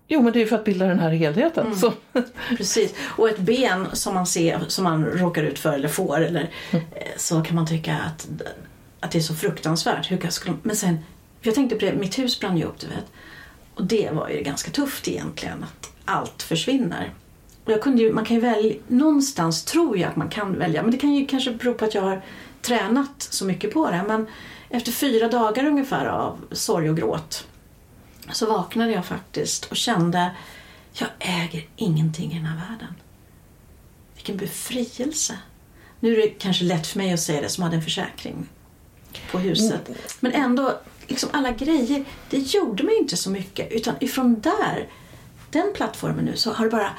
Jo 0.09 0.23
men 0.23 0.33
det 0.33 0.43
är 0.43 0.47
för 0.47 0.57
att 0.57 0.65
bilda 0.65 0.87
den 0.87 0.99
här 0.99 1.11
helheten. 1.11 1.77
Så, 1.77 1.93
Precis. 2.57 2.95
Och 3.01 3.29
ett 3.29 3.39
ben 3.39 3.87
som 3.93 4.15
man 4.15 4.27
ser, 4.27 4.61
som 4.69 4.85
man 4.85 5.05
råkar 5.05 5.43
ut 5.43 5.59
för 5.59 5.73
eller 5.73 5.89
får, 5.89 6.21
eller, 6.21 6.51
Mm. 6.71 6.85
eh, 6.95 7.03
så 7.17 7.43
kan 7.43 7.57
man 7.57 7.67
tycka 7.67 7.97
att, 8.07 8.29
att 9.01 9.11
det 9.11 9.19
är 9.19 9.23
så 9.23 9.35
fruktansvärt. 9.35 10.11
Hur 10.11 10.17
kan, 10.17 10.31
skulle, 10.33 10.57
men 10.63 10.77
sen, 10.77 10.99
jag 11.41 11.55
tänkte 11.55 11.77
på 11.77 11.85
det, 11.85 11.93
mitt 11.95 12.19
hus 12.19 12.41
brann 12.41 12.57
ju 12.57 12.65
upp, 12.65 12.81
du 12.81 12.87
vet. 12.87 13.05
Och 13.75 13.85
det 13.85 14.11
var 14.13 14.29
ju 14.29 14.43
ganska 14.43 14.71
tufft 14.71 15.09
egentligen, 15.09 15.65
att 15.65 15.91
allt 16.05 16.43
försvinner. 16.43 17.11
Och 17.65 17.73
jag 17.73 17.83
kunde 17.83 18.03
ju, 18.03 18.13
man 18.13 18.25
kan 18.25 18.37
ju 18.37 18.43
välja, 18.43 18.75
någonstans 18.89 19.65
tror 19.65 19.99
jag 19.99 20.09
att 20.11 20.17
man 20.17 20.29
kan 20.29 20.59
välja, 20.59 20.83
men 20.83 20.91
det 20.91 20.99
kan 20.99 21.15
ju 21.15 21.27
kanske 21.27 21.51
bero 21.51 21.75
på 21.75 21.85
att 21.85 21.95
jag 21.95 22.03
har 22.03 22.23
tränat 22.63 23.11
så 23.19 23.45
mycket 23.45 23.73
på 23.75 23.91
det. 23.91 24.05
Men 24.09 24.27
efter 24.71 24.93
fyra 24.93 25.29
dagar 25.29 25.65
ungefär 25.65 26.07
av 26.07 26.39
sorg 26.53 26.91
och 26.91 26.97
gråt 26.97 27.47
så 28.33 28.47
vaknade 28.47 28.93
jag 28.93 29.07
faktiskt 29.07 29.65
och 29.65 29.77
kände 29.77 30.31
jag 30.93 31.09
äger 31.19 31.69
ingenting 31.77 32.33
i 32.33 32.35
den 32.35 32.47
här 32.47 32.69
världen. 32.69 32.95
Vilken 34.15 34.37
befrielse. 34.37 35.39
Nu 36.01 36.13
är 36.13 36.17
det 36.17 36.29
kanske 36.29 36.65
lätt 36.65 36.87
för 36.87 36.99
mig 36.99 37.13
att 37.13 37.21
säga 37.21 37.41
det 37.41 37.49
som 37.49 37.65
hade 37.65 37.77
en 37.77 37.83
försäkring 37.83 38.49
på 39.31 39.39
huset. 39.39 39.91
Men 40.21 40.33
ändå, 40.33 40.81
liksom 41.07 41.31
alla 41.33 41.51
grejer, 41.51 42.05
det 42.31 42.39
gjorde 42.39 42.83
mig 42.83 42.99
inte 42.99 43.17
så 43.17 43.31
mycket. 43.31 43.73
Utan 43.73 43.95
ifrån 44.01 44.41
där, 44.41 44.89
den 45.51 45.73
plattformen 45.75 46.25
nu, 46.25 46.37
så 46.37 46.53
har 46.53 46.65
det 46.65 46.71
bara 46.71 46.91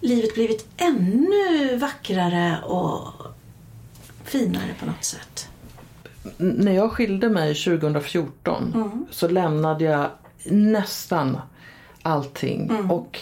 livet 0.00 0.34
blivit 0.34 0.66
ännu 0.76 1.76
vackrare 1.76 2.62
och 2.62 3.12
finare 4.24 4.74
på 4.80 4.86
något 4.86 5.04
sätt. 5.04 5.48
När 6.36 6.72
jag 6.72 6.92
skilde 6.92 7.28
mig 7.28 7.54
2014 7.54 8.72
Mm. 8.74 9.06
så 9.10 9.28
lämnade 9.28 9.84
jag 9.84 10.06
nästan 10.44 11.38
allting. 12.02 12.70
Mm. 12.70 12.90
Och 12.90 13.18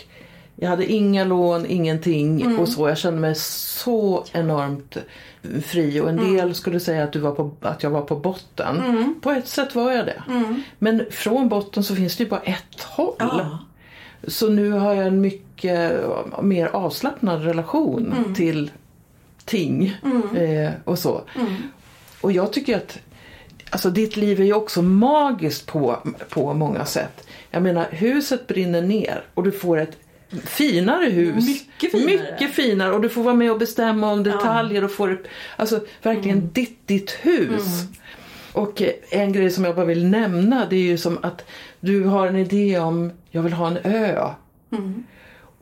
jag 0.57 0.69
hade 0.69 0.87
inga 0.93 1.25
lån, 1.25 1.67
ingenting 1.67 2.43
Mm. 2.43 2.59
och 2.61 2.69
så. 2.69 2.89
Jag 2.89 2.99
kände 2.99 3.21
mig 3.21 3.35
så 3.35 4.25
enormt 4.33 4.97
fri 5.65 6.01
och 6.01 6.09
en 6.09 6.19
Mm. 6.19 6.35
del 6.37 6.55
skulle 6.55 6.81
säga 6.81 7.05
att, 7.05 7.13
du 7.13 7.19
var 7.19 7.33
på, 7.33 7.51
att 7.61 7.83
jag 7.83 7.91
var 7.91 8.03
på 8.03 8.17
botten. 8.17 8.77
Mm. 8.81 9.15
På 9.21 9.31
ett 9.31 9.49
sätt 9.49 9.75
var 9.75 9.93
jag 9.93 10.07
det. 10.07 10.23
Men 10.79 11.05
från 11.11 11.49
botten 11.49 11.85
så 11.85 11.97
finns 11.97 12.17
det 12.17 12.25
ju 12.25 12.31
bara 12.31 12.41
ett 12.41 12.83
håll. 12.83 13.15
Ja. 13.19 13.59
Så 14.29 14.49
nu 14.49 14.71
har 14.71 14.95
jag 14.95 15.07
en 15.07 15.21
mycket 15.21 15.93
mer 16.43 16.67
avslappnad 16.67 17.45
relation 17.45 18.13
Mm. 18.19 18.35
till 18.35 18.71
ting 19.45 19.97
eh, 20.37 20.71
och 20.85 20.99
så. 20.99 21.23
Mm. 22.23 22.25
Och 22.25 22.33
jag 22.33 22.53
tycker 22.53 22.77
att 22.77 22.99
alltså 23.71 23.91
ditt 23.91 24.17
liv 24.17 24.41
är 24.41 24.45
ju 24.45 24.53
också 24.53 24.83
magiskt 24.83 25.67
på, 25.67 25.99
på 26.29 26.55
många 26.55 26.85
sätt. 26.85 27.27
Jag 27.51 27.63
menar 27.63 27.87
huset 27.91 28.47
brinner 28.47 28.83
ner 28.83 29.25
och 29.35 29.43
du 29.43 29.53
får 29.53 29.79
ett 29.79 29.97
finare 30.45 31.05
hus. 31.11 31.47
Mycket 31.47 31.91
finare. 31.91 32.33
Mycket 32.33 32.55
finare 32.55 32.93
och 32.93 33.01
du 33.01 33.09
får 33.09 33.23
vara 33.23 33.35
med 33.35 33.51
och 33.53 33.59
bestämma 33.59 34.13
om 34.13 34.23
detaljer 34.23 34.85
och 34.85 34.91
får 34.93 35.23
alltså 35.57 35.81
verkligen 36.03 36.39
Mm. 36.39 36.51
ditt, 36.53 36.87
ditt 36.89 37.11
hus. 37.11 37.83
Och 38.53 38.83
eh, 38.83 38.91
en 39.11 39.33
grej 39.33 39.51
som 39.51 39.65
jag 39.65 39.75
bara 39.77 39.87
vill 39.87 40.07
nämna 40.07 40.67
det 40.71 40.77
är 40.77 40.81
ju 40.83 40.99
som 40.99 41.19
att 41.23 41.45
du 41.81 42.05
har 42.05 42.27
en 42.27 42.37
idé 42.37 42.79
om 42.79 43.13
jag 43.31 43.43
vill 43.43 43.53
ha 43.53 43.67
en 43.67 43.79
ö. 43.85 44.31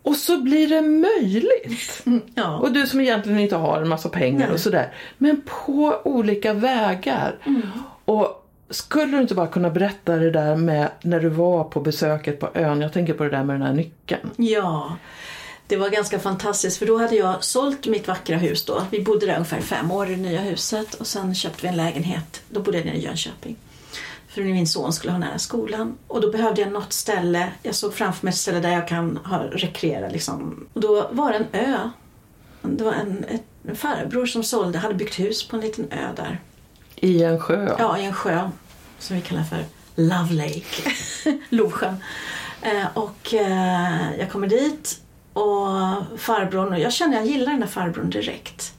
Och 0.03 0.17
så 0.17 0.39
blir 0.41 0.69
det 0.69 0.83
möjligt. 0.83 2.03
Ja. 2.35 2.59
Och 2.59 2.73
du 2.73 2.87
som 2.87 3.01
egentligen 3.01 3.41
inte 3.41 3.57
har 3.57 3.83
en 3.83 3.89
massa 3.89 4.09
pengar 4.09 4.47
Nej. 4.47 4.55
och 4.55 4.61
sådär. 4.61 4.93
Men 5.19 5.43
på 5.67 6.01
olika 6.05 6.53
vägar. 6.53 7.39
Och 8.05 8.47
skulle 8.71 9.17
du 9.17 9.23
inte 9.23 9.35
bara 9.35 9.47
kunna 9.47 9.71
berätta 9.71 10.17
det 10.17 10.31
där 10.31 10.57
med 10.57 10.91
när 11.03 11.21
du 11.21 11.29
var 11.29 11.65
på 11.65 11.81
besöket 11.81 12.41
på 12.41 12.49
ön. 12.55 12.81
Jag 12.81 12.93
tänker 12.93 13.15
på 13.15 13.25
det 13.25 13.31
där 13.31 13.45
med 13.45 13.55
den 13.55 13.67
här 13.67 13.73
nyckeln. 13.75 14.31
Ja, 14.37 14.97
det 15.67 15.77
var 15.77 15.89
ganska 15.89 16.19
fantastiskt 16.19 16.79
för 16.79 16.87
då 16.87 16.99
hade 16.99 17.17
jag 17.17 17.45
sålt 17.45 17.87
mitt 17.87 18.09
vackra 18.09 18.37
hus 18.37 18.65
då. 18.65 18.83
Vi 18.91 19.01
bodde 19.01 19.27
där 19.27 19.35
ungefär 19.35 19.61
fem 19.61 19.91
år 19.91 20.07
i 20.11 20.15
det 20.15 20.21
nya 20.21 20.41
huset 20.41 20.95
och 20.95 21.07
sen 21.07 21.35
köpte 21.35 21.63
vi 21.63 21.69
en 21.69 21.77
lägenhet. 21.77 22.43
Då 22.49 22.61
bodde 22.61 22.79
jag 22.79 22.87
nere 22.87 22.97
i 22.97 23.05
Jönköping. 23.05 23.57
För 24.31 24.43
min 24.43 24.67
son 24.67 24.93
skulle 24.93 25.13
ha 25.13 25.19
nära 25.19 25.39
skolan. 25.39 25.99
Och 26.07 26.21
då 26.21 26.31
behövde 26.31 26.61
jag 26.61 26.73
något 26.73 26.93
ställe, 26.93 27.53
jag 27.63 27.75
såg 27.75 27.95
framför 27.95 28.27
mig 28.27 28.31
ett 28.31 28.39
ställe 28.39 28.61
där 28.61 28.73
jag 28.73 28.89
kan 28.89 29.17
ha, 29.17 29.39
rekreera 29.39 30.09
liksom. 30.09 30.67
Och 30.73 30.81
då 30.81 31.09
var 31.13 31.33
det 31.33 31.37
en 31.37 31.47
ö. 31.53 31.91
Det 32.63 32.85
var 32.85 32.93
en, 32.93 33.25
en 33.65 33.77
farbror 33.77 34.27
som 34.27 34.45
sålde, 34.45 34.79
hade 34.79 34.95
byggt 34.95 35.19
hus 35.19 35.49
på 35.49 35.57
en 35.57 35.63
liten 35.63 35.93
ö 35.93 36.13
där. 36.17 36.41
I 36.97 37.23
en 37.23 37.41
sjö. 37.41 37.75
Ja, 37.79 37.99
i 37.99 38.05
en 38.05 38.15
sjö 38.15 38.51
som 38.99 39.17
vi 39.17 39.23
kallar 39.23 39.43
för 39.43 39.65
Love 39.95 40.33
Lake, 40.33 40.93
Lovsjön. 41.49 41.97
Eh, 42.63 42.87
och 42.95 43.35
eh, 43.35 44.19
jag 44.19 44.31
kommer 44.31 44.47
dit 44.47 45.01
och 45.33 46.19
farbrorn, 46.19 46.73
och 46.73 46.79
jag 46.81 46.93
känner 46.93 47.17
jag 47.17 47.27
gillar 47.27 47.53
den 47.53 47.63
här 47.63 47.69
farbrorn 47.69 48.11
direkt. 48.11 48.75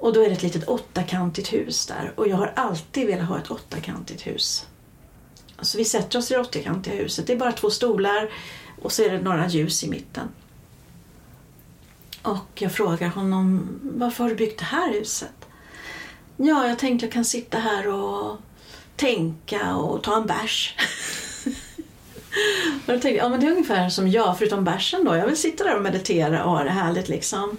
Och 0.00 0.12
då 0.12 0.22
är 0.22 0.28
det 0.28 0.34
ett 0.34 0.42
litet 0.42 0.68
åttakantigt 0.68 1.52
hus 1.52 1.86
där 1.86 2.12
och 2.16 2.28
jag 2.28 2.36
har 2.36 2.52
alltid 2.56 3.06
velat 3.06 3.28
ha 3.28 3.38
ett 3.38 3.50
åttakantigt 3.50 4.26
hus. 4.26 4.66
Så 5.60 5.78
vi 5.78 5.84
sätter 5.84 6.18
oss 6.18 6.30
i 6.30 6.34
det 6.34 6.40
åttakantiga 6.40 6.94
huset. 6.94 7.26
Det 7.26 7.32
är 7.32 7.36
bara 7.36 7.52
två 7.52 7.70
stolar 7.70 8.30
och 8.82 8.92
så 8.92 9.02
är 9.02 9.10
det 9.10 9.20
några 9.20 9.48
ljus 9.48 9.84
i 9.84 9.90
mitten. 9.90 10.28
Och 12.22 12.48
jag 12.54 12.72
frågar 12.72 13.08
honom, 13.08 13.68
varför 13.82 14.24
har 14.24 14.30
du 14.30 14.36
byggt 14.36 14.58
det 14.58 14.64
här 14.64 14.92
huset? 14.92 15.46
Ja, 16.36 16.68
jag 16.68 16.78
tänkte 16.78 17.06
jag 17.06 17.12
kan 17.12 17.24
sitta 17.24 17.58
här 17.58 17.88
och 17.88 18.38
tänka 18.96 19.74
och 19.76 20.02
ta 20.02 20.16
en 20.16 20.26
bärs. 20.26 20.74
och 22.86 22.86
då 22.86 22.92
tänkte 22.92 23.08
jag, 23.08 23.16
ja 23.16 23.28
men 23.28 23.40
det 23.40 23.46
är 23.46 23.50
ungefär 23.50 23.88
som 23.88 24.08
jag, 24.08 24.38
förutom 24.38 24.64
bärsen 24.64 25.04
då. 25.04 25.16
Jag 25.16 25.26
vill 25.26 25.36
sitta 25.36 25.64
där 25.64 25.76
och 25.76 25.82
meditera 25.82 26.44
och 26.44 26.50
ha 26.50 26.64
det 26.64 26.70
härligt 26.70 27.08
liksom. 27.08 27.56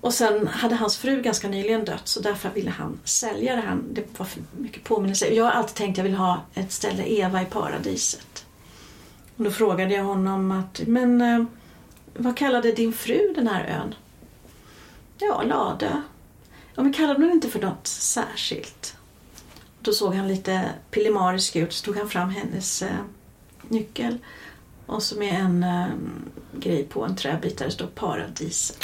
Och 0.00 0.14
sen 0.14 0.46
hade 0.46 0.74
hans 0.74 0.96
fru 0.96 1.22
ganska 1.22 1.48
nyligen 1.48 1.84
dött 1.84 2.08
så 2.08 2.20
därför 2.20 2.50
ville 2.50 2.70
han 2.70 3.00
sälja 3.04 3.56
det. 3.56 3.62
Han, 3.62 3.84
det 3.94 4.18
var 4.18 4.26
för 4.26 4.42
mycket 4.58 4.84
påminnelse. 4.84 5.34
Jag 5.34 5.44
har 5.44 5.50
alltid 5.50 5.74
tänkt 5.74 5.94
att 5.94 5.98
jag 5.98 6.04
vill 6.04 6.14
ha 6.14 6.40
ett 6.54 6.72
ställe, 6.72 7.04
Eva 7.06 7.42
i 7.42 7.44
paradiset. 7.44 8.46
Och 9.36 9.44
då 9.44 9.50
frågade 9.50 9.94
jag 9.94 10.04
honom 10.04 10.50
att, 10.50 10.80
men 10.86 11.20
eh, 11.20 11.44
vad 12.14 12.36
kallade 12.36 12.72
din 12.72 12.92
fru 12.92 13.32
den 13.34 13.46
här 13.46 13.64
ön? 13.64 13.94
Ja, 15.18 15.42
Lade. 15.42 16.02
Ja, 16.74 16.82
men 16.82 16.92
kallade 16.92 17.20
hon 17.20 17.30
inte 17.30 17.48
för 17.48 17.60
något 17.60 17.86
särskilt? 17.86 18.96
Då 19.80 19.92
såg 19.92 20.14
han 20.14 20.28
lite 20.28 20.70
pillemarisk 20.90 21.56
ut, 21.56 21.72
så 21.72 21.84
tog 21.84 21.96
han 21.96 22.08
fram 22.08 22.30
hennes 22.30 22.82
eh, 22.82 22.98
nyckel. 23.68 24.18
Och 24.86 25.02
så 25.02 25.16
med 25.18 25.40
en 25.40 25.62
eh, 25.62 25.86
grej 26.52 26.84
på 26.84 27.04
en 27.04 27.16
träbit 27.16 27.58
där 27.58 27.66
det 27.66 27.72
står 27.72 27.86
paradiset. 27.86 28.78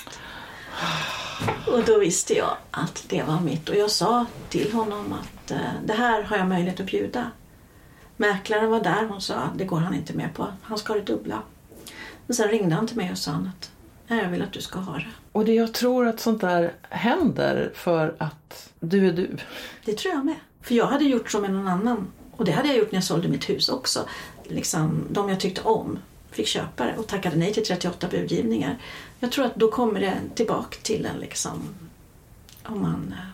Och 1.66 1.85
då 1.85 1.99
visste 1.99 2.35
jag 2.35 2.57
att 2.70 3.05
det 3.09 3.23
var 3.23 3.41
mitt. 3.41 3.68
Och 3.68 3.77
jag 3.77 3.91
sa 3.91 4.27
till 4.49 4.73
honom 4.73 5.12
att 5.12 5.51
eh, 5.51 5.59
det 5.85 5.93
här 5.93 6.23
har 6.23 6.37
jag 6.37 6.49
möjlighet 6.49 6.81
att 6.81 6.87
bjuda. 6.87 7.31
Mäklaren 8.16 8.70
var 8.70 8.81
där. 8.81 9.07
Hon 9.07 9.20
sa 9.20 9.35
att 9.35 9.59
det 9.59 9.64
går 9.64 9.81
han 9.81 9.95
inte 9.95 10.12
med 10.12 10.35
på. 10.35 10.47
Han 10.62 10.79
ska 10.79 10.93
ha 10.93 11.01
det 11.01 11.07
dubbla. 11.07 11.43
Men 12.27 12.35
sen 12.35 12.49
ringde 12.49 12.75
han 12.75 12.87
till 12.87 12.97
mig 12.97 13.11
och 13.11 13.18
sa 13.18 13.33
att 13.33 13.70
jag 14.09 14.29
vill 14.29 14.43
att 14.43 14.53
du 14.53 14.61
ska 14.61 14.79
ha 14.79 14.95
det. 14.95 15.07
Och 15.33 15.45
det 15.45 15.55
jag 15.55 15.75
tror 15.75 16.07
att 16.07 16.20
sånt 16.20 16.41
där 16.41 16.73
händer 16.89 17.73
för 17.75 18.14
att 18.18 18.73
du 18.81 19.09
är 19.09 19.12
du. 19.12 19.37
Det 19.85 19.93
tror 19.93 20.14
jag 20.14 20.25
med. 20.25 20.37
För 20.61 20.75
jag 20.75 20.87
hade 20.87 21.05
gjort 21.05 21.31
som 21.31 21.43
med 21.43 21.53
någon 21.53 21.68
annan. 21.68 22.07
Och 22.37 22.45
det 22.45 22.53
hade 22.53 22.68
jag 22.68 22.77
gjort 22.77 22.93
när 22.93 22.97
jag 22.97 23.05
sålde 23.05 23.29
mitt 23.29 23.51
hus 23.51 23.68
också. 23.68 24.01
Liksom, 24.45 25.05
de 25.11 25.29
jag 25.29 25.41
tyckte 25.41 25.61
om 25.62 25.99
fick 26.31 26.47
köpa 26.47 26.85
det 26.85 26.97
och 26.97 27.07
tackade 27.07 27.37
nej 27.37 27.53
till 27.53 27.64
38 27.64 28.09
budgivningar. 28.11 28.79
Jag 29.23 29.33
tror 29.33 29.45
att 29.45 29.55
då 29.55 29.70
kommer 29.70 30.01
det 30.01 30.20
tillbaka 30.35 30.77
till 30.83 31.07
en 31.07 31.16
liksom 31.16 31.75
om 32.62 32.83
man 32.83 33.14
eh, 33.18 33.27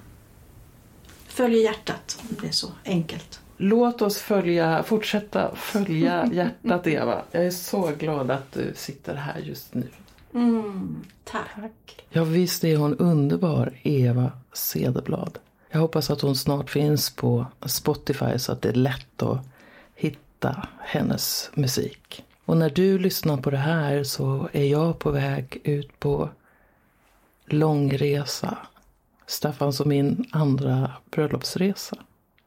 följer 1.26 1.62
hjärtat, 1.62 2.18
om 2.20 2.36
det 2.40 2.48
är 2.48 2.52
så 2.52 2.68
enkelt. 2.84 3.40
Låt 3.56 4.02
oss 4.02 4.18
följa, 4.18 4.82
fortsätta 4.82 5.54
följa 5.54 6.26
hjärtat 6.32 6.86
Eva. 6.86 7.22
Jag 7.30 7.46
är 7.46 7.50
så 7.50 7.92
glad 7.98 8.30
att 8.30 8.52
du 8.52 8.72
sitter 8.76 9.14
här 9.14 9.38
just 9.38 9.74
nu. 9.74 9.88
Mm, 10.34 11.04
tack. 11.24 12.04
Ja 12.10 12.24
visst 12.24 12.64
är 12.64 12.76
hon 12.76 12.96
underbar, 12.96 13.72
Eva 13.82 14.32
Cederblad. 14.52 15.38
Jag 15.70 15.80
hoppas 15.80 16.10
att 16.10 16.20
hon 16.20 16.36
snart 16.36 16.70
finns 16.70 17.10
på 17.10 17.46
Spotify 17.66 18.38
så 18.38 18.52
att 18.52 18.62
det 18.62 18.68
är 18.68 18.74
lätt 18.74 19.22
att 19.22 19.40
hitta 19.94 20.68
hennes 20.80 21.50
musik. 21.54 22.24
Och 22.48 22.56
när 22.56 22.70
du 22.70 22.98
lyssnar 22.98 23.36
på 23.36 23.50
det 23.50 23.56
här 23.56 24.04
så 24.04 24.48
är 24.52 24.64
jag 24.64 24.98
på 24.98 25.10
väg 25.10 25.60
ut 25.64 26.00
på 26.00 26.30
långresa. 27.46 28.58
Staffans 29.26 29.80
och 29.80 29.86
min 29.86 30.24
andra 30.30 30.92
bröllopsresa. 31.10 31.96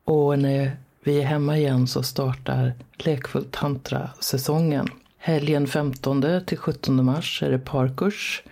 Och 0.04 0.40
när 0.40 0.78
vi 1.04 1.22
är 1.22 1.26
hemma 1.26 1.58
igen 1.58 1.88
så 1.88 2.04
startar 2.04 2.74
Lekfull 2.94 3.46
Tantra-säsongen. 3.52 4.88
Helgen 5.18 5.68
15 5.68 6.46
till 6.46 6.58
17 6.58 7.06
mars 7.06 7.44
är 7.44 7.52
det 7.52 7.60
parkurs. 7.60 8.44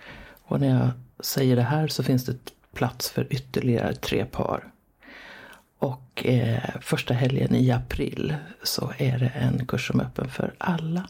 Och 0.42 0.60
när 0.60 0.80
jag 0.80 0.90
säger 1.20 1.56
det 1.56 1.62
här 1.62 1.88
så 1.88 2.02
finns 2.02 2.24
det 2.24 2.36
plats 2.74 3.10
för 3.10 3.26
ytterligare 3.30 3.94
tre 3.94 4.24
par. 4.24 4.64
Och 5.78 6.26
eh, 6.26 6.80
första 6.80 7.14
helgen 7.14 7.54
i 7.54 7.70
april 7.70 8.34
så 8.62 8.92
är 8.98 9.18
det 9.18 9.28
en 9.28 9.66
kurs 9.66 9.86
som 9.86 10.00
är 10.00 10.04
öppen 10.04 10.28
för 10.28 10.54
alla. 10.58 11.06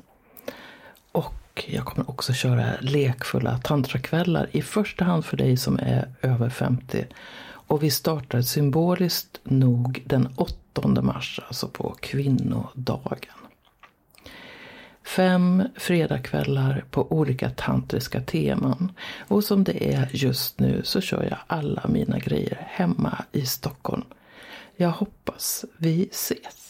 Och 1.13 1.65
jag 1.67 1.85
kommer 1.85 2.11
också 2.11 2.33
köra 2.33 2.73
lekfulla 2.81 3.59
tantrakvällar 3.59 4.49
i 4.53 4.63
första 4.63 5.05
hand 5.05 5.25
för 5.25 5.37
dig 5.37 5.57
som 5.57 5.79
är 5.79 6.09
över 6.23 6.51
50. 6.51 7.07
Och 7.71 7.83
vi 7.83 7.91
startar 7.91 8.43
symboliskt 8.43 9.41
nog 9.45 10.03
den 10.07 10.29
8 10.37 11.03
mars, 11.03 11.41
alltså 11.47 11.69
på 11.69 11.97
kvinnodagen. 12.01 13.35
Fem 15.03 15.63
fredagskvällar 15.77 16.85
på 16.91 17.13
olika 17.13 17.51
tantriska 17.51 18.21
teman. 18.21 18.93
Och 19.29 19.45
som 19.45 19.65
det 19.65 19.95
är 19.95 20.09
just 20.13 20.59
nu 20.59 20.81
så 20.85 21.01
kör 21.01 21.23
jag 21.23 21.39
alla 21.47 21.83
mina 21.89 22.19
grejer 22.19 22.67
hemma 22.71 23.25
i 23.33 23.47
Stockholm. 23.47 24.05
Jag 24.77 24.91
hoppas 24.91 25.65
vi 25.77 26.09
ses. 26.13 26.70